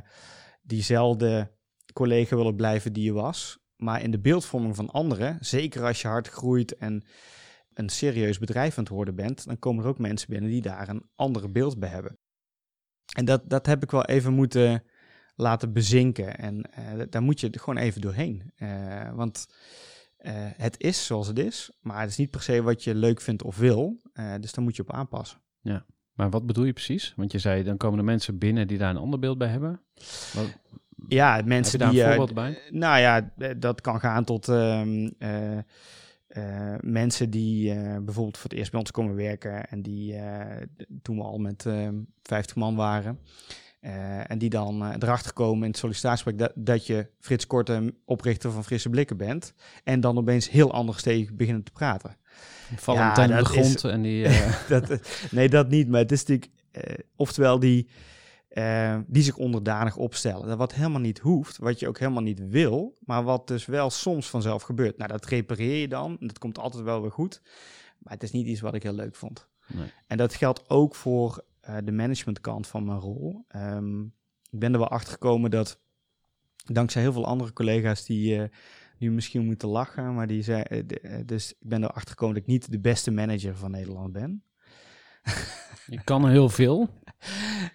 diezelfde 0.62 1.55
collega 1.93 2.37
willen 2.37 2.57
blijven 2.57 2.93
die 2.93 3.05
je 3.05 3.12
was. 3.12 3.59
Maar 3.77 4.03
in 4.03 4.11
de 4.11 4.21
beeldvorming 4.21 4.77
van 4.77 4.91
anderen, 4.91 5.39
zeker 5.41 5.85
als 5.85 6.03
je 6.03 6.09
hard 6.09 6.29
groeit 6.29 6.77
en 6.77 7.05
een 7.75 7.89
serieus 7.89 8.39
bedrijf 8.39 8.79
aan 8.79 8.85
het 8.85 8.93
worden 8.93 9.15
bent, 9.15 9.45
dan 9.47 9.59
komen 9.59 9.85
er 9.85 9.91
ook 9.91 9.99
mensen 9.99 10.31
binnen 10.31 10.51
die 10.51 10.62
daar 10.62 10.89
een 10.89 11.09
andere 11.15 11.49
beeld 11.49 11.79
bij 11.79 11.89
hebben. 11.89 12.19
En 13.17 13.25
dat, 13.25 13.43
dat 13.51 13.67
heb 13.67 13.83
ik 13.83 13.91
wel 13.91 14.05
even 14.05 14.33
moeten 14.33 14.83
laten 15.35 15.73
bezinken. 15.73 16.39
En 16.39 16.73
eh, 16.73 17.07
daar 17.11 17.23
moet 17.23 17.41
je 17.41 17.59
gewoon 17.59 17.83
even 17.83 18.01
doorheen. 18.01 18.53
Want 19.15 19.47
eh, 20.16 20.33
het 20.37 20.81
is 20.81 21.07
zoals 21.07 21.26
het 21.26 21.38
is, 21.38 21.70
maar 21.81 22.00
het 22.00 22.11
is 22.11 22.16
niet 22.16 22.31
per 22.31 22.42
se 22.42 22.62
wat 22.62 22.85
je 22.85 22.94
leuk 22.94 23.20
vindt 23.20 23.42
of 23.42 23.57
wil. 23.57 24.00
Eh, 24.12 24.35
dus 24.40 24.52
daar 24.52 24.64
moet 24.64 24.76
je 24.76 24.83
op 24.83 24.92
aanpassen. 24.92 25.40
Maar 26.16 26.31
wat 26.31 26.46
bedoel 26.46 26.64
je 26.64 26.72
precies? 26.72 27.12
Want 27.16 27.33
je 27.33 27.38
zei, 27.38 27.62
dan 27.62 27.76
komen 27.76 27.98
er 27.98 28.05
mensen 28.05 28.38
binnen 28.38 28.68
die 28.68 28.79
daar 28.79 28.90
een 28.90 28.96
ander 28.96 29.18
beeld 29.18 29.38
bij 29.38 29.48
hebben. 29.48 29.81
Wat, 30.33 30.59
Ja, 31.09 31.35
heb 31.35 31.42
je 31.44 31.48
mensen 31.48 31.79
daar 31.79 31.90
die. 31.90 32.00
een 32.00 32.07
eh, 32.11 32.16
voorbeeld 32.16 32.35
bij? 32.35 32.59
Nou 32.70 32.98
ja, 32.98 33.33
dat 33.57 33.81
kan 33.81 34.00
gaan 34.00 34.24
tot 34.24 34.48
ehm, 34.48 35.11
eh, 35.18 35.59
eh, 36.26 36.79
mensen 36.81 37.31
die 37.31 37.74
bijvoorbeeld 38.00 38.37
voor 38.38 38.50
het 38.50 38.59
eerst 38.59 38.70
bij 38.70 38.81
ons 38.81 38.90
komen 38.90 39.14
werken 39.14 39.68
en 39.68 39.83
die 39.83 40.20
toen 41.02 41.16
we 41.16 41.22
al 41.22 41.38
met 41.38 41.66
ehm 41.66 41.94
50 42.22 42.57
man 42.57 42.76
waren. 42.76 43.18
Eh, 43.87 44.31
en 44.31 44.38
die 44.38 44.51
dan 44.51 44.83
eh, 44.85 44.94
erachter 44.99 45.33
komen 45.33 45.62
in 45.62 45.70
het 45.70 45.79
sollicitatiegesprek 45.79 46.38
dat, 46.38 46.53
dat 46.55 46.87
je 46.87 47.09
Frits 47.20 47.46
Korte, 47.46 47.94
oprichter 48.05 48.51
van 48.51 48.64
Frisse 48.64 48.90
Blikken 48.90 49.16
bent. 49.16 49.55
En 49.85 50.01
dan 50.01 50.18
opeens 50.18 50.51
heel 50.51 50.72
anders 50.72 51.03
tegen 51.03 51.37
beginnen 51.37 51.62
te 51.62 51.70
praten. 51.70 52.16
Vallen 52.77 53.01
Ja, 53.03 53.27
de 53.27 53.35
is- 53.35 53.46
grond 53.46 53.85
en 53.85 54.03
die... 54.03 54.25
eh, 54.27 54.68
dat, 54.68 55.01
nee, 55.31 55.49
dat 55.49 55.68
niet. 55.68 55.88
Maar 55.88 56.01
het 56.01 56.12
is 56.12 56.25
natuurlijk, 56.25 56.53
oftewel 57.16 57.59
die, 57.59 57.88
die 59.07 59.22
zich 59.22 59.37
onderdanig 59.37 59.96
opstellen. 59.96 60.49
Dat 60.49 60.59
wat 60.59 60.75
helemaal 60.75 61.01
niet 61.01 61.18
hoeft, 61.18 61.59
wat 61.59 61.81
je 61.81 61.88
ook 61.88 61.99
helemaal 61.99 62.22
niet 62.22 62.49
wil, 62.49 62.96
maar 63.01 63.22
wat 63.22 63.46
dus 63.49 63.66
wel 63.66 63.90
soms 63.90 64.29
vanzelf 64.31 64.62
gebeurt. 64.62 64.99
Nou, 64.99 65.11
dat 65.11 65.25
repareer 65.25 65.81
je 65.81 65.88
dan. 65.88 66.16
en 66.20 66.27
Dat 66.27 66.38
komt 66.38 66.59
altijd 66.59 66.83
wel 66.85 67.01
weer 67.03 67.12
goed. 67.12 67.42
Maar 67.99 68.12
het 68.12 68.22
is 68.22 68.31
niet 68.31 68.46
iets 68.46 68.61
wat 68.61 68.75
ik 68.75 68.83
heel 68.83 68.92
leuk 68.94 69.14
vond. 69.16 69.49
Nee. 69.66 69.92
En 70.07 70.16
dat 70.16 70.35
geldt 70.35 70.70
ook 70.70 70.94
voor 70.94 71.44
eh, 71.66 71.76
de 71.85 71.92
managementkant 71.92 72.66
van 72.66 72.85
mijn 72.85 72.98
rol. 72.98 73.44
Ehm, 73.48 74.02
ik 74.50 74.59
ben 74.59 74.72
er 74.72 74.79
wel 74.79 74.88
achter 74.88 75.12
gekomen 75.12 75.50
dat, 75.50 75.81
dankzij 76.72 77.02
heel 77.02 77.12
veel 77.12 77.26
andere 77.26 77.52
collega's 77.52 78.05
die 78.05 78.42
eh, 78.42 78.48
nu 78.98 79.11
misschien 79.11 79.44
moeten 79.44 79.68
lachen, 79.68 80.14
maar 80.14 80.26
die 80.26 80.42
zei, 80.42 80.62
eh, 80.62 80.83
dus 81.26 81.52
ik 81.52 81.68
ben 81.68 81.83
erachter 81.83 82.11
gekomen 82.11 82.35
dat 82.35 82.42
ik 82.42 82.48
niet 82.48 82.70
de 82.70 82.81
beste 82.81 83.11
manager 83.11 83.57
van 83.57 83.70
Nederland 83.70 84.12
ben. 84.12 84.42
je 85.87 86.05
kan 86.05 86.29
heel 86.29 86.48
veel. 86.48 86.88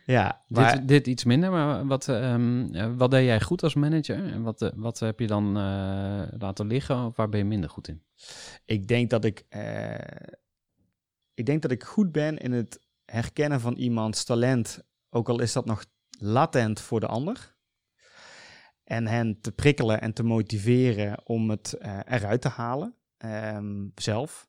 Ja, 0.06 0.42
maar 0.48 0.76
Dit, 0.76 0.88
dit 0.88 1.08
iets 1.08 1.24
minder, 1.24 1.52
maar 1.52 1.86
wat, 1.86 2.08
ehm, 2.08 2.74
eh, 2.74 2.94
wat 2.98 3.12
deed 3.12 3.26
jij 3.26 3.42
goed 3.42 3.64
als 3.64 3.76
manager? 3.76 4.26
En 4.26 4.42
wat, 4.42 4.72
wat 4.76 5.00
heb 5.00 5.20
je 5.20 5.28
dan 5.28 5.52
laten 6.38 6.68
liggen 6.68 7.06
of 7.06 7.16
waar 7.16 7.30
ben 7.30 7.40
je 7.40 7.46
minder 7.46 7.70
goed 7.70 7.88
in? 7.88 8.02
ik 8.66 8.88
denk 8.88 9.10
dat 9.10 9.26
ik, 9.26 9.46
ik 11.34 11.46
denk 11.46 11.62
dat 11.62 11.72
ik 11.72 11.84
goed 11.84 12.12
ben 12.12 12.38
in 12.38 12.52
het 12.52 12.80
herkennen 13.12 13.60
van 13.60 13.74
iemands 13.74 14.24
talent, 14.24 14.84
ook 15.10 15.30
al 15.30 15.42
is 15.42 15.54
dat 15.54 15.66
nog 15.66 15.86
latent 16.20 16.80
voor 16.80 17.00
de 17.00 17.08
ander. 17.08 17.56
En 18.84 19.08
hen 19.08 19.42
te 19.42 19.52
prikkelen 19.52 20.02
en 20.02 20.14
te 20.14 20.24
motiveren 20.24 21.28
om 21.28 21.50
het 21.50 21.74
eh, 21.74 22.00
eruit 22.06 22.42
te 22.42 22.48
halen 22.48 22.96
ehm, 23.18 23.88
zelf. 23.96 24.48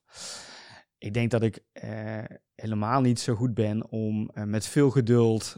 Ik 0.97 1.13
denk 1.13 1.31
dat 1.31 1.43
ik 1.43 1.63
eh, 1.71 2.23
helemaal 2.55 3.01
niet 3.01 3.19
zo 3.19 3.35
goed 3.35 3.53
ben 3.53 3.89
om 3.89 4.29
eh, 4.29 4.43
met 4.43 4.67
veel 4.67 4.89
geduld 4.89 5.57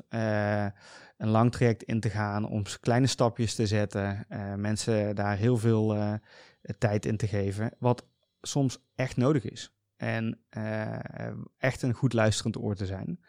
een 1.17 1.29
lang 1.29 1.51
traject 1.51 1.83
in 1.83 1.99
te 1.99 2.09
gaan, 2.09 2.49
om 2.49 2.63
kleine 2.79 3.07
stapjes 3.07 3.55
te 3.55 3.67
zetten, 3.67 4.25
mensen 4.55 5.15
daar 5.15 5.37
heel 5.37 5.57
veel 5.57 6.19
tijd 6.77 7.05
in 7.05 7.17
te 7.17 7.27
geven, 7.27 7.71
wat 7.79 8.05
soms 8.41 8.77
echt 8.95 9.17
nodig 9.17 9.43
is. 9.43 9.74
En 9.95 10.39
eh, 10.49 11.27
echt 11.57 11.81
een 11.81 11.93
goed 11.93 12.13
luisterend 12.13 12.57
oor 12.57 12.75
te 12.75 12.85
zijn. 12.85 13.19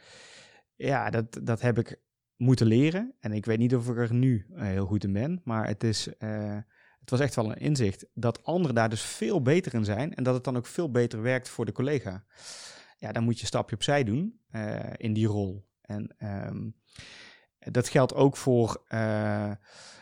Ja, 0.74 1.10
dat, 1.10 1.38
dat 1.42 1.60
heb 1.60 1.78
ik 1.78 2.00
moeten 2.36 2.66
leren. 2.66 3.14
En 3.20 3.32
ik 3.32 3.44
weet 3.44 3.58
niet 3.58 3.76
of 3.76 3.88
ik 3.88 3.96
er 3.96 4.14
nu 4.14 4.46
eh, 4.54 4.62
heel 4.62 4.86
goed 4.86 5.04
in 5.04 5.12
ben, 5.12 5.40
maar 5.44 5.66
het, 5.66 5.84
is, 5.84 6.16
eh, 6.16 6.58
het 7.00 7.10
was 7.10 7.20
echt 7.20 7.34
wel 7.34 7.50
een 7.50 7.58
inzicht 7.58 8.06
dat 8.14 8.44
anderen 8.44 8.74
daar 8.74 8.88
dus 8.88 9.02
veel 9.02 9.42
beter 9.42 9.74
in 9.74 9.84
zijn 9.84 10.14
en 10.14 10.24
dat 10.24 10.34
het 10.34 10.44
dan 10.44 10.56
ook 10.56 10.66
veel 10.66 10.90
beter 10.90 11.22
werkt 11.22 11.48
voor 11.48 11.64
de 11.64 11.72
collega. 11.72 12.24
Ja, 12.98 13.12
dan 13.12 13.24
moet 13.24 13.34
je 13.34 13.40
een 13.40 13.46
stapje 13.46 13.74
opzij 13.74 14.04
doen 14.04 14.40
in 14.96 15.12
die 15.12 15.26
rol. 15.26 15.68
En 15.80 16.14
ehm, 16.18 16.70
dat 17.58 17.88
geldt 17.88 18.14
ook 18.14 18.36
voor 18.36 18.84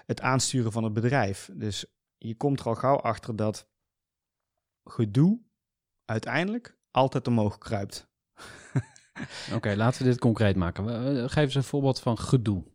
het 0.06 0.20
aansturen 0.20 0.72
van 0.72 0.84
het 0.84 0.92
bedrijf. 0.92 1.50
Dus 1.54 1.86
je 2.18 2.36
komt 2.36 2.60
er 2.60 2.66
al 2.66 2.74
gauw 2.74 2.96
achter 2.96 3.36
dat 3.36 3.68
gedoe 4.84 5.40
uiteindelijk 6.05 6.78
altijd 6.90 7.26
omhoog 7.26 7.59
kruipt. 7.59 8.09
Oké, 9.55 9.74
laten 9.76 10.02
we 10.02 10.09
dit 10.09 10.18
concreet 10.18 10.57
maken. 10.57 11.30
Geef 11.30 11.44
eens 11.44 11.55
een 11.55 11.64
voorbeeld 11.64 12.00
van 12.00 12.18
gedoe. 12.18 12.72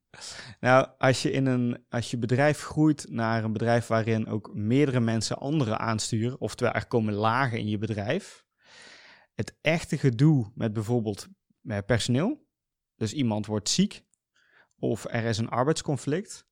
Nou, 0.59 0.87
als 0.97 1.21
je 1.21 1.31
in 1.31 1.45
een 1.45 1.85
als 1.89 2.11
je 2.11 2.17
bedrijf 2.17 2.61
groeit 2.61 3.05
naar 3.09 3.43
een 3.43 3.53
bedrijf 3.53 3.87
waarin 3.87 4.27
ook 4.27 4.53
meerdere 4.53 4.99
mensen 4.99 5.37
anderen 5.37 5.79
aansturen, 5.79 6.41
oftewel 6.41 6.73
er 6.73 6.87
komen 6.87 7.13
lagen 7.13 7.59
in 7.59 7.67
je 7.67 7.77
bedrijf, 7.77 8.45
het 9.33 9.57
echte 9.61 9.97
gedoe 9.97 10.51
met 10.55 10.73
bijvoorbeeld 10.73 11.27
eh, 11.63 11.77
personeel, 11.85 12.47
dus 12.95 13.13
iemand 13.13 13.45
wordt 13.45 13.69
ziek 13.69 14.07
of 14.79 15.05
er 15.05 15.23
is 15.23 15.37
een 15.37 15.49
arbeidsconflict, 15.49 16.47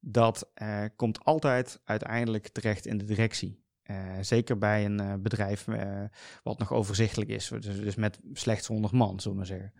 dat 0.00 0.50
eh, 0.54 0.84
komt 0.96 1.24
altijd 1.24 1.80
uiteindelijk 1.84 2.48
terecht 2.48 2.86
in 2.86 2.98
de 2.98 3.04
directie. 3.04 3.61
Eh, 3.92 4.18
zeker 4.20 4.58
bij 4.58 4.84
een 4.84 5.00
eh, 5.00 5.14
bedrijf 5.18 5.68
eh, 5.68 6.02
wat 6.42 6.58
nog 6.58 6.72
overzichtelijk 6.72 7.30
is, 7.30 7.48
dus, 7.48 7.80
dus 7.80 7.94
met 7.94 8.18
slechts 8.32 8.66
100 8.66 8.92
man, 8.92 9.20
zullen 9.20 9.38
we 9.38 9.44
zeggen. 9.44 9.72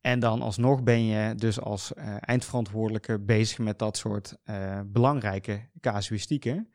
En 0.00 0.20
dan 0.20 0.42
alsnog 0.42 0.82
ben 0.82 1.04
je 1.04 1.34
dus 1.34 1.60
als 1.60 1.92
eindverantwoordelijke 2.20 3.18
bezig 3.18 3.58
met 3.58 3.78
dat 3.78 3.96
soort 3.96 4.36
belangrijke 4.86 5.68
casuïstieken. 5.80 6.72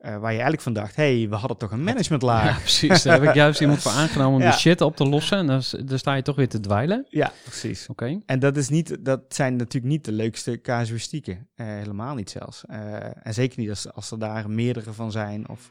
Eh, 0.00 0.10
waar 0.10 0.20
je 0.20 0.26
eigenlijk 0.28 0.60
van 0.62 0.72
dacht, 0.72 0.96
hé, 0.96 1.18
hey, 1.18 1.28
we 1.28 1.34
hadden 1.36 1.56
toch 1.56 1.70
een 1.70 1.78
Ja, 1.78 1.84
managementlaag. 1.84 2.58
precies. 2.60 3.02
Daar 3.02 3.20
heb 3.20 3.28
ik 3.28 3.34
juist 3.34 3.60
iemand 3.60 3.82
voor 3.82 3.92
aangenomen 4.02 4.34
om 4.34 4.42
Ja. 4.42 4.50
de 4.50 4.56
shit 4.58 4.80
op 4.80 4.96
te 4.96 5.08
lossen. 5.08 5.38
En 5.38 5.46
dan, 5.46 5.62
dan 5.84 5.98
sta 5.98 6.14
je 6.14 6.22
toch 6.22 6.36
weer 6.36 6.48
te 6.48 6.60
dweilen. 6.60 7.06
Ja, 7.08 7.32
precies. 7.42 7.86
Oké. 7.88 8.20
En 8.26 8.38
dat, 8.38 8.56
is 8.56 8.68
niet, 8.68 8.96
dat 9.04 9.20
zijn 9.28 9.56
natuurlijk 9.56 9.92
niet 9.92 10.04
de 10.04 10.12
leukste 10.12 10.60
casuïstieken. 10.60 11.48
Eh, 11.54 11.66
helemaal 11.66 12.14
niet 12.14 12.30
zelfs. 12.30 12.64
Eh, 12.66 13.26
en 13.26 13.34
zeker 13.34 13.58
niet 13.60 13.68
als, 13.70 13.92
als 13.92 14.10
er 14.10 14.18
daar 14.18 14.50
meerdere 14.50 14.92
van 14.92 15.10
zijn 15.12 15.48
of, 15.48 15.70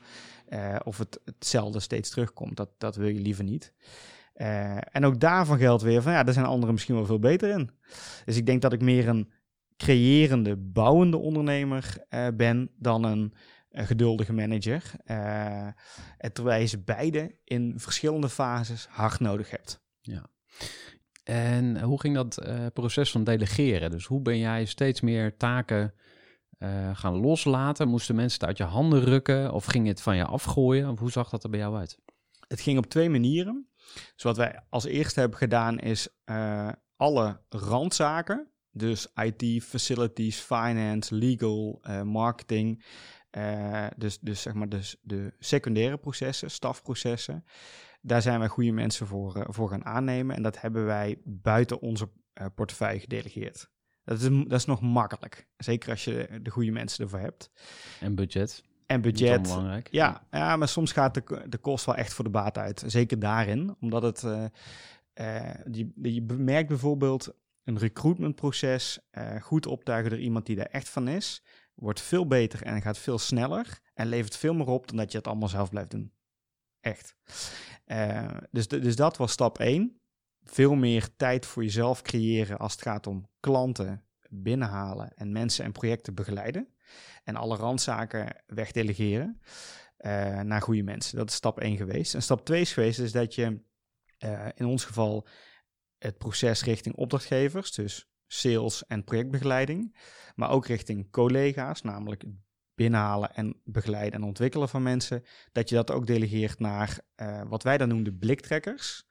of 0.84 0.98
het 0.98 1.20
hetzelfde 1.26 1.80
steeds 1.80 2.10
terugkomt. 2.10 2.58
Dat, 2.58 2.70
dat 2.78 2.96
wil 2.96 3.08
je 3.08 3.20
liever 3.20 3.44
niet. 3.44 3.74
En 4.92 5.06
ook 5.06 5.20
daarvan 5.20 5.58
geldt 5.58 5.84
weer 5.84 6.02
van 6.02 6.12
ja, 6.12 6.24
daar 6.24 6.34
zijn 6.34 6.46
anderen 6.46 6.74
misschien 6.74 6.96
wel 6.96 7.06
veel 7.06 7.20
beter 7.20 7.50
in. 7.50 7.70
Dus 8.26 8.38
ik 8.38 8.46
denk 8.46 8.62
dat 8.62 8.74
ik 8.74 8.82
meer 8.82 9.08
een 9.08 9.30
creërende, 9.78 10.56
bouwende 10.58 11.18
ondernemer 11.18 11.98
ben 12.34 12.70
dan 12.78 13.04
een, 13.04 13.34
eh, 13.70 13.86
geduldige 13.86 14.34
manager. 14.34 14.84
Eh, 15.04 15.66
en 16.18 16.34
terwijl 16.34 16.62
je 16.62 16.68
ze 16.68 16.80
beide 16.84 17.36
in 17.44 17.74
verschillende 17.78 18.30
fases 18.30 18.88
hard 18.90 19.20
nodig 19.20 19.50
hebt. 19.50 19.82
En 21.30 21.82
hoe 21.82 22.00
ging 22.00 22.16
dat 22.16 22.38
eh, 22.38 22.66
proces 22.74 23.12
van 23.12 23.24
delegeren? 23.24 23.92
Dus 23.92 24.06
hoe 24.06 24.22
ben 24.22 24.38
jij 24.38 24.66
steeds 24.66 25.02
meer 25.02 25.38
taken 25.38 25.94
eh, 26.58 26.90
gaan 26.98 27.18
loslaten? 27.18 27.88
Moesten 27.88 28.16
mensen 28.16 28.40
het 28.40 28.48
uit 28.48 28.58
je 28.58 28.64
handen 28.64 29.04
rukken? 29.04 29.54
Of 29.54 29.66
ging 29.66 29.88
het 29.88 30.02
van 30.02 30.16
je 30.16 30.26
afgooien? 30.26 30.90
Of 30.90 31.00
hoe 31.00 31.12
zag 31.12 31.30
dat 31.30 31.44
er 31.44 31.50
bij 31.50 31.60
jou 31.60 31.78
uit? 31.78 31.98
Het 32.48 32.62
ging 32.62 32.78
op 32.78 32.86
twee 32.86 33.10
manieren. 33.10 33.68
Dus 34.14 34.24
wat 34.24 34.38
wij 34.38 34.60
als 34.70 34.86
eerste 34.86 35.20
hebben 35.20 35.38
gedaan 35.38 35.80
is 35.80 36.08
eh, 36.24 36.70
alle 36.96 37.42
randzaken, 37.50 38.48
dus 38.72 39.08
IT, 39.16 39.64
facilities, 39.64 40.40
finance, 40.40 41.16
legal, 41.16 41.80
eh, 41.82 42.02
marketing, 42.02 42.86
eh, 43.30 43.88
dus, 43.98 44.20
dus 44.20 44.42
zeg 44.42 44.54
maar 44.54 44.70
dus 44.70 44.96
de 45.02 45.34
secundaire 45.40 45.98
processen, 45.98 46.52
stafprocessen, 46.52 47.46
daar 48.02 48.22
zijn 48.22 48.40
wij 48.40 48.48
goede 48.48 48.72
mensen 48.72 49.08
voor, 49.08 49.36
eh, 49.36 49.44
voor 49.48 49.70
gaan 49.70 49.86
aannemen 49.86 50.36
en 50.36 50.42
dat 50.42 50.62
hebben 50.62 50.86
wij 50.86 51.22
buiten 51.24 51.80
onze 51.82 52.10
eh, 52.34 52.46
portefeuille 52.56 53.00
gedelegeerd. 53.00 53.70
Dat 54.04 54.22
is, 54.22 54.30
dat 54.30 54.60
is 54.60 54.66
nog 54.66 54.82
makkelijk, 54.82 55.48
zeker 55.58 55.90
als 55.90 56.04
je 56.04 56.40
de 56.42 56.50
goede 56.50 56.72
mensen 56.72 57.04
ervoor 57.04 57.20
hebt. 57.20 57.52
En 58.00 58.16
budget? 58.16 58.64
En 58.86 59.02
budget, 59.02 59.38
onbelangrijk. 59.38 59.88
ja, 59.92 60.28
ja, 60.32 60.56
maar 60.56 60.68
soms 60.68 60.92
gaat 60.92 61.14
de, 61.14 61.46
de 61.50 61.58
kost 61.58 61.86
wel 61.86 61.96
echt 61.96 62.14
voor 62.14 62.24
de 62.24 62.32
baat 62.32 62.58
uit. 62.58 62.84
Zeker 62.86 63.20
daarin, 63.20 63.76
omdat 63.80 64.02
het. 64.02 64.22
je, 65.72 65.92
je 66.02 66.22
merkt 66.22 66.68
bijvoorbeeld 66.68 67.34
een 67.64 67.78
recruitmentproces 67.78 69.00
goed 69.42 69.66
optuigen 69.66 70.10
door 70.10 70.20
iemand 70.20 70.46
die 70.46 70.56
daar 70.56 70.66
echt 70.66 70.90
van 70.90 71.08
is. 71.08 71.44
Wordt 71.80 72.02
veel 72.02 72.28
beter 72.28 72.64
en 72.64 72.82
gaat 72.82 72.98
veel 72.98 73.18
sneller. 73.18 73.80
En 73.94 74.08
levert 74.08 74.36
veel 74.36 74.54
meer 74.54 74.68
op 74.68 74.88
dan 74.88 74.98
dat 74.98 75.12
je 75.12 75.18
het 75.18 75.28
allemaal 75.28 75.48
zelf 75.48 75.70
blijft 75.70 75.92
doen. 75.92 76.14
Echt. 76.80 77.16
Eh, 77.86 78.38
dus, 78.52 78.68
dus 78.68 78.96
dat 78.96 79.18
was 79.18 79.32
stap 79.32 79.60
1. 79.60 80.02
Veel 80.44 80.76
meer 80.76 81.16
tijd 81.16 81.46
voor 81.46 81.64
jezelf 81.64 82.02
creëren 82.02 82.58
als 82.58 82.72
het 82.72 82.82
gaat 82.82 83.08
om 83.08 83.30
klanten 83.40 84.06
binnenhalen 84.30 85.14
en 85.16 85.32
mensen 85.32 85.66
en 85.66 85.72
projecten 85.72 86.14
begeleiden. 86.14 86.74
En 87.24 87.36
alle 87.36 87.56
randzaken 87.56 88.44
wegdelegeren 88.46 89.42
eh, 89.98 90.40
naar 90.40 90.62
goede 90.62 90.84
mensen. 90.84 91.18
Dat 91.18 91.30
is 91.30 91.36
stap 91.36 91.60
1 91.60 91.78
geweest. 91.78 92.14
En 92.14 92.22
stap 92.22 92.46
2 92.46 92.62
is 92.62 92.74
geweest 92.74 93.00
is 93.00 93.12
dat 93.12 93.36
je 93.36 93.62
eh, 94.18 94.48
in 94.56 94.66
ons 94.66 94.86
geval 94.86 95.28
het 95.98 96.18
proces 96.18 96.64
richting 96.64 96.96
opdrachtgevers, 96.96 97.72
dus 97.72 98.10
sales 98.32 98.86
en 98.86 99.04
projectbegeleiding, 99.04 99.98
maar 100.36 100.50
ook 100.50 100.66
richting 100.66 101.12
collega's, 101.12 101.82
namelijk 101.82 102.24
binnenhalen 102.76 103.36
en 103.36 103.62
begeleiden 103.64 104.20
en 104.20 104.28
ontwikkelen 104.28 104.70
van 104.70 104.84
mensen, 104.84 105.24
dat 105.52 105.70
je 105.70 105.76
dat 105.76 105.92
ook 105.92 106.08
delegeert 106.08 106.60
naar 106.60 107.00
eh, 107.16 107.42
wat 107.48 107.64
wij 107.64 107.78
dan 107.78 107.88
noemen 107.88 108.06
de 108.06 108.18
bliktrekkers. 108.18 109.08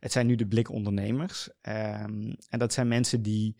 Het 0.00 0.12
zijn 0.12 0.26
nu 0.26 0.34
de 0.34 0.46
blikondernemers. 0.46 1.48
Ehm, 1.60 2.34
en 2.48 2.58
dat 2.58 2.72
zijn 2.72 2.88
mensen 2.88 3.22
die 3.22 3.56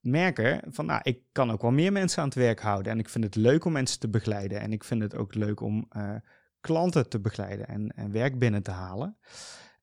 merken 0.00 0.62
van, 0.72 0.86
nou, 0.86 1.00
ik 1.02 1.20
kan 1.32 1.50
ook 1.50 1.62
wel 1.62 1.70
meer 1.70 1.92
mensen 1.92 2.22
aan 2.22 2.28
het 2.28 2.38
werk 2.38 2.60
houden. 2.60 2.92
En 2.92 2.98
ik 2.98 3.08
vind 3.08 3.24
het 3.24 3.34
leuk 3.34 3.64
om 3.64 3.72
mensen 3.72 4.00
te 4.00 4.08
begeleiden. 4.08 4.60
En 4.60 4.72
ik 4.72 4.84
vind 4.84 5.02
het 5.02 5.16
ook 5.16 5.34
leuk 5.34 5.60
om 5.60 5.86
eh, 5.88 6.14
klanten 6.60 7.08
te 7.08 7.20
begeleiden 7.20 7.68
en, 7.68 7.88
en 7.88 8.12
werk 8.12 8.38
binnen 8.38 8.62
te 8.62 8.70
halen. 8.70 9.16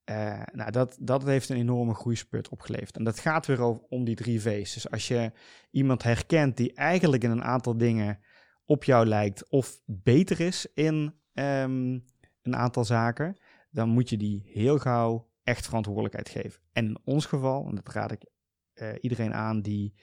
Eh, 0.03 0.41
nou, 0.51 0.71
dat, 0.71 0.97
dat 0.99 1.23
heeft 1.23 1.49
een 1.49 1.57
enorme 1.57 1.93
groeispurt 1.93 2.49
opgeleverd. 2.49 2.97
En 2.97 3.03
dat 3.03 3.19
gaat 3.19 3.45
weer 3.45 3.61
over, 3.61 3.83
om 3.89 4.03
die 4.03 4.15
drie 4.15 4.41
V's. 4.41 4.73
Dus 4.73 4.89
als 4.91 5.07
je 5.07 5.31
iemand 5.71 6.03
herkent 6.03 6.57
die 6.57 6.73
eigenlijk 6.73 7.23
in 7.23 7.31
een 7.31 7.43
aantal 7.43 7.77
dingen 7.77 8.19
op 8.65 8.83
jou 8.83 9.05
lijkt 9.05 9.49
of 9.49 9.81
beter 9.85 10.39
is 10.39 10.67
in 10.73 11.13
ehm, 11.33 11.99
een 12.41 12.55
aantal 12.55 12.85
zaken, 12.85 13.37
dan 13.69 13.89
moet 13.89 14.09
je 14.09 14.17
die 14.17 14.41
heel 14.45 14.77
gauw 14.77 15.31
echt 15.43 15.65
verantwoordelijkheid 15.65 16.29
geven. 16.29 16.61
En 16.71 16.85
in 16.85 16.97
ons 17.03 17.25
geval, 17.25 17.67
en 17.67 17.75
dat 17.75 17.89
raad 17.89 18.11
ik 18.11 18.25
eh, 18.73 18.89
iedereen 19.01 19.33
aan 19.33 19.61
die 19.61 19.93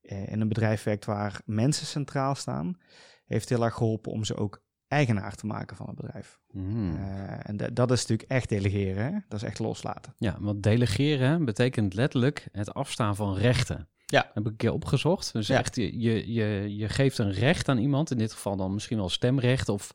eh, 0.00 0.32
in 0.32 0.40
een 0.40 0.48
bedrijf 0.48 0.82
werkt 0.82 1.04
waar 1.04 1.40
mensen 1.44 1.86
centraal 1.86 2.34
staan, 2.34 2.78
heeft 3.24 3.48
heel 3.48 3.64
erg 3.64 3.74
geholpen 3.74 4.12
om 4.12 4.24
ze 4.24 4.36
ook 4.36 4.62
eigenaar 4.90 5.34
te 5.34 5.46
maken 5.46 5.76
van 5.76 5.86
het 5.86 5.94
bedrijf. 5.96 6.38
Hmm. 6.50 6.96
Eh, 6.96 7.48
en 7.48 7.56
da- 7.56 7.68
dat 7.72 7.90
is 7.90 8.00
natuurlijk 8.00 8.30
echt 8.30 8.48
delegeren, 8.48 9.04
hè? 9.04 9.18
dat 9.28 9.42
is 9.42 9.46
echt 9.48 9.58
loslaten. 9.58 10.14
Ja, 10.18 10.36
want 10.40 10.62
delegeren 10.62 11.44
betekent 11.44 11.94
letterlijk 11.94 12.48
het 12.52 12.74
afstaan 12.74 13.16
van 13.16 13.34
rechten. 13.36 13.88
Ja. 14.06 14.30
Heb 14.34 14.44
ik 14.44 14.50
een 14.50 14.56
keer 14.56 14.72
opgezocht. 14.72 15.32
Dus 15.32 15.46
Ja. 15.46 15.58
echt, 15.58 15.76
je, 15.76 16.00
je, 16.00 16.32
je, 16.32 16.76
je 16.76 16.88
geeft 16.88 17.18
een 17.18 17.32
recht 17.32 17.68
aan 17.68 17.78
iemand, 17.78 18.10
in 18.10 18.18
dit 18.18 18.32
geval 18.32 18.56
dan 18.56 18.72
misschien 18.72 18.96
wel 18.98 19.08
stemrecht 19.08 19.68
of 19.68 19.92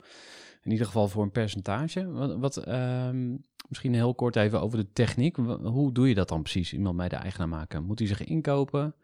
in 0.62 0.72
ieder 0.72 0.86
geval 0.86 1.08
voor 1.08 1.24
een 1.24 1.32
percentage. 1.32 2.12
Wat, 2.12 2.36
wat 2.38 2.58
ehm, 2.58 3.36
misschien 3.68 3.94
heel 3.94 4.16
kort 4.16 4.36
even 4.36 4.62
over 4.62 4.78
de 4.78 4.92
techniek. 4.94 5.36
Hoe 5.64 5.92
doe 5.92 6.08
je 6.10 6.16
dat 6.16 6.30
dan 6.30 6.42
precies, 6.42 6.74
iemand 6.74 6.98
bij 6.98 7.10
de 7.10 7.16
eigenaar 7.16 7.50
maken? 7.50 7.84
Moet 7.84 8.00
hij 8.00 8.08
zich 8.08 8.24
inkopen? 8.24 8.96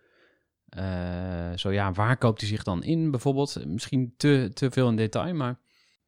Eh, 0.70 1.52
zo 1.56 1.72
ja, 1.72 1.92
waar 1.92 2.18
koopt 2.18 2.40
hij 2.40 2.50
zich 2.50 2.64
dan 2.64 2.84
in 2.84 3.12
bijvoorbeeld? 3.12 3.66
Misschien 3.66 4.14
te, 4.18 4.52
te 4.54 4.72
veel 4.72 4.90
in 4.90 4.96
detail, 4.96 5.34
maar 5.34 5.60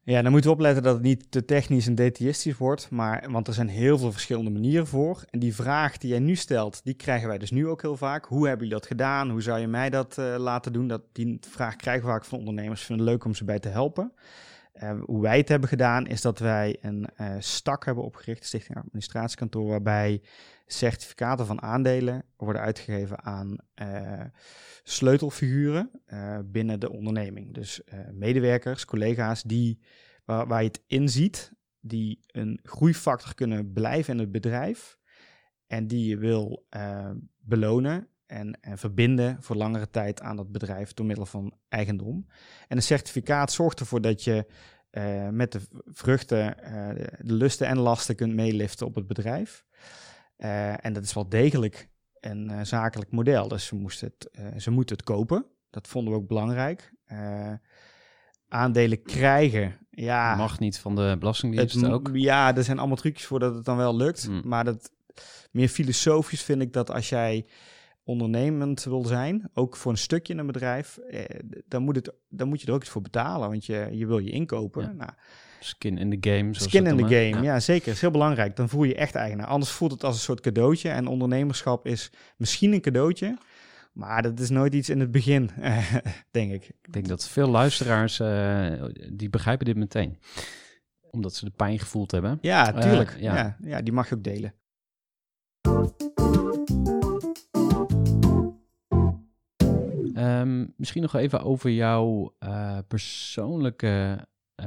Ja, 0.06 0.22
dan 0.22 0.30
moeten 0.32 0.50
we 0.50 0.56
opletten 0.56 0.82
dat 0.82 0.94
het 0.94 1.02
niet 1.02 1.30
te 1.30 1.44
technisch 1.44 1.86
en 1.86 1.94
detailistisch 1.94 2.56
wordt, 2.56 2.90
maar, 2.90 3.30
want 3.30 3.48
er 3.48 3.54
zijn 3.54 3.68
heel 3.68 3.98
veel 3.98 4.12
verschillende 4.12 4.50
manieren 4.50 4.86
voor. 4.86 5.24
En 5.30 5.38
die 5.38 5.54
vraag 5.54 5.98
die 5.98 6.10
jij 6.10 6.18
nu 6.18 6.34
stelt, 6.34 6.80
die 6.84 6.94
krijgen 6.94 7.28
wij 7.28 7.38
dus 7.38 7.50
nu 7.50 7.68
ook 7.68 7.82
heel 7.82 7.96
vaak. 7.96 8.24
Hoe 8.24 8.46
hebben 8.46 8.66
jullie 8.66 8.80
dat 8.80 8.90
gedaan? 8.90 9.30
Hoe 9.30 9.42
zou 9.42 9.60
je 9.60 9.66
mij 9.66 9.90
dat 9.90 10.18
eh, 10.18 10.34
laten 10.38 10.72
doen? 10.72 10.88
Dat, 10.88 11.02
die 11.12 11.38
vraag 11.40 11.76
krijgen 11.76 12.04
we 12.04 12.10
vaak 12.10 12.24
van 12.24 12.38
ondernemers. 12.38 12.80
Ik 12.80 12.86
vind 12.86 12.98
het 12.98 13.08
leuk 13.08 13.24
om 13.24 13.34
ze 13.34 13.44
bij 13.44 13.58
te 13.58 13.68
helpen. 13.68 14.12
Eh, 14.72 14.92
hoe 15.04 15.22
wij 15.22 15.38
het 15.38 15.48
hebben 15.48 15.68
gedaan, 15.68 16.06
is 16.06 16.20
dat 16.20 16.38
wij 16.38 16.76
een 16.80 17.06
eh, 17.16 17.34
stak 17.38 17.84
hebben 17.84 18.04
opgericht, 18.04 18.44
Stichting 18.44 18.78
Administratiekantoor, 18.78 19.66
waarbij 19.66 20.20
certificaten 20.66 21.46
van 21.46 21.62
aandelen 21.62 22.24
worden 22.36 22.62
uitgegeven 22.62 23.22
aan 23.22 23.56
eh, 23.74 24.24
sleutelfiguren 24.82 25.90
eh, 26.04 26.38
binnen 26.44 26.80
de 26.80 26.90
onderneming. 26.90 27.54
Dus 27.54 27.84
eh, 27.84 27.98
medewerkers, 28.12 28.84
collega's 28.84 29.42
die, 29.42 29.80
waar, 30.24 30.46
waar 30.46 30.62
je 30.62 30.68
het 30.68 30.82
in 30.86 31.08
ziet, 31.08 31.52
die 31.80 32.20
een 32.26 32.60
groeifactor 32.62 33.34
kunnen 33.34 33.72
blijven 33.72 34.14
in 34.14 34.20
het 34.20 34.32
bedrijf 34.32 34.98
en 35.66 35.86
die 35.86 36.08
je 36.08 36.16
wil 36.16 36.66
belonen 37.38 38.08
en, 38.26 38.60
en 38.60 38.78
verbinden 38.78 39.42
voor 39.42 39.56
langere 39.56 39.90
tijd 39.90 40.20
aan 40.20 40.36
dat 40.36 40.52
bedrijf 40.52 40.92
door 40.92 41.06
middel 41.06 41.26
van 41.26 41.54
eigendom. 41.68 42.26
En 42.68 42.76
een 42.76 42.82
certificaat 42.82 43.52
zorgt 43.52 43.80
ervoor 43.80 44.00
dat 44.00 44.24
je 44.24 44.46
met 45.30 45.52
de 45.52 45.60
vruchten, 45.84 46.56
de 47.20 47.32
lusten 47.32 47.66
en 47.66 47.78
lasten 47.78 48.16
kunt 48.16 48.34
meeliften 48.34 48.86
op 48.86 48.94
het 48.94 49.06
bedrijf. 49.06 49.64
Eh, 50.44 50.84
en 50.84 50.92
dat 50.92 51.04
is 51.04 51.14
wel 51.14 51.28
degelijk 51.28 51.88
een 52.20 52.50
eh, 52.50 52.60
zakelijk 52.62 53.10
model. 53.10 53.48
Dus 53.48 53.66
ze, 53.66 53.74
moesten 53.74 54.08
het, 54.08 54.30
eh, 54.30 54.46
ze 54.58 54.70
moeten 54.70 54.96
het 54.96 55.04
kopen. 55.04 55.46
Dat 55.70 55.88
vonden 55.88 56.12
we 56.12 56.18
ook 56.18 56.28
belangrijk. 56.28 56.92
Aandelen 58.48 59.02
krijgen, 59.02 59.78
ja. 59.90 60.34
Mag 60.34 60.58
niet 60.58 60.78
van 60.78 60.94
de 60.94 61.16
Belastingdienst 61.18 61.74
het, 61.74 61.90
ook. 61.90 62.10
Ja, 62.12 62.56
er 62.56 62.64
zijn 62.64 62.78
allemaal 62.78 62.96
trucjes 62.96 63.26
voor 63.26 63.38
dat 63.38 63.54
het 63.54 63.64
dan 63.64 63.76
wel 63.76 63.96
lukt. 63.96 64.28
Mm. 64.28 64.42
Maar 64.44 64.64
dat, 64.64 64.90
meer 65.50 65.68
filosofisch 65.68 66.42
vind 66.42 66.62
ik 66.62 66.72
dat 66.72 66.90
als 66.90 67.08
jij 67.08 67.46
ondernemend 68.04 68.84
wil 68.84 69.04
zijn, 69.04 69.50
ook 69.54 69.76
voor 69.76 69.92
een 69.92 69.98
stukje 69.98 70.32
in 70.32 70.38
een 70.38 70.46
bedrijf, 70.46 70.96
eh, 70.96 71.24
dan, 71.68 71.82
moet 71.82 71.96
het, 71.96 72.14
dan 72.28 72.48
moet 72.48 72.60
je 72.60 72.66
er 72.66 72.72
ook 72.72 72.80
iets 72.80 72.90
voor 72.90 73.02
betalen, 73.02 73.48
want 73.48 73.66
je, 73.66 73.88
je 73.92 74.06
wil 74.06 74.18
je 74.18 74.30
inkopen. 74.30 74.82
Ja. 74.82 74.92
Nou, 74.92 75.10
Skin 75.64 75.98
in 75.98 76.20
the 76.20 76.30
game. 76.30 76.54
Skin 76.54 76.86
in 76.86 76.96
the 76.96 77.02
game, 77.02 77.42
ja. 77.42 77.60
zeker. 77.60 77.92
is 77.92 78.00
heel 78.00 78.10
belangrijk. 78.10 78.56
Dan 78.56 78.68
voel 78.68 78.82
je 78.82 78.88
je 78.88 78.94
echt 78.94 79.14
eigenaar. 79.14 79.46
Anders 79.46 79.70
voelt 79.70 79.90
het 79.92 80.04
als 80.04 80.14
een 80.14 80.20
soort 80.20 80.40
cadeautje. 80.40 80.88
En 80.88 81.06
ondernemerschap 81.06 81.86
is 81.86 82.10
misschien 82.36 82.72
een 82.72 82.80
cadeautje, 82.80 83.38
maar 83.92 84.22
dat 84.22 84.40
is 84.40 84.50
nooit 84.50 84.74
iets 84.74 84.88
in 84.88 85.00
het 85.00 85.10
begin, 85.10 85.50
denk 86.30 86.52
ik. 86.52 86.64
Ik 86.82 86.92
denk 86.92 87.08
dat 87.08 87.28
veel 87.28 87.48
luisteraars, 87.48 88.20
eh, 88.20 88.72
die 89.12 89.30
begrijpen 89.30 89.64
dit 89.66 89.76
meteen. 89.76 90.18
Omdat 91.10 91.34
ze 91.34 91.44
de 91.44 91.50
pijn 91.56 91.78
gevoeld 91.78 92.10
hebben. 92.10 92.38
Ja, 92.40 92.74
Eh, 92.74 92.80
tuurlijk. 92.80 93.16
ja. 93.18 93.36
ja. 93.36 93.56
Ja, 93.60 93.82
die 93.82 93.92
mag 93.92 94.08
je 94.08 94.14
ook 94.14 94.24
delen. 94.24 94.54
Ehm, 100.14 100.66
misschien 100.76 101.02
nog 101.02 101.14
even 101.14 101.42
over 101.42 101.70
jouw 101.70 102.34
eh, 102.38 102.78
persoonlijke 102.88 104.26
eh, 104.54 104.66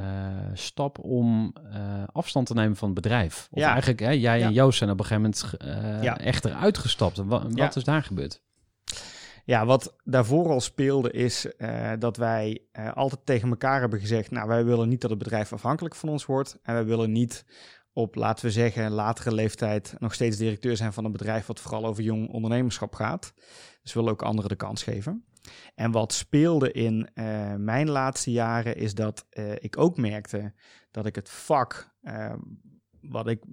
stap 0.53 0.99
om 0.99 1.53
eh, 1.71 2.03
afstand 2.11 2.47
te 2.47 2.53
nemen 2.53 2.75
van 2.75 2.87
het 2.89 3.01
bedrijf. 3.01 3.47
Of 3.51 3.59
Ja. 3.59 3.69
eigenlijk, 3.71 3.99
hè, 3.99 4.09
jij 4.09 4.41
en. 4.43 4.53
Joost 4.53 4.77
zijn 4.77 4.89
op 4.89 4.99
een 4.99 5.05
gegeven 5.05 5.31
moment 5.31 5.53
eh 5.93 6.03
Ja. 6.03 6.17
echt 6.17 6.45
eruit 6.45 6.77
gestapt. 6.77 7.17
Wa- 7.17 7.47
Wat, 7.49 7.75
is 7.75 7.83
daar 7.83 8.03
gebeurd? 8.03 8.41
Ja, 9.45 9.65
wat 9.65 9.95
daarvoor 10.03 10.49
al 10.49 10.61
speelde 10.61 11.11
is 11.11 11.47
dat 11.99 12.17
wij 12.17 12.61
altijd 12.93 13.25
tegen 13.25 13.49
elkaar 13.49 13.79
hebben 13.79 13.99
gezegd, 13.99 14.31
nou 14.31 14.47
wij 14.47 14.65
willen 14.65 14.89
niet 14.89 15.01
dat 15.01 15.09
het 15.09 15.19
bedrijf 15.19 15.53
afhankelijk 15.53 15.95
van 15.95 16.09
ons 16.09 16.25
wordt 16.25 16.59
en 16.63 16.73
wij 16.73 16.85
willen 16.85 17.11
niet 17.11 17.45
op, 17.93 18.15
laten 18.15 18.45
we 18.45 18.51
zeggen, 18.51 18.91
latere 18.91 19.33
leeftijd 19.33 19.95
nog 19.99 20.13
steeds 20.13 20.37
directeur 20.37 20.77
zijn 20.77 20.93
van 20.93 21.05
een 21.05 21.11
bedrijf 21.11 21.45
wat 21.45 21.59
vooral 21.59 21.85
over 21.85 22.03
jong 22.03 22.29
ondernemerschap 22.29 22.95
gaat. 22.95 23.33
Dus 23.81 23.93
we 23.93 23.99
willen 23.99 24.11
ook 24.13 24.21
anderen 24.21 24.49
de 24.49 24.55
kans 24.55 24.83
geven. 24.83 25.25
En 25.75 25.91
wat 25.91 26.13
speelde 26.13 26.71
in 26.71 27.09
eh, 27.13 27.55
mijn 27.55 27.89
laatste 27.89 28.31
jaren 28.31 28.75
is 28.75 28.95
dat 28.95 29.25
eh, 29.29 29.51
ik 29.51 29.77
ook 29.77 29.97
merkte 29.97 30.53
dat 30.91 31.05
ik 31.05 31.15
het 31.15 31.29
vak 31.29 31.95
eh, 32.01 32.33
wat 33.01 33.27
ik 33.27 33.43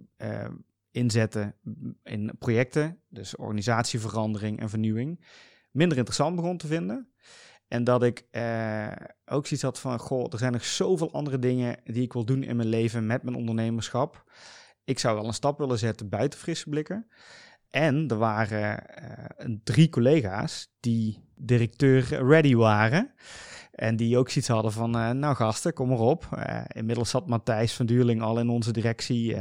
inzette 0.91 1.55
in 2.03 2.33
projecten, 2.39 3.01
dus 3.09 3.37
organisatieverandering 3.37 4.61
en 4.61 4.69
vernieuwing, 4.69 5.25
minder 5.71 5.97
interessant 5.97 6.37
begon 6.37 6.57
te 6.57 6.67
vinden. 6.67 7.13
En 7.69 7.85
dat 7.85 8.03
ik 8.03 8.25
ook 9.25 9.47
zoiets 9.47 9.63
had 9.63 9.81
van, 9.81 9.99
goh, 9.99 10.27
er 10.33 10.39
zijn 10.39 10.53
nog 10.53 10.65
zoveel 10.65 11.13
andere 11.13 11.39
dingen 11.39 11.81
die 11.85 12.03
ik 12.03 12.13
wil 12.13 12.25
doen 12.25 12.43
in 12.43 12.57
mijn 12.57 12.69
leven 12.69 13.07
met 13.07 13.23
mijn 13.23 13.37
ondernemerschap. 13.37 14.25
Ik 14.85 14.99
zou 14.99 15.17
wel 15.17 15.27
een 15.27 15.35
stap 15.35 15.59
willen 15.59 15.79
zetten 15.79 16.09
buiten 16.09 16.39
frisse 16.39 16.69
blikken. 16.69 17.07
En 17.75 18.09
er 18.09 18.17
waren 18.17 18.89
eh, 18.89 19.55
drie 19.65 19.89
collega's 19.89 20.69
die 20.81 21.19
directeur 21.37 22.27
ready 22.27 22.55
waren. 22.55 23.11
En 23.73 23.97
die 23.97 24.19
ook 24.19 24.31
zoiets 24.31 24.51
hadden 24.51 24.73
van, 24.73 24.97
eh, 24.97 25.11
nou 25.11 25.35
gasten, 25.35 25.73
kom 25.73 25.89
maar 25.89 25.99
op. 25.99 26.29
Eh, 26.31 26.61
inmiddels 26.69 27.11
zat 27.11 27.29
Matthijs 27.29 27.73
van 27.73 27.87
Duurling 27.87 28.23
al 28.23 28.39
in 28.39 28.49
onze 28.49 28.73
directie, 28.73 29.37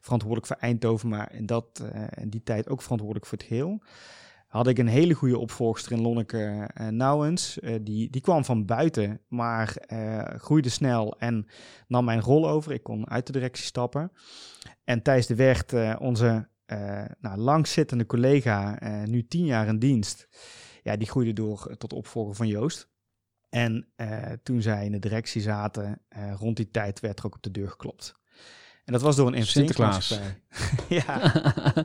verantwoordelijk 0.00 0.46
voor 0.46 0.56
Eindhoven, 0.56 1.08
maar 1.08 1.34
in, 1.34 1.46
dat, 1.46 1.84
die 2.28 2.42
tijd 2.42 2.68
ook 2.68 2.82
verantwoordelijk 2.82 3.26
voor 3.26 3.38
het 3.38 3.46
geheel 3.46 3.82
had 4.46 4.66
ik 4.66 4.78
een 4.78 4.86
hele 4.86 5.14
goede 5.14 5.38
opvolgster 5.38 5.92
in 5.92 6.00
Lonneke 6.00 6.70
Nouwens. 6.90 7.58
Die, 7.82 8.10
die 8.10 8.20
kwam 8.20 8.44
van 8.44 8.64
buiten, 8.64 9.20
maar 9.28 9.76
groeide 10.38 10.68
snel 10.68 11.18
en 11.18 11.46
nam 11.88 12.04
mijn 12.04 12.20
rol 12.20 12.48
over. 12.48 12.72
Ik 12.72 12.82
kon 12.82 13.10
uit 13.10 13.26
de 13.26 13.32
directie 13.32 13.64
stappen. 13.64 14.12
En 14.84 15.02
Thijs 15.02 15.26
de 15.26 15.34
Wert, 15.34 15.98
onze 15.98 16.48
eh 16.66 17.04
nou, 17.20 17.38
langzittende 17.38 18.06
collega, 18.06 18.78
eh, 18.78 19.02
nu 19.02 19.26
tien 19.26 19.44
jaar 19.44 19.66
in 19.66 19.78
dienst, 19.78 20.28
ja, 20.82 20.96
die 20.96 21.08
groeide 21.08 21.32
door 21.32 21.76
tot 21.76 21.92
opvolger 21.92 22.34
van 22.34 22.48
Joost. 22.48 22.88
En 23.48 23.88
eh, 23.96 24.32
toen 24.42 24.62
zij 24.62 24.84
in 24.84 24.92
de 24.92 24.98
directie 24.98 25.40
zaten, 25.40 26.02
eh, 26.08 26.34
rond 26.38 26.56
die 26.56 26.70
tijd 26.70 27.00
werd 27.00 27.18
er 27.18 27.26
ook 27.26 27.34
op 27.34 27.42
de 27.42 27.50
deur 27.50 27.68
geklopt. 27.68 28.14
En 28.86 28.92
dat 28.92 29.02
was 29.02 29.16
door 29.16 29.34
een 29.34 29.46
Sinterklaas. 29.46 30.20
ja, 30.88 31.32
Hij 31.32 31.84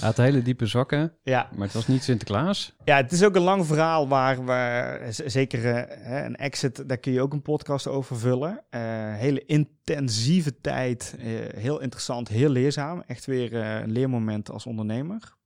had 0.00 0.16
hele 0.16 0.42
diepe 0.42 0.66
zakken, 0.66 1.12
ja, 1.22 1.48
maar 1.54 1.66
het 1.66 1.74
was 1.74 1.86
niet 1.86 2.02
Sinterklaas. 2.02 2.76
Ja, 2.84 2.96
het 2.96 3.12
is 3.12 3.22
ook 3.24 3.34
een 3.34 3.42
lang 3.42 3.66
verhaal 3.66 4.08
waar 4.08 4.44
we, 4.44 5.22
zeker 5.26 5.74
eh, 5.74 6.04
hè, 6.06 6.24
een 6.24 6.36
exit, 6.36 6.88
daar 6.88 6.98
kun 6.98 7.12
je 7.12 7.20
ook 7.20 7.32
een 7.32 7.42
podcast 7.42 7.86
over 7.86 8.18
vullen. 8.18 8.64
Eh, 8.70 8.80
hele 9.14 9.44
intensieve 9.44 10.60
tijd, 10.60 11.16
eh, 11.18 11.26
heel 11.60 11.80
interessant, 11.80 12.28
heel 12.28 12.50
leerzaam. 12.50 13.02
Echt 13.06 13.26
weer 13.26 13.54
een 13.54 13.92
leermoment 13.92 14.50
als 14.50 14.66
ondernemer. 14.66 15.38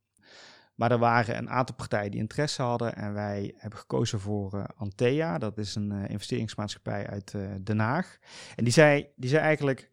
Maar 0.74 0.90
er 0.90 0.98
waren 0.98 1.36
een 1.36 1.50
aantal 1.50 1.74
partijen 1.74 2.10
die 2.10 2.20
interesse 2.20 2.62
hadden 2.62 2.96
en 2.96 3.14
wij 3.14 3.54
hebben 3.56 3.78
gekozen 3.78 4.20
voor 4.20 4.54
eh, 4.54 4.64
Antea. 4.76 5.38
Dat 5.38 5.58
is 5.58 5.74
een 5.74 5.92
investeringsmaatschappij 5.92 7.06
uit 7.06 7.34
Den 7.62 7.78
Haag. 7.78 8.18
En 8.56 8.64
die 8.64 8.72
zei, 8.72 9.06
die 9.16 9.30
zei 9.30 9.42
eigenlijk, 9.42 9.90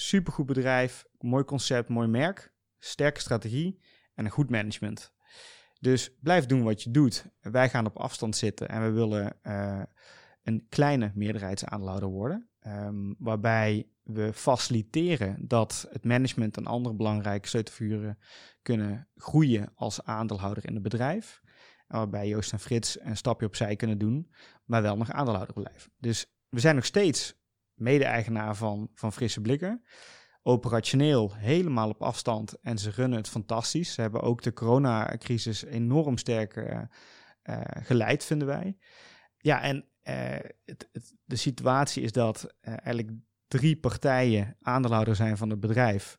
supergoed 0.00 0.46
bedrijf, 0.46 1.04
mooi 1.18 1.44
concept, 1.44 1.88
mooi 1.88 2.08
merk, 2.08 2.52
sterke 2.78 3.20
strategie 3.20 3.80
en 4.14 4.24
een 4.24 4.30
goed 4.30 4.50
management. 4.50 5.12
Dus 5.80 6.18
blijf 6.20 6.46
doen 6.46 6.62
wat 6.62 6.82
je 6.82 6.90
doet. 6.90 7.26
Wij 7.40 7.68
gaan 7.68 7.86
op 7.86 7.96
afstand 7.96 8.36
zitten 8.36 8.68
en 8.68 8.82
we 8.82 8.90
willen 8.90 9.42
eh, 9.42 9.82
een 10.42 10.66
kleine 10.68 11.12
meerderheidsaandeelhouder 11.14 12.08
worden. 12.08 12.48
ehm, 12.58 13.14
waarbij 13.18 13.88
we 14.02 14.32
faciliteren 14.32 15.48
dat 15.48 15.86
het 15.90 16.04
management 16.04 16.56
en 16.56 16.66
andere 16.66 16.94
belangrijke 16.94 17.48
sleutelfiguren 17.48 18.18
kunnen 18.62 19.08
groeien 19.14 19.72
als 19.74 20.04
aandeelhouder 20.04 20.66
in 20.66 20.74
het 20.74 20.82
bedrijf. 20.82 21.40
Waarbij 21.86 22.28
Joost 22.28 22.52
en 22.52 22.60
Frits 22.60 23.00
een 23.00 23.16
stapje 23.16 23.46
opzij 23.46 23.76
kunnen 23.76 23.98
doen, 23.98 24.34
maar 24.64 24.82
wel 24.82 24.96
nog 24.96 25.10
aandeelhouder 25.10 25.54
blijven. 25.54 25.92
Dus 25.98 26.26
we 26.48 26.60
zijn 26.60 26.74
nog 26.74 26.84
steeds 26.84 27.37
mede-eigenaar 27.80 28.56
van, 28.56 28.90
van 28.94 29.12
Frisse 29.12 29.40
Blikken 29.40 29.82
operationeel 30.48 31.34
helemaal 31.34 31.88
op 31.88 32.02
afstand 32.02 32.60
en 32.60 32.78
ze 32.78 32.90
runnen 32.90 33.18
het 33.18 33.28
fantastisch. 33.28 33.92
Ze 33.92 34.00
hebben 34.00 34.20
ook 34.20 34.42
de 34.42 34.52
coronacrisis 34.52 35.64
enorm 35.64 36.18
sterk 36.18 36.56
eh, 36.56 36.80
eh, 37.42 37.60
geleid, 37.84 38.24
vinden 38.24 38.46
wij. 38.46 38.76
Ja, 39.36 39.62
en 39.62 39.84
eh, 40.02 40.36
het, 40.64 40.88
de 41.24 41.36
situatie 41.36 42.02
is 42.02 42.12
dat 42.12 42.54
eigenlijk 42.60 43.10
drie 43.48 43.76
partijen 43.76 44.56
aandeelhouder 44.62 45.16
zijn 45.16 45.36
van 45.36 45.50
het 45.50 45.60
bedrijf. 45.60 46.18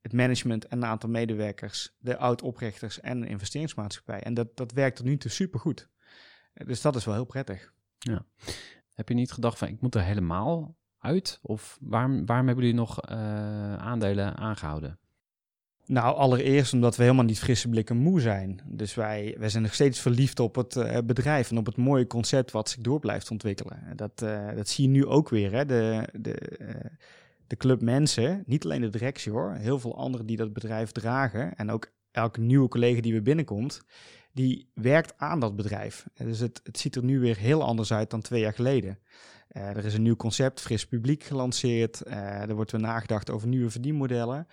Het 0.00 0.12
management 0.12 0.66
en 0.66 0.76
een 0.78 0.84
aantal 0.84 1.08
medewerkers, 1.08 1.96
de 1.98 2.16
oud-oprichters 2.16 3.00
en 3.00 3.22
een 3.22 3.28
investeringsmaatschappij. 3.28 4.20
En 4.20 4.34
dat, 4.34 4.56
dat 4.56 4.72
werkt 4.72 4.96
tot 4.96 5.06
nu 5.06 5.16
toe 5.16 5.30
supergoed. 5.30 5.88
Dus 6.52 6.80
dat 6.80 6.96
is 6.96 7.04
wel 7.04 7.14
heel 7.14 7.24
prettig. 7.24 7.72
Heb 8.92 9.08
je 9.08 9.14
niet 9.14 9.32
gedacht 9.32 9.58
van, 9.58 9.68
ik 9.68 9.80
moet 9.80 9.94
er 9.94 10.02
helemaal 10.02 10.77
uit? 10.98 11.38
Of 11.42 11.78
waarom, 11.80 12.26
waarom 12.26 12.46
hebben 12.46 12.64
jullie 12.64 12.80
nog 12.80 13.00
eh, 13.00 13.76
aandelen 13.76 14.36
aangehouden? 14.36 14.98
Nou, 15.86 16.16
allereerst 16.16 16.72
omdat 16.72 16.96
we 16.96 17.02
helemaal 17.02 17.24
niet 17.24 17.38
frisse 17.38 17.68
blikken 17.68 17.96
moe 17.96 18.20
zijn. 18.20 18.60
Dus 18.66 18.94
wij, 18.94 19.34
wij 19.38 19.48
zijn 19.48 19.62
nog 19.62 19.74
steeds 19.74 20.00
verliefd 20.00 20.40
op 20.40 20.54
het 20.54 20.76
eh, 20.76 20.98
bedrijf 21.04 21.50
en 21.50 21.58
op 21.58 21.66
het 21.66 21.76
mooie 21.76 22.06
concept 22.06 22.50
wat 22.50 22.68
zich 22.68 22.80
door 22.80 23.00
blijft 23.00 23.30
ontwikkelen. 23.30 23.92
Dat, 23.96 24.22
eh, 24.22 24.54
dat 24.54 24.68
zie 24.68 24.84
je 24.84 24.90
nu 24.90 25.06
ook 25.06 25.28
weer. 25.28 25.52
Hè? 25.52 25.64
De, 25.64 26.08
de, 26.12 26.58
de 27.46 27.56
club 27.56 27.80
mensen, 27.80 28.42
niet 28.46 28.64
alleen 28.64 28.80
de 28.80 28.88
directie 28.88 29.32
hoor, 29.32 29.54
heel 29.54 29.78
veel 29.78 29.96
anderen 29.96 30.26
die 30.26 30.36
dat 30.36 30.52
bedrijf 30.52 30.92
dragen. 30.92 31.56
En 31.56 31.70
ook 31.70 31.92
elke 32.10 32.40
nieuwe 32.40 32.68
collega 32.68 33.00
die 33.00 33.12
weer 33.12 33.22
binnenkomt, 33.22 33.82
die 34.32 34.70
werkt 34.74 35.14
aan 35.16 35.40
dat 35.40 35.56
bedrijf. 35.56 36.06
Dus 36.14 36.38
het, 36.38 36.60
het 36.62 36.78
ziet 36.78 36.96
er 36.96 37.04
nu 37.04 37.20
weer 37.20 37.36
heel 37.36 37.62
anders 37.62 37.92
uit 37.92 38.10
dan 38.10 38.20
twee 38.20 38.40
jaar 38.40 38.54
geleden. 38.54 38.98
Eh, 39.58 39.76
er 39.76 39.84
is 39.84 39.94
een 39.94 40.02
nieuw 40.02 40.16
concept, 40.16 40.60
fris 40.60 40.86
publiek 40.86 41.22
gelanceerd. 41.22 42.02
Eh, 42.02 42.48
er 42.48 42.54
wordt 42.54 42.70
weer 42.70 42.80
nagedacht 42.80 43.30
over 43.30 43.48
nieuwe 43.48 43.70
verdienmodellen. 43.70 44.46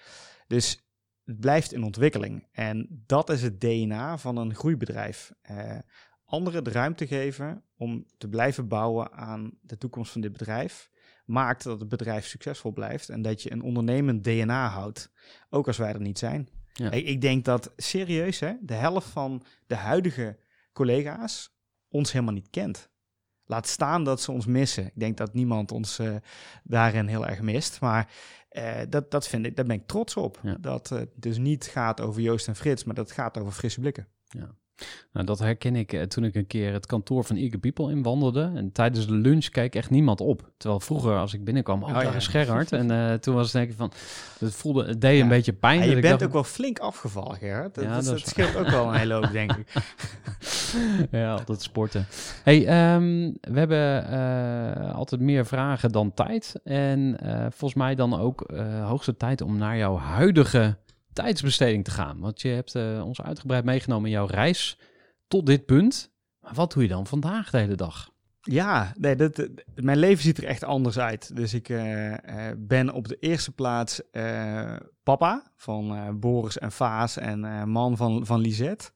Dus 0.47 0.86
het 1.24 1.39
blijft 1.39 1.74
in 1.74 1.84
ontwikkeling. 1.84 2.47
En 2.51 3.03
dat 3.06 3.30
is 3.30 3.41
het 3.41 3.62
DNA 3.62 4.18
van 4.18 4.38
een 4.38 4.56
groeibedrijf. 4.56 5.34
Eh, 5.41 5.78
anderen 6.26 6.64
de 6.64 6.72
ruimte 6.72 7.08
geven 7.08 7.64
om 7.78 8.06
te 8.18 8.30
blijven 8.30 8.68
bouwen 8.68 9.12
aan 9.12 9.51
de 9.62 9.78
toekomst 9.78 10.12
van 10.12 10.22
dit 10.22 10.32
bedrijf. 10.32 10.89
Maakt 11.26 11.64
dat 11.64 11.80
het 11.80 11.89
bedrijf 11.89 12.26
succesvol 12.26 12.72
blijft 12.72 13.10
en 13.10 13.22
dat 13.22 13.41
je 13.41 13.51
een 13.51 13.62
ondernemend 13.62 14.24
DNA 14.24 14.68
houdt. 14.68 15.12
Ook 15.49 15.68
als 15.68 15.78
wij 15.78 15.93
er 15.93 16.01
niet 16.01 16.20
zijn. 16.20 16.49
Ja. 16.74 16.91
Ik, 16.91 17.06
ik 17.06 17.22
denk 17.22 17.45
dat 17.45 17.74
serieus, 17.76 18.39
hè, 18.39 18.53
de 18.62 18.74
helft 18.74 19.08
van 19.08 19.43
de 19.68 19.76
huidige 19.76 20.39
collega's 20.74 21.56
ons 21.89 22.12
helemaal 22.12 22.34
niet 22.34 22.49
kent. 22.49 22.89
Laat 23.46 23.68
staan 23.68 24.04
dat 24.04 24.22
ze 24.22 24.32
ons 24.32 24.46
missen. 24.46 24.86
Ik 24.86 25.00
denk 25.00 25.18
dat 25.18 25.34
niemand 25.34 25.72
ons 25.72 26.00
eh, 26.00 26.16
daarin 26.64 27.08
heel 27.08 27.28
erg 27.28 27.41
mist. 27.41 27.82
Maar 27.82 28.12
eh, 28.50 28.82
dat, 28.89 29.12
dat 29.12 29.28
vind 29.28 29.46
ik, 29.46 29.56
daar 29.56 29.66
ben 29.66 29.76
ik 29.76 29.88
trots 29.88 30.16
op. 30.16 30.39
Ja. 30.43 30.58
Dat 30.60 30.89
het 30.89 31.10
dus 31.16 31.38
niet 31.38 31.66
gaat 31.66 32.02
over 32.02 32.22
Joost 32.22 32.48
en 32.48 32.56
Frits, 32.56 32.84
maar 32.84 32.96
dat 32.96 33.06
het 33.06 33.16
gaat 33.16 33.38
over 33.38 33.52
frisse 33.52 33.80
blikken. 33.80 34.08
Nou, 35.11 35.26
dat 35.26 35.39
herken 35.39 35.76
ik 35.76 35.93
eh, 35.93 36.01
toen 36.01 36.23
ik 36.23 36.36
een 36.36 36.47
keer 36.47 36.73
het 36.73 36.86
kantoor 36.86 37.23
van 37.23 37.36
Eager 37.36 37.59
People 37.59 37.91
inwandelde. 37.91 38.51
En 38.55 38.71
tijdens 38.71 39.07
de 39.07 39.13
lunch 39.13 39.45
keek 39.49 39.76
echt 39.76 39.89
niemand 39.89 40.21
op. 40.21 40.49
Terwijl 40.57 40.80
vroeger, 40.80 41.17
als 41.17 41.34
ik 41.34 41.43
binnenkwam, 41.43 41.84
oh, 41.84 41.89
Oh, 41.89 41.93
daar 41.95 42.03
ja. 42.03 42.13
is 42.13 42.28
Gerhard. 42.28 42.71
En 42.71 42.91
eh, 42.91 43.13
toen 43.13 43.36
was 43.36 43.43
het 43.43 43.53
denk 43.53 43.69
ik 43.69 43.76
van, 43.78 43.91
het 44.39 44.55
voelde, 44.55 44.86
het 44.86 45.01
deed 45.01 45.21
een 45.21 45.28
beetje 45.28 45.53
pijn. 45.53 45.80
Ja, 45.80 45.86
dat 45.86 45.95
je 45.95 45.99
bent 46.01 46.11
dacht- 46.13 46.23
ook 46.23 46.34
wel 46.34 46.43
flink 46.43 46.80
afgevallen, 46.80 47.38
Gerard. 47.38 47.76
Dat, 47.76 47.84
Ja, 47.84 47.95
dat, 47.95 48.03
dat 48.05 48.17
dat 48.19 48.28
scheelt 48.28 48.55
ook 48.55 48.67
wel 48.69 48.88
een 48.88 48.93
hele 48.99 49.13
hoop, 49.13 49.32
denk 49.32 49.51
ik. 49.57 49.73
ja, 51.11 51.32
altijd 51.34 51.61
sporten. 51.61 52.05
Hey, 52.43 52.65
ehm, 52.67 53.32
we 53.41 53.59
hebben 53.59 54.07
eh, 54.09 54.95
altijd 54.95 55.21
meer 55.21 55.45
vragen 55.45 55.91
dan 55.91 56.13
tijd. 56.13 56.55
En 56.63 57.17
volgens 57.49 57.73
mij 57.73 57.95
dan 57.95 58.19
ook 58.19 58.45
hoogste 58.84 59.17
tijd 59.17 59.41
om 59.41 59.57
naar 59.57 59.78
jouw 59.78 59.97
huidige 59.97 60.78
tijdsbesteding 61.16 61.84
te 61.84 61.91
gaan. 61.91 62.20
Want 62.20 62.41
je 62.41 62.47
hebt 62.49 62.76
eh, 62.76 63.01
ons 63.05 63.22
uitgebreid 63.22 63.63
meegenomen 63.66 64.05
in 64.05 64.11
jouw 64.16 64.26
reis 64.26 64.78
tot 65.28 65.45
dit 65.45 65.66
punt. 65.66 66.13
Maar 66.39 66.53
wat 66.53 66.74
doe 66.74 66.84
je 66.84 66.89
dan 66.89 67.07
vandaag 67.07 67.49
de 67.49 67.57
hele 67.57 67.76
dag? 67.76 68.13
Ja, 68.41 68.93
nee, 68.97 69.16
dat, 69.16 69.36
dat- 69.36 69.49
mijn 69.76 69.97
leven 69.97 70.24
ziet 70.24 70.38
er 70.38 70.43
echt 70.43 70.63
anders 70.63 70.99
uit. 70.99 71.36
Dus 71.36 71.53
ik 71.53 71.70
eh, 71.70 72.13
eh, 72.49 72.55
ben 72.57 72.93
op 72.93 73.07
de 73.07 73.18
eerste 73.20 73.51
plaats 73.51 74.09
eh, 74.11 74.76
papa 75.03 75.51
van 75.55 75.95
eh, 75.95 76.09
Boris 76.13 76.57
en 76.57 76.72
Vaas 76.72 77.18
en 77.18 77.45
eh, 77.45 77.63
man 77.63 77.97
van, 77.97 78.26
van 78.26 78.39
Lisette. 78.39 78.89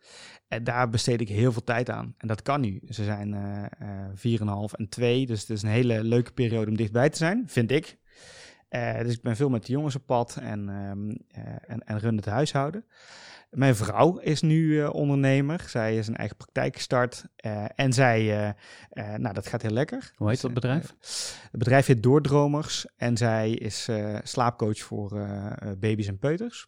En 0.48 0.64
daar 0.64 0.90
besteed 0.90 1.22
ik 1.22 1.30
heel 1.30 1.52
veel 1.52 1.64
tijd 1.64 1.90
aan. 1.90 2.14
En 2.18 2.28
dat 2.28 2.42
kan 2.42 2.62
nu. 2.62 2.82
Ze 2.90 3.04
zijn 3.04 3.34
eh 3.34 3.66
eh 3.66 4.40
4,5 4.72 4.74
en 4.78 4.90
2, 4.90 5.26
dus 5.26 5.40
het 5.42 5.50
is 5.50 5.62
een 5.62 5.70
hele 5.70 6.04
leuke 6.04 6.32
periode 6.32 6.70
om 6.70 6.78
dichtbij 6.78 7.10
te 7.10 7.18
zijn, 7.18 7.44
vind 7.48 7.72
ik. 7.72 7.98
Eh, 8.70 9.00
dus 9.00 9.14
ik 9.14 9.22
ben 9.22 9.36
veel 9.36 9.50
met 9.50 9.66
de 9.66 9.72
jongens 9.72 9.96
op 9.96 10.06
pad 10.06 10.38
en, 10.42 10.70
ehm, 10.70 11.10
eh, 11.28 11.54
en, 11.68 11.84
en 11.84 12.00
run 12.00 12.16
het 12.16 12.26
huishouden. 12.26 12.86
Mijn 13.50 13.76
vrouw 13.76 14.18
is 14.18 14.42
nu 14.42 14.82
eh, 14.82 14.94
ondernemer. 14.94 15.64
Zij 15.68 15.98
is 15.98 16.08
een 16.08 16.16
eigen 16.16 16.38
praktijk 16.38 16.76
gestart. 16.76 17.26
en 17.76 17.94
zij, 17.94 18.56
nou 18.94 19.34
dat 19.34 19.48
gaat 19.48 19.62
heel 19.62 19.72
lekker. 19.72 20.12
Hoe 20.16 20.28
heet 20.28 20.42
Dus, 20.42 20.42
dat 20.42 20.54
bedrijf? 20.54 20.96
het 21.52 21.60
bedrijf 21.60 21.86
heet 21.86 22.04
Doordromers. 22.04 22.86
En 22.98 23.18
zij 23.18 23.52
is 23.52 23.90
slaapcoach 24.24 24.80
voor 24.80 25.28
baby's 25.78 26.08
en 26.08 26.20
peuters. 26.20 26.68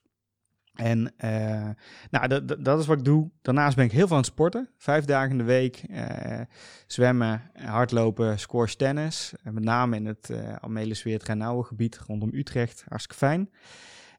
En 0.76 1.14
eh, 1.18 1.70
nou, 2.10 2.46
dat, 2.62 2.80
is 2.80 2.86
wat 2.86 2.98
ik 2.98 3.06
doe. 3.06 3.30
Daarnaast 3.42 3.76
ben 3.76 3.86
ik 3.86 3.92
heel 3.92 4.08
veel 4.08 4.16
aan 4.16 4.22
het 4.22 4.32
sporten. 4.32 4.70
Vijf 4.78 5.06
dagen 5.06 5.32
in 5.32 5.38
de 5.38 5.44
week. 5.44 5.84
eh, 5.90 6.42
zwemmen, 6.88 7.52
hardlopen, 7.54 8.40
squash, 8.40 8.74
tennis. 8.74 9.34
En 9.44 9.54
met 9.54 9.64
name 9.64 9.96
in 9.96 10.06
het 10.06 10.30
uh, 10.32 10.56
Amelis 10.56 11.04
Weert 11.04 11.30
gebied 11.62 11.98
rondom 11.98 12.30
Utrecht. 12.34 12.84
Hartstikke 12.88 13.26
fijn. 13.26 13.50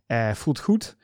Eh, 0.06 0.32
voelt 0.32 0.58
goed. 0.58 0.96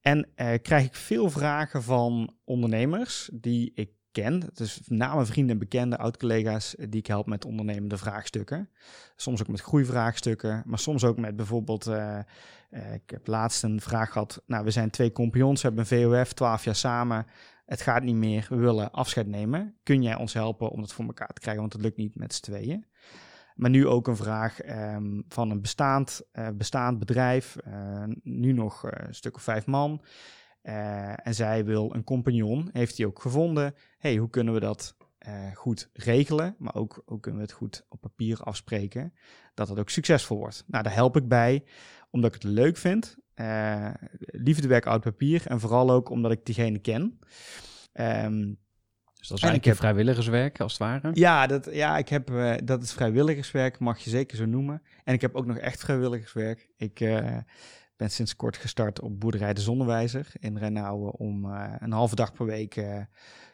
En 0.00 0.28
krijg 0.62 0.84
ik 0.84 0.94
veel 0.94 1.30
vragen 1.30 1.82
van 1.82 2.34
ondernemers 2.44 3.30
die 3.32 3.72
ik 3.74 3.90
ken. 4.12 4.50
Dus 4.54 4.80
met 4.88 4.98
name 4.98 5.26
vrienden 5.26 5.52
en 5.52 5.58
bekenden, 5.58 5.98
oud-collega's 5.98 6.74
die 6.78 7.00
ik 7.00 7.06
help 7.06 7.26
met 7.26 7.44
ondernemende 7.44 7.96
vraagstukken. 7.96 8.68
Soms 9.16 9.40
ook 9.40 9.48
met 9.48 9.60
groeivraagstukken, 9.60 10.62
maar 10.66 10.78
soms 10.78 11.04
ook 11.04 11.16
met 11.16 11.36
bijvoorbeeld... 11.36 11.86
eh, 11.86 12.18
eh, 12.70 12.94
ik 12.94 13.10
heb 13.10 13.26
laatst 13.26 13.62
een 13.62 13.80
vraag 13.80 14.12
gehad. 14.12 14.42
Nou, 14.46 14.64
we 14.64 14.70
zijn 14.70 14.90
twee 14.90 15.12
compagnons, 15.12 15.62
we 15.62 15.68
hebben 15.68 15.86
een 15.90 16.10
VOF, 16.10 16.32
12 16.32 16.64
jaar 16.64 16.74
samen. 16.74 17.26
Het 17.66 17.80
gaat 17.80 18.02
niet 18.02 18.14
meer, 18.14 18.46
we 18.48 18.56
willen 18.56 18.90
afscheid 18.90 19.26
nemen. 19.26 19.76
Kun 19.82 20.02
jij 20.02 20.16
ons 20.16 20.32
helpen 20.32 20.70
om 20.70 20.80
dat 20.80 20.92
voor 20.92 21.04
elkaar 21.04 21.32
te 21.32 21.40
krijgen? 21.40 21.60
Want 21.60 21.72
het 21.72 21.82
lukt 21.82 21.96
niet 21.96 22.14
met 22.14 22.34
z'n 22.34 22.42
tweeën. 22.42 22.86
Maar 23.54 23.70
nu 23.70 23.86
ook 23.86 24.08
een 24.08 24.16
vraag 24.16 24.60
ehm, 24.60 25.20
van 25.28 25.50
een 25.50 25.60
bestaand, 25.60 26.22
eh, 26.32 26.48
bestaand 26.54 26.98
bedrijf. 26.98 27.56
nu 28.22 28.52
nog 28.52 28.82
een 28.82 29.14
stuk 29.14 29.36
of 29.36 29.42
vijf 29.42 29.66
man. 29.66 30.02
Eh, 30.62 31.26
en 31.26 31.34
zij 31.34 31.64
wil 31.64 31.94
een 31.94 32.04
compagnon, 32.04 32.68
heeft 32.72 32.96
hij 32.96 33.06
ook 33.06 33.20
gevonden. 33.20 33.74
hey, 33.98 34.16
hoe 34.16 34.30
kunnen 34.30 34.54
we 34.54 34.60
dat 34.60 34.96
eh, 35.18 35.34
goed 35.54 35.90
regelen? 35.92 36.54
Maar 36.58 36.74
ook 36.74 37.02
hoe 37.06 37.20
kunnen 37.20 37.40
we 37.40 37.46
het 37.46 37.56
goed 37.56 37.86
op 37.88 38.00
papier 38.00 38.40
afspreken? 38.40 39.14
Dat 39.54 39.68
het 39.68 39.78
ook 39.78 39.90
succesvol 39.90 40.38
wordt. 40.38 40.64
Nou, 40.66 40.84
daar 40.84 40.94
help 40.94 41.16
ik 41.16 41.28
bij, 41.28 41.64
omdat 42.10 42.34
ik 42.34 42.42
het 42.42 42.52
leuk 42.52 42.76
vind. 42.76 43.16
Eh 43.34 43.90
liefdewerk 44.16 44.86
oud 44.86 45.00
papier. 45.02 45.42
En 45.46 45.60
vooral 45.60 45.90
ook 45.90 46.08
omdat 46.08 46.32
ik 46.32 46.44
diegene 46.44 46.78
ken. 46.78 47.18
Ehm, 47.92 48.54
Dus 49.14 49.28
dat 49.28 49.38
is 49.38 49.44
En 49.44 49.50
eigenlijk 49.50 49.64
heb- 49.64 49.76
vrijwilligerswerk, 49.76 50.60
als 50.60 50.72
het 50.72 50.80
ware. 50.80 51.10
ja, 51.14 51.46
dat, 51.46 51.68
ja 51.72 51.98
ik 51.98 52.08
heb, 52.08 52.32
dat 52.64 52.82
is 52.82 52.92
vrijwilligerswerk, 52.92 53.78
mag 53.78 53.98
je 53.98 54.10
zeker 54.10 54.36
zo 54.36 54.44
noemen. 54.46 54.82
En 55.04 55.14
ik 55.14 55.20
heb 55.20 55.34
ook 55.34 55.46
nog 55.46 55.56
echt 55.56 55.80
vrijwilligerswerk. 55.80 56.68
Ik 56.76 57.00
ben 58.02 58.10
sinds 58.10 58.36
kort 58.36 58.56
gestart 58.56 59.00
op 59.00 59.20
boerderij 59.20 59.54
De 59.54 59.60
Zonnewijzer 59.60 60.26
in 60.38 60.56
Renauwen 60.56 61.12
om 61.12 61.44
eh, 61.44 61.72
een 61.78 61.92
halve 61.92 62.14
dag 62.14 62.32
per 62.32 62.46
week 62.46 62.76
eh 62.76 62.96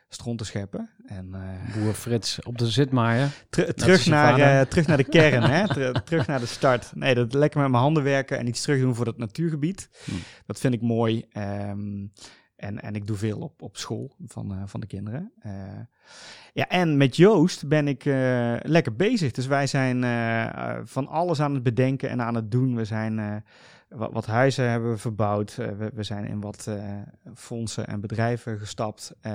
stront 0.08 0.38
te 0.38 0.44
scheppen. 0.44 0.90
En 1.06 1.34
eh, 1.34 1.74
Boer 1.74 1.94
Frits 1.94 2.42
op 2.42 2.58
de 2.58 2.70
ter- 3.50 3.66
als 3.66 3.74
terug, 3.74 4.06
naar, 4.06 4.68
terug 4.68 4.86
naar 4.86 4.96
de 4.96 5.08
kern, 5.08 5.42
hè? 5.42 5.66
Ter- 5.74 6.02
terug 6.04 6.26
naar 6.26 6.40
de 6.40 6.46
start. 6.46 6.90
Nee, 6.94 7.14
dat 7.14 7.32
lekker 7.34 7.60
met 7.60 7.70
mijn 7.70 7.82
handen 7.82 8.02
werken 8.02 8.38
en 8.38 8.46
iets 8.46 8.62
terug 8.62 8.80
doen 8.80 8.94
voor 8.94 9.04
dat 9.04 9.18
natuurgebied. 9.18 9.88
Hm. 10.04 10.10
Dat 10.46 10.60
vind 10.60 10.74
ik 10.74 10.82
mooi. 10.82 11.24
Ehm, 11.32 12.06
en, 12.56 12.82
en 12.82 12.94
ik 12.94 13.06
doe 13.06 13.16
veel 13.16 13.38
op, 13.38 13.62
op 13.62 13.76
school 13.76 14.14
van, 14.26 14.68
van 14.68 14.80
de 14.80 14.86
kinderen. 14.86 15.32
Ja, 16.52 16.68
en 16.68 16.96
met 16.96 17.16
Joost 17.16 17.68
ben 17.68 17.88
ik 17.88 18.04
lekker 18.62 18.96
bezig. 18.96 19.32
Dus 19.32 19.46
wij 19.46 19.66
zijn 19.66 20.04
van 20.86 21.08
alles 21.08 21.40
aan 21.40 21.54
het 21.54 21.62
bedenken 21.62 22.08
en 22.08 22.22
aan 22.22 22.34
het 22.34 22.50
doen. 22.50 22.76
We 22.76 22.84
zijn 22.84 23.44
wat, 23.88 24.12
wat 24.12 24.26
huizen 24.26 24.70
hebben 24.70 24.90
we 24.90 24.98
verbouwd. 24.98 25.58
Eh, 25.58 25.70
we, 25.70 25.90
we 25.94 26.02
zijn 26.02 26.24
in 26.24 26.40
wat 26.40 26.66
eh, 26.66 27.00
fondsen 27.34 27.86
en 27.86 28.00
bedrijven 28.00 28.58
gestapt. 28.58 29.14
Eh, 29.20 29.32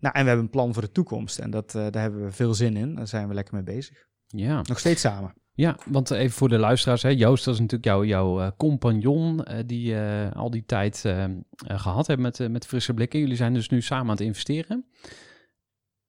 nou, 0.00 0.14
en 0.14 0.22
we 0.22 0.28
hebben 0.28 0.38
een 0.38 0.50
plan 0.50 0.72
voor 0.72 0.82
de 0.82 0.92
toekomst. 0.92 1.38
En 1.38 1.50
dat, 1.50 1.70
daar 1.72 2.02
hebben 2.02 2.24
we 2.24 2.32
veel 2.32 2.54
zin 2.54 2.76
in. 2.76 2.94
Daar 2.94 3.08
zijn 3.08 3.28
we 3.28 3.34
lekker 3.34 3.54
mee 3.54 3.62
bezig. 3.62 4.06
Ja. 4.26 4.62
Nog 4.62 4.78
steeds 4.78 5.00
samen. 5.00 5.34
Ja, 5.52 5.76
want 5.86 6.10
even 6.10 6.36
voor 6.36 6.48
de 6.48 6.58
luisteraars, 6.58 7.02
hè, 7.02 7.08
Joost, 7.08 7.44
dat 7.44 7.54
is 7.54 7.60
natuurlijk 7.60 7.84
jouw, 7.84 8.04
jouw 8.04 8.52
compagnon 8.56 9.44
die 9.66 9.96
al 10.32 10.50
die 10.50 10.64
tijd 10.66 11.04
eh, 11.04 11.24
eh, 11.24 11.30
gehad 11.66 12.06
hebt 12.06 12.20
met, 12.20 12.48
met 12.48 12.66
frisse 12.66 12.94
blikken. 12.94 13.20
Jullie 13.20 13.36
zijn 13.36 13.54
dus 13.54 13.68
nu 13.68 13.82
samen 13.82 14.04
aan 14.04 14.10
het 14.10 14.20
investeren. 14.20 14.84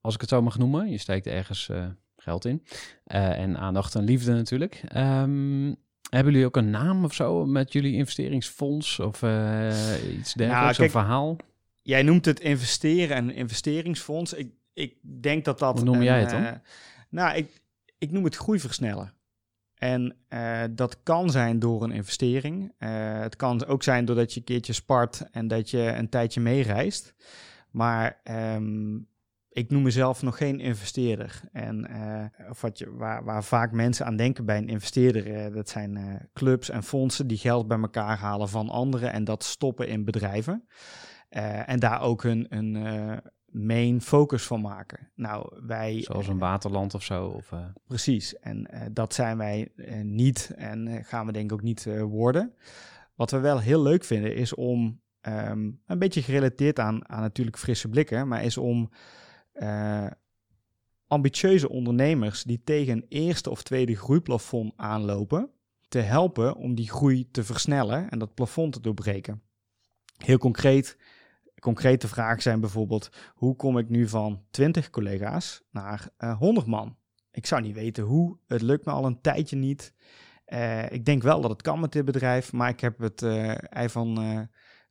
Als 0.00 0.14
ik 0.14 0.20
het 0.20 0.30
zo 0.30 0.42
mag 0.42 0.58
noemen, 0.58 0.90
je 0.90 0.98
steekt 0.98 1.26
ergens 1.26 1.70
geld 2.16 2.44
in. 2.44 2.62
En 3.04 3.58
aandacht 3.58 3.94
en 3.94 4.04
liefde 4.04 4.32
natuurlijk. 4.32 4.82
Ehm, 4.88 5.74
hebben 6.10 6.32
jullie 6.32 6.46
ook 6.46 6.56
een 6.56 6.70
naam 6.70 7.04
of 7.04 7.14
zo 7.14 7.46
met 7.46 7.72
jullie 7.72 7.92
investeringsfonds 7.92 8.98
of 8.98 9.22
eh, 9.22 10.18
iets 10.18 10.34
dergelijks, 10.34 10.76
kijk, 10.76 10.78
een 10.78 11.00
verhaal? 11.00 11.36
Jij 11.82 12.02
noemt 12.02 12.24
het 12.24 12.40
investeren 12.40 13.16
en 13.16 13.34
investeringsfonds. 13.34 14.32
Ik, 14.32 14.52
ik 14.72 14.96
denk 15.02 15.44
dat 15.44 15.58
dat... 15.58 15.76
Hoe 15.76 15.84
noem 15.84 15.94
een, 15.94 16.02
jij 16.02 16.20
het 16.20 16.30
dan? 16.30 16.44
eh, 16.44 16.52
nou, 17.08 17.36
ik, 17.36 17.62
ik 17.98 18.10
noem 18.10 18.24
het 18.24 18.36
groeiversnellen. 18.36 19.12
En 19.74 20.16
eh, 20.28 20.62
dat 20.70 21.02
kan 21.02 21.30
zijn 21.30 21.58
door 21.58 21.82
een 21.82 21.92
investering. 21.92 22.72
Het 22.78 23.36
kan 23.36 23.64
ook 23.66 23.82
zijn 23.82 24.04
doordat 24.04 24.32
je 24.32 24.38
een 24.38 24.46
keertje 24.46 24.72
spart 24.72 25.30
en 25.30 25.48
dat 25.48 25.70
je 25.70 25.78
een 25.78 26.08
tijdje 26.08 26.40
meereist. 26.40 27.14
Maar 27.70 28.20
ehm, 28.22 28.98
ik 29.52 29.70
noem 29.70 29.82
mezelf 29.82 30.22
nog 30.22 30.36
geen 30.36 30.60
investeerder. 30.60 31.40
En 31.52 31.86
eh, 31.86 32.50
of 32.50 32.60
wat 32.60 32.78
je, 32.78 32.92
waar, 32.92 33.24
waar 33.24 33.44
vaak 33.44 33.72
mensen 33.72 34.06
aan 34.06 34.16
denken 34.16 34.44
bij 34.44 34.56
een 34.56 34.68
investeerder, 34.68 35.34
eh, 35.34 35.54
dat 35.54 35.68
zijn 35.68 35.96
eh, 35.96 36.14
clubs 36.32 36.70
en 36.70 36.82
fondsen 36.82 37.26
die 37.26 37.38
geld 37.38 37.68
bij 37.68 37.78
elkaar 37.78 38.18
halen 38.18 38.48
van 38.48 38.68
anderen 38.68 39.12
en 39.12 39.24
dat 39.24 39.44
stoppen 39.44 39.88
in 39.88 40.04
bedrijven. 40.04 40.66
En 41.66 41.80
daar 41.80 42.00
ook 42.00 42.22
hun, 42.22 42.46
hun 42.48 42.72
main 43.46 44.00
focus 44.00 44.42
van 44.46 44.60
maken. 44.60 45.10
Nou, 45.14 45.60
wij. 45.66 46.00
Zoals 46.02 46.28
een 46.28 46.38
waterland 46.38 46.94
of 46.94 47.02
zo? 47.02 47.26
Of, 47.26 47.52
Precies. 47.86 48.38
En 48.38 48.68
dat 48.92 49.14
zijn 49.14 49.38
wij 49.38 49.72
niet 50.02 50.52
en 50.56 51.04
gaan 51.04 51.26
we 51.26 51.32
denk 51.32 51.44
ik 51.44 51.52
ook 51.52 51.62
niet 51.62 51.86
worden. 52.00 52.54
Wat 53.14 53.30
we 53.30 53.38
wel 53.38 53.60
heel 53.60 53.82
leuk 53.82 54.04
vinden 54.04 54.34
is 54.34 54.54
om, 54.54 55.00
ehm, 55.20 55.70
een 55.86 55.98
beetje 55.98 56.22
gerelateerd 56.22 56.78
aan, 56.78 57.08
aan 57.08 57.20
natuurlijk 57.20 57.58
frisse 57.58 57.88
blikken, 57.88 58.28
maar 58.28 58.44
is 58.44 58.56
om 58.56 58.90
eh, 59.52 60.06
ambitieuze 61.06 61.68
ondernemers 61.68 62.42
die 62.42 62.60
tegen 62.64 62.92
een 62.96 63.06
eerste 63.08 63.50
of 63.50 63.62
tweede 63.62 63.96
groeiplafond 63.96 64.72
aanlopen, 64.76 65.50
te 65.88 65.98
helpen 65.98 66.56
om 66.56 66.74
die 66.74 66.90
groei 66.90 67.30
te 67.30 67.44
versnellen 67.44 68.10
en 68.10 68.18
dat 68.18 68.34
plafond 68.34 68.72
te 68.72 68.80
doorbreken. 68.80 69.42
Heel 70.16 70.38
concreet, 70.38 70.96
concrete 71.58 72.08
vragen 72.08 72.42
zijn 72.42 72.60
bijvoorbeeld, 72.60 73.08
hoe 73.34 73.56
kom 73.56 73.78
ik 73.78 73.88
nu 73.88 74.08
van 74.08 74.42
20 74.50 74.90
collega's 74.90 75.62
naar 75.70 76.08
eh 76.16 76.38
100 76.38 76.66
man? 76.66 76.96
Ik 77.30 77.46
zou 77.46 77.62
niet 77.62 77.74
weten 77.74 78.04
hoe, 78.04 78.36
het 78.46 78.62
lukt 78.62 78.84
me 78.84 78.92
al 78.92 79.06
een 79.06 79.20
tijdje 79.20 79.56
niet. 79.56 79.94
Eh, 80.44 80.90
ik 80.90 81.04
denk 81.04 81.22
wel 81.22 81.40
dat 81.40 81.50
het 81.50 81.62
kan 81.62 81.80
met 81.80 81.92
dit 81.92 82.04
bedrijf, 82.04 82.52
maar 82.52 82.68
ik 82.68 82.80
heb 82.80 82.98
het 82.98 83.22
eh, 83.22 83.72
ei 83.72 83.88
van 83.88 84.18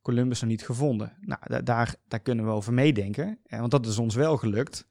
Columbus 0.01 0.41
nog 0.41 0.49
niet 0.49 0.65
gevonden. 0.65 1.13
Nou, 1.21 1.39
da- 1.47 1.61
daar, 1.61 1.95
daar 2.07 2.19
kunnen 2.19 2.45
we 2.45 2.51
over 2.51 2.73
meedenken, 2.73 3.39
eh, 3.43 3.59
want 3.59 3.71
dat 3.71 3.85
is 3.85 3.97
ons 3.97 4.15
wel 4.15 4.37
gelukt. 4.37 4.87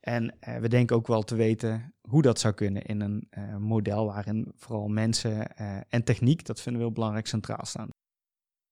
En 0.00 0.36
eh, 0.40 0.58
we 0.58 0.68
denken 0.68 0.96
ook 0.96 1.06
wel 1.06 1.22
te 1.22 1.34
weten 1.34 1.94
hoe 2.00 2.22
dat 2.22 2.40
zou 2.40 2.54
kunnen 2.54 2.82
in 2.82 3.00
een 3.00 3.26
eh, 3.30 3.56
model 3.56 4.06
waarin 4.06 4.52
vooral 4.56 4.88
mensen 4.88 5.56
en 5.88 6.04
techniek, 6.04 6.44
dat 6.46 6.60
vinden 6.60 6.80
we 6.80 6.86
heel 6.86 6.94
belangrijk, 6.96 7.26
centraal 7.26 7.64
staan. 7.64 7.88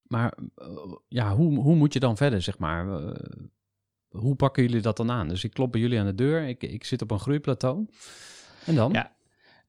maar 0.02 0.34
ja, 1.08 1.34
hoe, 1.34 1.58
hoe 1.58 1.74
moet 1.74 1.92
je 1.92 2.00
dan 2.00 2.16
verder, 2.16 2.42
zeg 2.42 2.58
maar? 2.58 2.86
Hoe 4.08 4.34
pakken 4.34 4.62
jullie 4.62 4.80
dat 4.80 4.96
dan 4.96 5.10
aan? 5.10 5.28
Dus 5.28 5.44
ik 5.44 5.50
klop 5.52 5.72
bij 5.72 5.80
jullie 5.80 5.98
aan 6.00 6.06
de 6.06 6.14
deur, 6.14 6.42
ik, 6.48 6.62
ik 6.62 6.84
zit 6.84 7.02
op 7.02 7.10
een 7.10 7.18
groeiplateau. 7.20 7.86
En 8.66 8.74
dan? 8.74 8.92
Ja. 8.92 9.12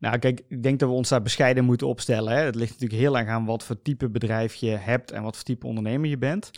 Nou, 0.06 0.18
kijk, 0.18 0.42
ik 0.48 0.64
denk 0.64 0.80
dat 0.80 0.90
we 0.90 0.96
ons 0.96 1.10
daar 1.10 1.22
bescheiden 1.22 1.66
moeten 1.66 1.88
opstellen. 1.88 2.34
Hè. 2.34 2.40
Het 2.44 2.56
ligt 2.56 2.72
natuurlijk 2.72 3.02
heel 3.02 3.18
erg 3.18 3.28
aan 3.28 3.46
wat 3.46 3.64
voor 3.64 3.82
type 3.82 4.10
bedrijf 4.10 4.54
je 4.56 4.70
hebt 4.70 5.12
en 5.12 5.24
wat 5.24 5.36
voor 5.36 5.46
type 5.46 5.68
ondernemer 5.68 6.10
je 6.10 6.18
bent. 6.18 6.52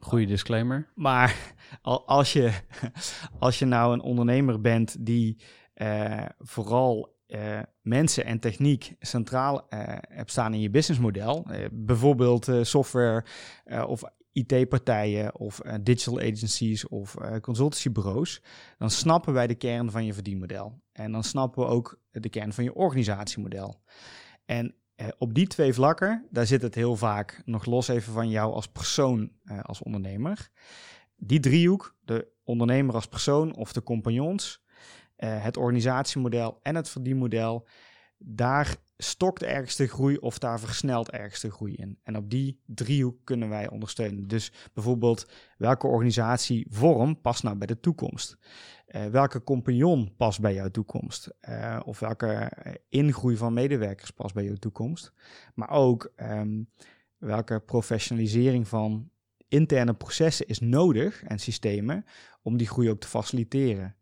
Goeie 0.00 0.26
disclaimer. 0.26 0.88
Maar 0.94 1.36
al- 1.82 2.06
als 2.06 2.32
je, 2.32 2.50
als 3.38 3.58
je 3.58 3.64
nou 3.64 3.92
een 3.92 4.00
ondernemer 4.00 4.60
bent 4.60 4.96
die 5.06 5.36
eh, 5.74 6.24
vooral 6.38 7.16
eh, 7.26 7.58
mensen 7.82 8.24
en 8.24 8.38
techniek 8.38 8.94
centraal 9.00 9.68
eh, 9.68 9.78
hebt 10.08 10.30
staan 10.30 10.54
in 10.54 10.60
je 10.60 10.70
businessmodel, 10.70 11.46
bijvoorbeeld 11.70 12.48
software 12.62 13.24
of 13.86 14.02
IT-partijen 14.32 15.38
of 15.38 15.60
eh, 15.60 15.74
digital 15.80 16.18
agencies 16.18 16.88
of 16.88 17.16
eh, 17.16 17.36
consultancybureaus, 17.40 18.42
dan 18.78 18.90
snappen 18.90 19.32
wij 19.32 19.46
de 19.46 19.54
kern 19.54 19.90
van 19.90 20.04
je 20.04 20.14
verdienmodel. 20.14 20.80
En 20.92 21.12
dan 21.12 21.24
snappen 21.24 21.62
we 21.62 21.68
ook 21.68 22.00
de 22.10 22.28
kern 22.28 22.52
van 22.52 22.64
je 22.64 22.74
organisatiemodel. 22.74 23.82
En 24.44 24.74
eh, 24.94 25.08
op 25.18 25.34
die 25.34 25.46
twee 25.46 25.72
vlakken, 25.72 26.26
daar 26.30 26.46
zit 26.46 26.62
het 26.62 26.74
heel 26.74 26.96
vaak 26.96 27.42
nog 27.44 27.64
los 27.64 27.88
even 27.88 28.12
van 28.12 28.28
jou 28.28 28.52
als 28.52 28.66
persoon, 28.66 29.32
als 29.62 29.82
ondernemer 29.82 30.50
die 31.16 31.40
driehoek, 31.40 31.96
de 32.00 32.28
ondernemer 32.44 32.94
als 32.94 33.06
persoon 33.06 33.54
of 33.54 33.72
de 33.72 33.82
compagnons, 33.82 34.62
het 35.16 35.56
organisatiemodel 35.56 36.58
en 36.62 36.74
het 36.74 36.88
verdienmodel, 36.88 37.66
daar 38.18 38.76
stokt 39.02 39.42
ergens 39.42 39.76
de 39.76 39.86
groei 39.86 40.16
of 40.16 40.38
daar 40.38 40.60
versnelt 40.60 41.10
ergens 41.10 41.40
de 41.40 41.50
groei 41.50 41.74
in. 41.74 41.98
En 42.02 42.16
op 42.16 42.30
die 42.30 42.60
driehoek 42.66 43.16
kunnen 43.24 43.48
wij 43.48 43.70
ondersteunen. 43.70 44.28
Dus 44.28 44.52
bijvoorbeeld, 44.72 45.28
welke 45.56 45.86
organisatievorm 45.86 47.20
past 47.20 47.42
nou 47.42 47.56
bij 47.56 47.66
de 47.66 47.80
toekomst? 47.80 48.36
Eh, 48.86 49.06
welke 49.06 49.42
compagnon 49.42 50.16
past 50.16 50.40
bij 50.40 50.54
jouw 50.54 50.68
toekomst? 50.68 51.30
Eh, 51.40 51.80
of 51.84 51.98
welke 51.98 52.26
eh, 52.26 52.72
ingroei 52.88 53.36
van 53.36 53.52
medewerkers 53.52 54.10
past 54.10 54.34
bij 54.34 54.44
jouw 54.44 54.54
toekomst? 54.54 55.12
Maar 55.54 55.70
ook 55.70 56.12
ehm, 56.16 56.62
welke 57.18 57.60
professionalisering 57.60 58.68
van 58.68 59.10
interne 59.48 59.94
processen 59.94 60.46
is 60.46 60.58
nodig 60.58 61.22
en 61.22 61.38
systemen 61.38 62.04
om 62.42 62.56
die 62.56 62.68
groei 62.68 62.90
ook 62.90 63.00
te 63.00 63.08
faciliteren. 63.08 63.96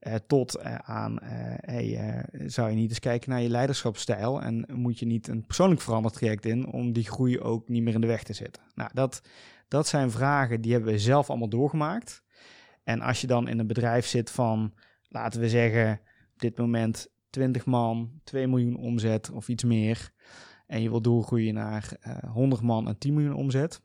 Eh, 0.00 0.14
tot 0.26 0.54
eh, 0.54 0.74
aan, 0.74 1.18
eh, 1.18 1.30
hey, 1.60 2.24
zou 2.46 2.70
je 2.70 2.76
niet 2.76 2.88
eens 2.88 2.98
kijken 2.98 3.30
naar 3.30 3.42
je 3.42 3.48
leiderschapsstijl 3.48 4.42
en 4.42 4.66
moet 4.72 4.98
je 4.98 5.06
niet 5.06 5.28
een 5.28 5.46
persoonlijk 5.46 5.80
verandertraject 5.80 6.44
in 6.44 6.66
om 6.66 6.92
die 6.92 7.04
groei 7.04 7.40
ook 7.40 7.68
niet 7.68 7.82
meer 7.82 7.94
in 7.94 8.00
de 8.00 8.06
weg 8.06 8.22
te 8.22 8.32
zetten? 8.32 8.62
Nou, 8.74 8.90
dat, 8.94 9.22
dat 9.68 9.86
zijn 9.86 10.10
vragen 10.10 10.60
die 10.60 10.72
hebben 10.72 10.92
we 10.92 10.98
zelf 10.98 11.30
allemaal 11.30 11.48
doorgemaakt. 11.48 12.22
En 12.82 13.00
als 13.00 13.20
je 13.20 13.26
dan 13.26 13.48
in 13.48 13.58
een 13.58 13.66
bedrijf 13.66 14.06
zit 14.06 14.30
van, 14.30 14.74
laten 15.08 15.40
we 15.40 15.48
zeggen, 15.48 16.00
op 16.34 16.40
dit 16.40 16.58
moment 16.58 17.08
20 17.30 17.66
man, 17.66 18.20
2 18.24 18.48
miljoen 18.48 18.76
omzet 18.76 19.30
of 19.30 19.48
iets 19.48 19.64
meer, 19.64 20.10
en 20.66 20.82
je 20.82 20.90
wil 20.90 21.02
doorgroeien 21.02 21.54
naar 21.54 21.96
eh 22.00 22.32
100 22.32 22.62
man 22.62 22.88
en 22.88 22.98
10 22.98 23.14
miljoen 23.14 23.34
omzet, 23.34 23.82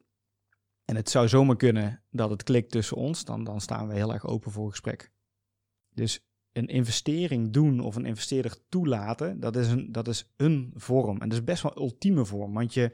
en 0.86 0.96
het 0.96 1.10
zou 1.10 1.28
zomaar 1.28 1.56
kunnen 1.56 2.04
dat 2.10 2.30
het 2.30 2.44
klikt 2.44 2.72
tussen 2.72 2.98
ons, 2.98 3.26
dan, 3.26 3.44
dan 3.44 3.62
staan 3.62 3.88
we 3.88 3.94
heel 3.94 4.14
erg 4.14 4.26
open 4.26 4.52
voor 4.52 4.70
gesprek. 4.70 5.14
Dus 5.96 6.26
een 6.56 6.68
investering 6.68 7.52
doen 7.52 7.80
of 7.80 7.96
een 7.96 8.06
investeerder 8.06 8.58
toelaten, 8.70 9.40
dat 9.40 9.56
is 9.56 9.68
een, 9.68 9.92
dat 9.92 10.08
is 10.08 10.34
een 10.38 10.72
vorm. 10.76 11.22
En 11.22 11.30
dat 11.30 11.38
is 11.38 11.44
best 11.44 11.64
wel 11.64 11.72
een 11.72 11.82
ultieme 11.82 12.26
vorm, 12.26 12.54
want 12.54 12.74
je, 12.74 12.92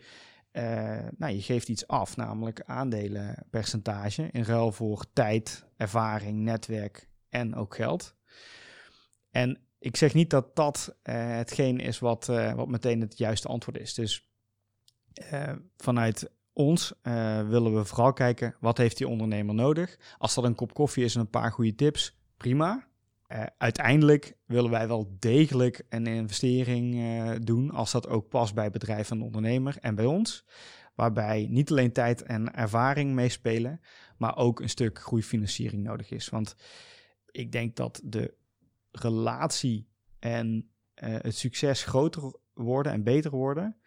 eh, 0.51 1.07
nou, 1.17 1.33
je 1.33 1.41
geeft 1.41 1.69
iets 1.69 1.87
af, 1.87 2.15
namelijk 2.15 2.61
aandelenpercentage, 2.65 4.29
in 4.31 4.43
ruil 4.43 4.71
voor 4.71 5.05
tijd, 5.13 5.65
ervaring, 5.77 6.39
netwerk 6.39 7.09
en 7.29 7.55
ook 7.55 7.75
geld. 7.75 8.15
En 9.31 9.59
ik 9.79 9.97
zeg 9.97 10.13
niet 10.13 10.29
dat 10.29 10.55
dat 10.55 10.97
eh, 11.01 11.15
hetgeen 11.15 11.79
is 11.79 11.99
wat, 11.99 12.29
eh, 12.29 12.53
wat 12.53 12.67
meteen 12.67 13.01
het 13.01 13.17
juiste 13.17 13.47
antwoord 13.47 13.77
is. 13.77 13.93
Dus 13.93 14.29
vanuit 15.77 16.31
ons 16.53 16.93
willen 17.47 17.75
we 17.75 17.85
vooral 17.85 18.13
kijken 18.13 18.55
wat 18.59 18.77
heeft 18.77 18.97
die 18.97 19.07
ondernemer 19.07 19.55
nodig. 19.55 19.97
Als 20.17 20.33
dat 20.33 20.43
een 20.43 20.55
kop 20.55 20.73
koffie 20.73 21.03
is 21.03 21.15
en 21.15 21.21
een 21.21 21.29
paar 21.29 21.51
goede 21.51 21.75
tips, 21.75 22.17
prima. 22.37 22.90
Eh, 23.31 23.43
uiteindelijk 23.57 24.37
willen 24.45 24.71
wij 24.71 24.87
wel 24.87 25.15
degelijk 25.19 25.83
een 25.89 26.07
investering 26.07 26.95
eh, 26.95 27.31
doen 27.41 27.71
als 27.71 27.91
dat 27.91 28.07
ook 28.07 28.29
past 28.29 28.53
bij 28.53 28.69
bedrijf 28.69 29.11
en 29.11 29.21
ondernemer 29.21 29.77
en 29.79 29.95
bij 29.95 30.05
ons. 30.05 30.45
Waarbij 30.95 31.47
niet 31.49 31.71
alleen 31.71 31.91
tijd 31.91 32.23
en 32.23 32.53
ervaring 32.53 33.13
meespelen, 33.13 33.81
maar 34.17 34.37
ook 34.37 34.59
een 34.59 34.69
stuk 34.69 34.99
groeifinanciering 34.99 35.83
nodig 35.83 36.11
is. 36.11 36.29
Want 36.29 36.55
ik 37.25 37.51
denk 37.51 37.75
dat 37.75 38.01
de 38.03 38.33
relatie 38.91 39.87
en 40.19 40.69
eh, 40.93 41.15
het 41.21 41.35
succes 41.35 41.83
groter 41.83 42.39
worden 42.53 42.91
en 42.91 43.03
beter 43.03 43.31
worden 43.31 43.77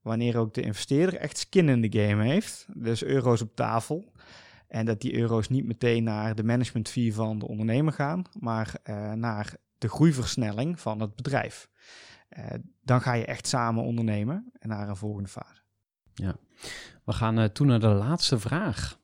wanneer 0.00 0.36
ook 0.36 0.54
de 0.54 0.62
investeerder 0.62 1.16
echt 1.16 1.38
skin 1.38 1.68
in 1.68 1.80
de 1.80 2.00
game 2.00 2.24
heeft, 2.24 2.66
dus 2.74 3.04
euro's 3.04 3.40
op 3.40 3.54
tafel. 3.54 4.12
En 4.72 4.86
dat 4.86 5.00
die 5.00 5.14
euro's 5.14 5.48
niet 5.48 5.64
meteen 5.64 6.04
naar 6.04 6.34
de 6.34 6.44
management 6.44 6.88
fee 6.88 7.14
van 7.14 7.38
de 7.38 7.48
ondernemer 7.48 7.92
gaan, 7.92 8.24
maar 8.38 8.74
eh, 8.82 9.12
naar 9.12 9.54
de 9.78 9.88
groeiversnelling 9.88 10.80
van 10.80 11.00
het 11.00 11.16
bedrijf. 11.16 11.68
Eh, 12.28 12.44
dan 12.82 13.00
ga 13.00 13.12
je 13.12 13.24
echt 13.24 13.46
samen 13.46 13.84
ondernemen 13.84 14.52
en 14.58 14.68
naar 14.68 14.88
een 14.88 14.96
volgende 14.96 15.28
fase. 15.28 15.62
We 17.04 17.12
gaan 17.12 17.38
eh, 17.38 17.44
toe 17.44 17.66
naar 17.66 17.80
de 17.80 17.86
laatste 17.86 18.38
vraag. 18.38 18.98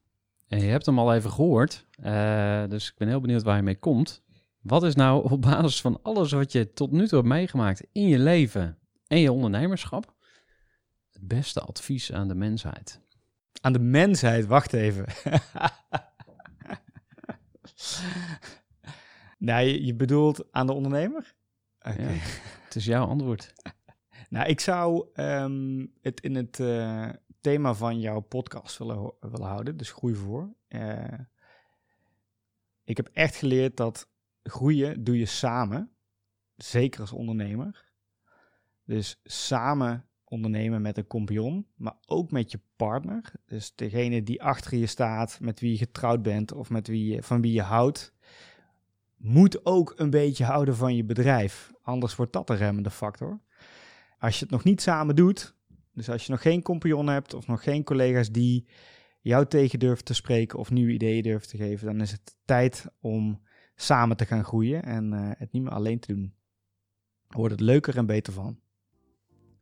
En 0.46 0.60
je 0.60 0.70
hebt 0.70 0.86
hem 0.86 0.98
al 0.98 1.14
even 1.14 1.30
gehoord, 1.30 1.86
eh, 1.90 2.64
dus 2.68 2.88
ik 2.88 2.96
ben 2.96 3.08
heel 3.08 3.20
benieuwd 3.20 3.42
waar 3.42 3.56
je 3.56 3.62
mee 3.62 3.78
komt. 3.78 4.22
Wat 4.60 4.82
is 4.82 4.94
nou 4.94 5.30
op 5.30 5.42
basis 5.42 5.80
van 5.80 6.02
alles 6.02 6.32
wat 6.32 6.52
je 6.52 6.72
tot 6.72 6.90
nu 6.90 7.08
toe 7.08 7.18
hebt 7.18 7.30
meegemaakt 7.30 7.86
in 7.92 8.06
je 8.06 8.18
leven 8.18 8.78
en 9.06 9.18
je 9.18 9.32
ondernemerschap 9.32 10.14
het 11.10 11.28
beste 11.28 11.60
advies 11.60 12.12
aan 12.12 12.28
de 12.28 12.34
mensheid? 12.34 13.00
Aan 13.60 13.72
de 13.72 13.78
mensheid, 13.78 14.46
wacht 14.46 14.72
even. 14.72 15.04
nou, 19.38 19.66
je, 19.66 19.94
bedoelt 19.94 20.52
aan 20.52 20.66
de 20.66 20.72
ondernemer? 20.72 21.34
Oké. 21.78 22.02
Ja, 22.02 22.08
het 22.64 22.74
is 22.74 22.84
jouw 22.84 23.06
antwoord. 23.06 23.52
Nou, 24.30 24.48
ik 24.48 24.60
zou 24.60 25.08
ehm, 25.12 25.86
het 26.00 26.20
in 26.20 26.34
het 26.34 26.60
eh, 26.60 27.08
thema 27.40 27.74
van 27.74 28.00
jouw 28.00 28.20
podcast 28.20 28.78
willen, 28.78 29.12
willen 29.20 29.46
houden, 29.46 29.76
dus 29.76 29.90
groei 29.90 30.14
voor. 30.14 30.54
Eh, 30.66 31.18
ik 32.84 32.96
heb 32.96 33.08
echt 33.12 33.36
geleerd 33.36 33.76
dat 33.76 34.10
groeien 34.42 35.04
doe 35.04 35.18
je 35.18 35.26
samen, 35.26 35.90
zeker 36.56 37.00
als 37.00 37.12
ondernemer. 37.12 37.90
Dus 38.84 39.20
samen 39.24 40.08
ondernemen 40.24 40.82
met 40.82 40.96
een 40.96 41.06
compagnon, 41.06 41.66
maar 41.74 41.96
ook 42.06 42.30
met 42.30 42.50
je 42.50 42.60
partner. 42.78 43.32
Dus 43.46 43.72
degene 43.74 44.22
die 44.22 44.42
achter 44.42 44.78
je 44.78 44.86
staat, 44.86 45.38
met 45.40 45.60
wie 45.60 45.70
je 45.70 45.78
getrouwd 45.78 46.22
bent 46.22 46.52
of 46.52 46.70
met 46.70 46.86
wie 46.86 47.14
je, 47.14 47.22
van 47.22 47.40
wie 47.40 47.52
je 47.52 47.62
houdt, 47.62 48.12
moet 49.16 49.66
ook 49.66 49.92
een 49.96 50.10
beetje 50.10 50.44
houden 50.44 50.76
van 50.76 50.96
je 50.96 51.04
bedrijf. 51.04 51.72
Anders 51.82 52.16
wordt 52.16 52.32
dat 52.32 52.50
een 52.50 52.56
remmende 52.56 52.90
factor. 52.90 53.40
Als 54.18 54.38
je 54.38 54.44
het 54.44 54.50
nog 54.50 54.64
niet 54.64 54.80
samen 54.80 55.16
doet, 55.16 55.54
dus 55.92 56.10
als 56.10 56.24
je 56.26 56.32
nog 56.32 56.42
geen 56.42 56.62
compagnon 56.62 57.08
hebt 57.08 57.34
of 57.34 57.46
nog 57.46 57.62
geen 57.62 57.84
collega's 57.84 58.30
die 58.30 58.68
jou 59.20 59.46
tegen 59.46 59.78
durven 59.78 60.04
te 60.04 60.14
spreken 60.14 60.58
of 60.58 60.70
nieuwe 60.70 60.92
ideeën 60.92 61.22
durven 61.22 61.48
te 61.48 61.56
geven, 61.56 61.86
dan 61.86 62.00
is 62.00 62.10
het 62.10 62.36
tijd 62.44 62.86
om 63.00 63.40
samen 63.74 64.16
te 64.16 64.26
gaan 64.26 64.44
groeien 64.44 64.82
en 64.82 65.12
eh, 65.12 65.30
het 65.38 65.52
niet 65.52 65.62
meer 65.62 65.72
alleen 65.72 65.98
te 65.98 66.14
doen. 66.14 66.34
Wordt 67.28 67.52
het 67.52 67.60
leuker 67.60 67.96
en 67.96 68.06
beter 68.06 68.32
van. 68.32 68.60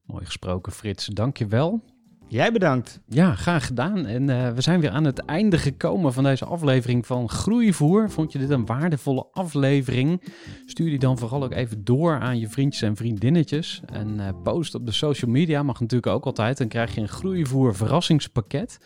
Mooi 0.03 0.25
gesproken, 0.25 0.73
Frits. 0.73 1.07
Dank 1.07 1.37
je 1.37 1.47
wel. 1.47 1.96
Jij 2.29 2.53
bedankt. 2.53 3.01
Ja, 3.09 3.35
graag 3.35 3.66
gedaan. 3.66 4.07
En 4.07 4.31
eh, 4.31 4.53
we 4.53 4.61
zijn 4.61 4.81
weer 4.81 4.91
aan 4.91 5.05
het 5.05 5.18
einde 5.18 5.59
gekomen 5.59 6.12
van 6.12 6.24
deze 6.24 6.45
aflevering 6.45 7.07
van 7.07 7.29
Groeivoer. 7.29 8.11
Vond 8.11 8.33
je 8.33 8.39
dit 8.39 8.51
een 8.51 8.66
waardevolle 8.66 9.27
aflevering? 9.33 10.22
Stuur 10.66 10.89
die 10.89 10.99
dan 10.99 11.18
vooral 11.18 11.45
ook 11.45 11.53
even 11.53 11.85
door 11.85 12.20
aan 12.20 12.39
je 12.39 12.49
vriendjes 12.49 12.83
en 12.83 12.97
vriendinnetjes. 12.97 13.81
En 13.87 14.20
eh, 14.20 14.29
post 14.43 14.74
op 14.74 14.87
de 14.87 14.93
social 14.93 15.31
media 15.31 15.62
mag 15.62 15.81
natuurlijk 15.81 16.12
ook 16.12 16.24
altijd. 16.24 16.59
Dan 16.59 16.68
krijg 16.68 16.95
je 16.95 17.01
een 17.01 17.09
Groeivoer 17.09 17.74
verrassingspakket. 17.74 18.79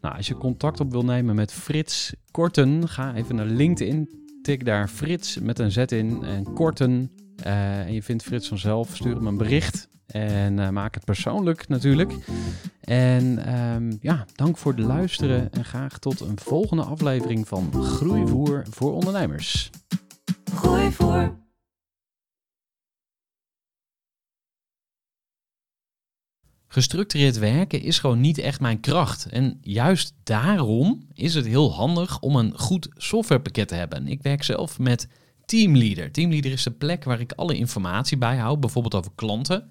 Nou, 0.00 0.16
als 0.16 0.26
je 0.26 0.34
contact 0.34 0.80
op 0.80 0.90
wil 0.90 1.04
nemen 1.04 1.34
met 1.34 1.52
Frits 1.52 2.14
Korten, 2.30 2.88
ga 2.88 3.14
even 3.14 3.34
naar 3.34 3.46
LinkedIn. 3.46 4.08
Tik 4.42 4.64
daar 4.64 4.88
Frits 4.88 5.38
met 5.38 5.58
een 5.58 5.72
Z 5.72 5.76
in 5.76 6.22
en 6.24 6.52
Korten. 6.52 7.10
Eh, 7.42 7.80
en 7.80 7.92
je 7.92 8.02
vindt 8.02 8.22
Frits 8.22 8.48
vanzelf. 8.48 8.96
Stuur 8.96 9.14
hem 9.14 9.26
een 9.26 9.36
bericht. 9.36 9.88
En 10.06 10.58
eh, 10.58 10.68
maak 10.68 10.94
het 10.94 11.04
persoonlijk 11.04 11.68
natuurlijk. 11.68 12.12
En 12.80 13.44
ehm, 13.46 13.92
ja, 14.00 14.26
dank 14.34 14.58
voor 14.58 14.72
het 14.72 14.80
luisteren 14.80 15.52
en 15.52 15.64
graag 15.64 15.98
tot 15.98 16.20
een 16.20 16.38
volgende 16.38 16.82
aflevering 16.82 17.48
van 17.48 17.72
Groeivoer 17.72 18.64
voor 18.70 18.92
ondernemers. 18.92 19.70
Gooi 20.54 20.92
voor. 20.92 21.42
Gestructureerd 26.74 27.38
werken 27.38 27.82
is 27.82 27.98
gewoon 27.98 28.20
niet 28.20 28.38
echt 28.38 28.60
mijn 28.60 28.80
kracht. 28.80 29.26
En 29.26 29.58
juist 29.60 30.14
daarom 30.22 31.06
is 31.12 31.34
het 31.34 31.46
heel 31.46 31.72
handig 31.72 32.20
om 32.20 32.36
een 32.36 32.58
goed 32.58 32.88
softwarepakket 32.96 33.68
te 33.68 33.74
hebben. 33.74 34.08
Ik 34.08 34.22
werk 34.22 34.42
zelf 34.42 34.78
met 34.78 35.08
Teamleader. 35.44 36.12
Teamleader 36.12 36.52
is 36.52 36.62
de 36.62 36.70
plek 36.70 37.04
waar 37.04 37.20
ik 37.20 37.32
alle 37.32 37.56
informatie 37.56 38.16
bijhoud, 38.16 38.60
bijvoorbeeld 38.60 38.94
over 38.94 39.12
klanten. 39.14 39.70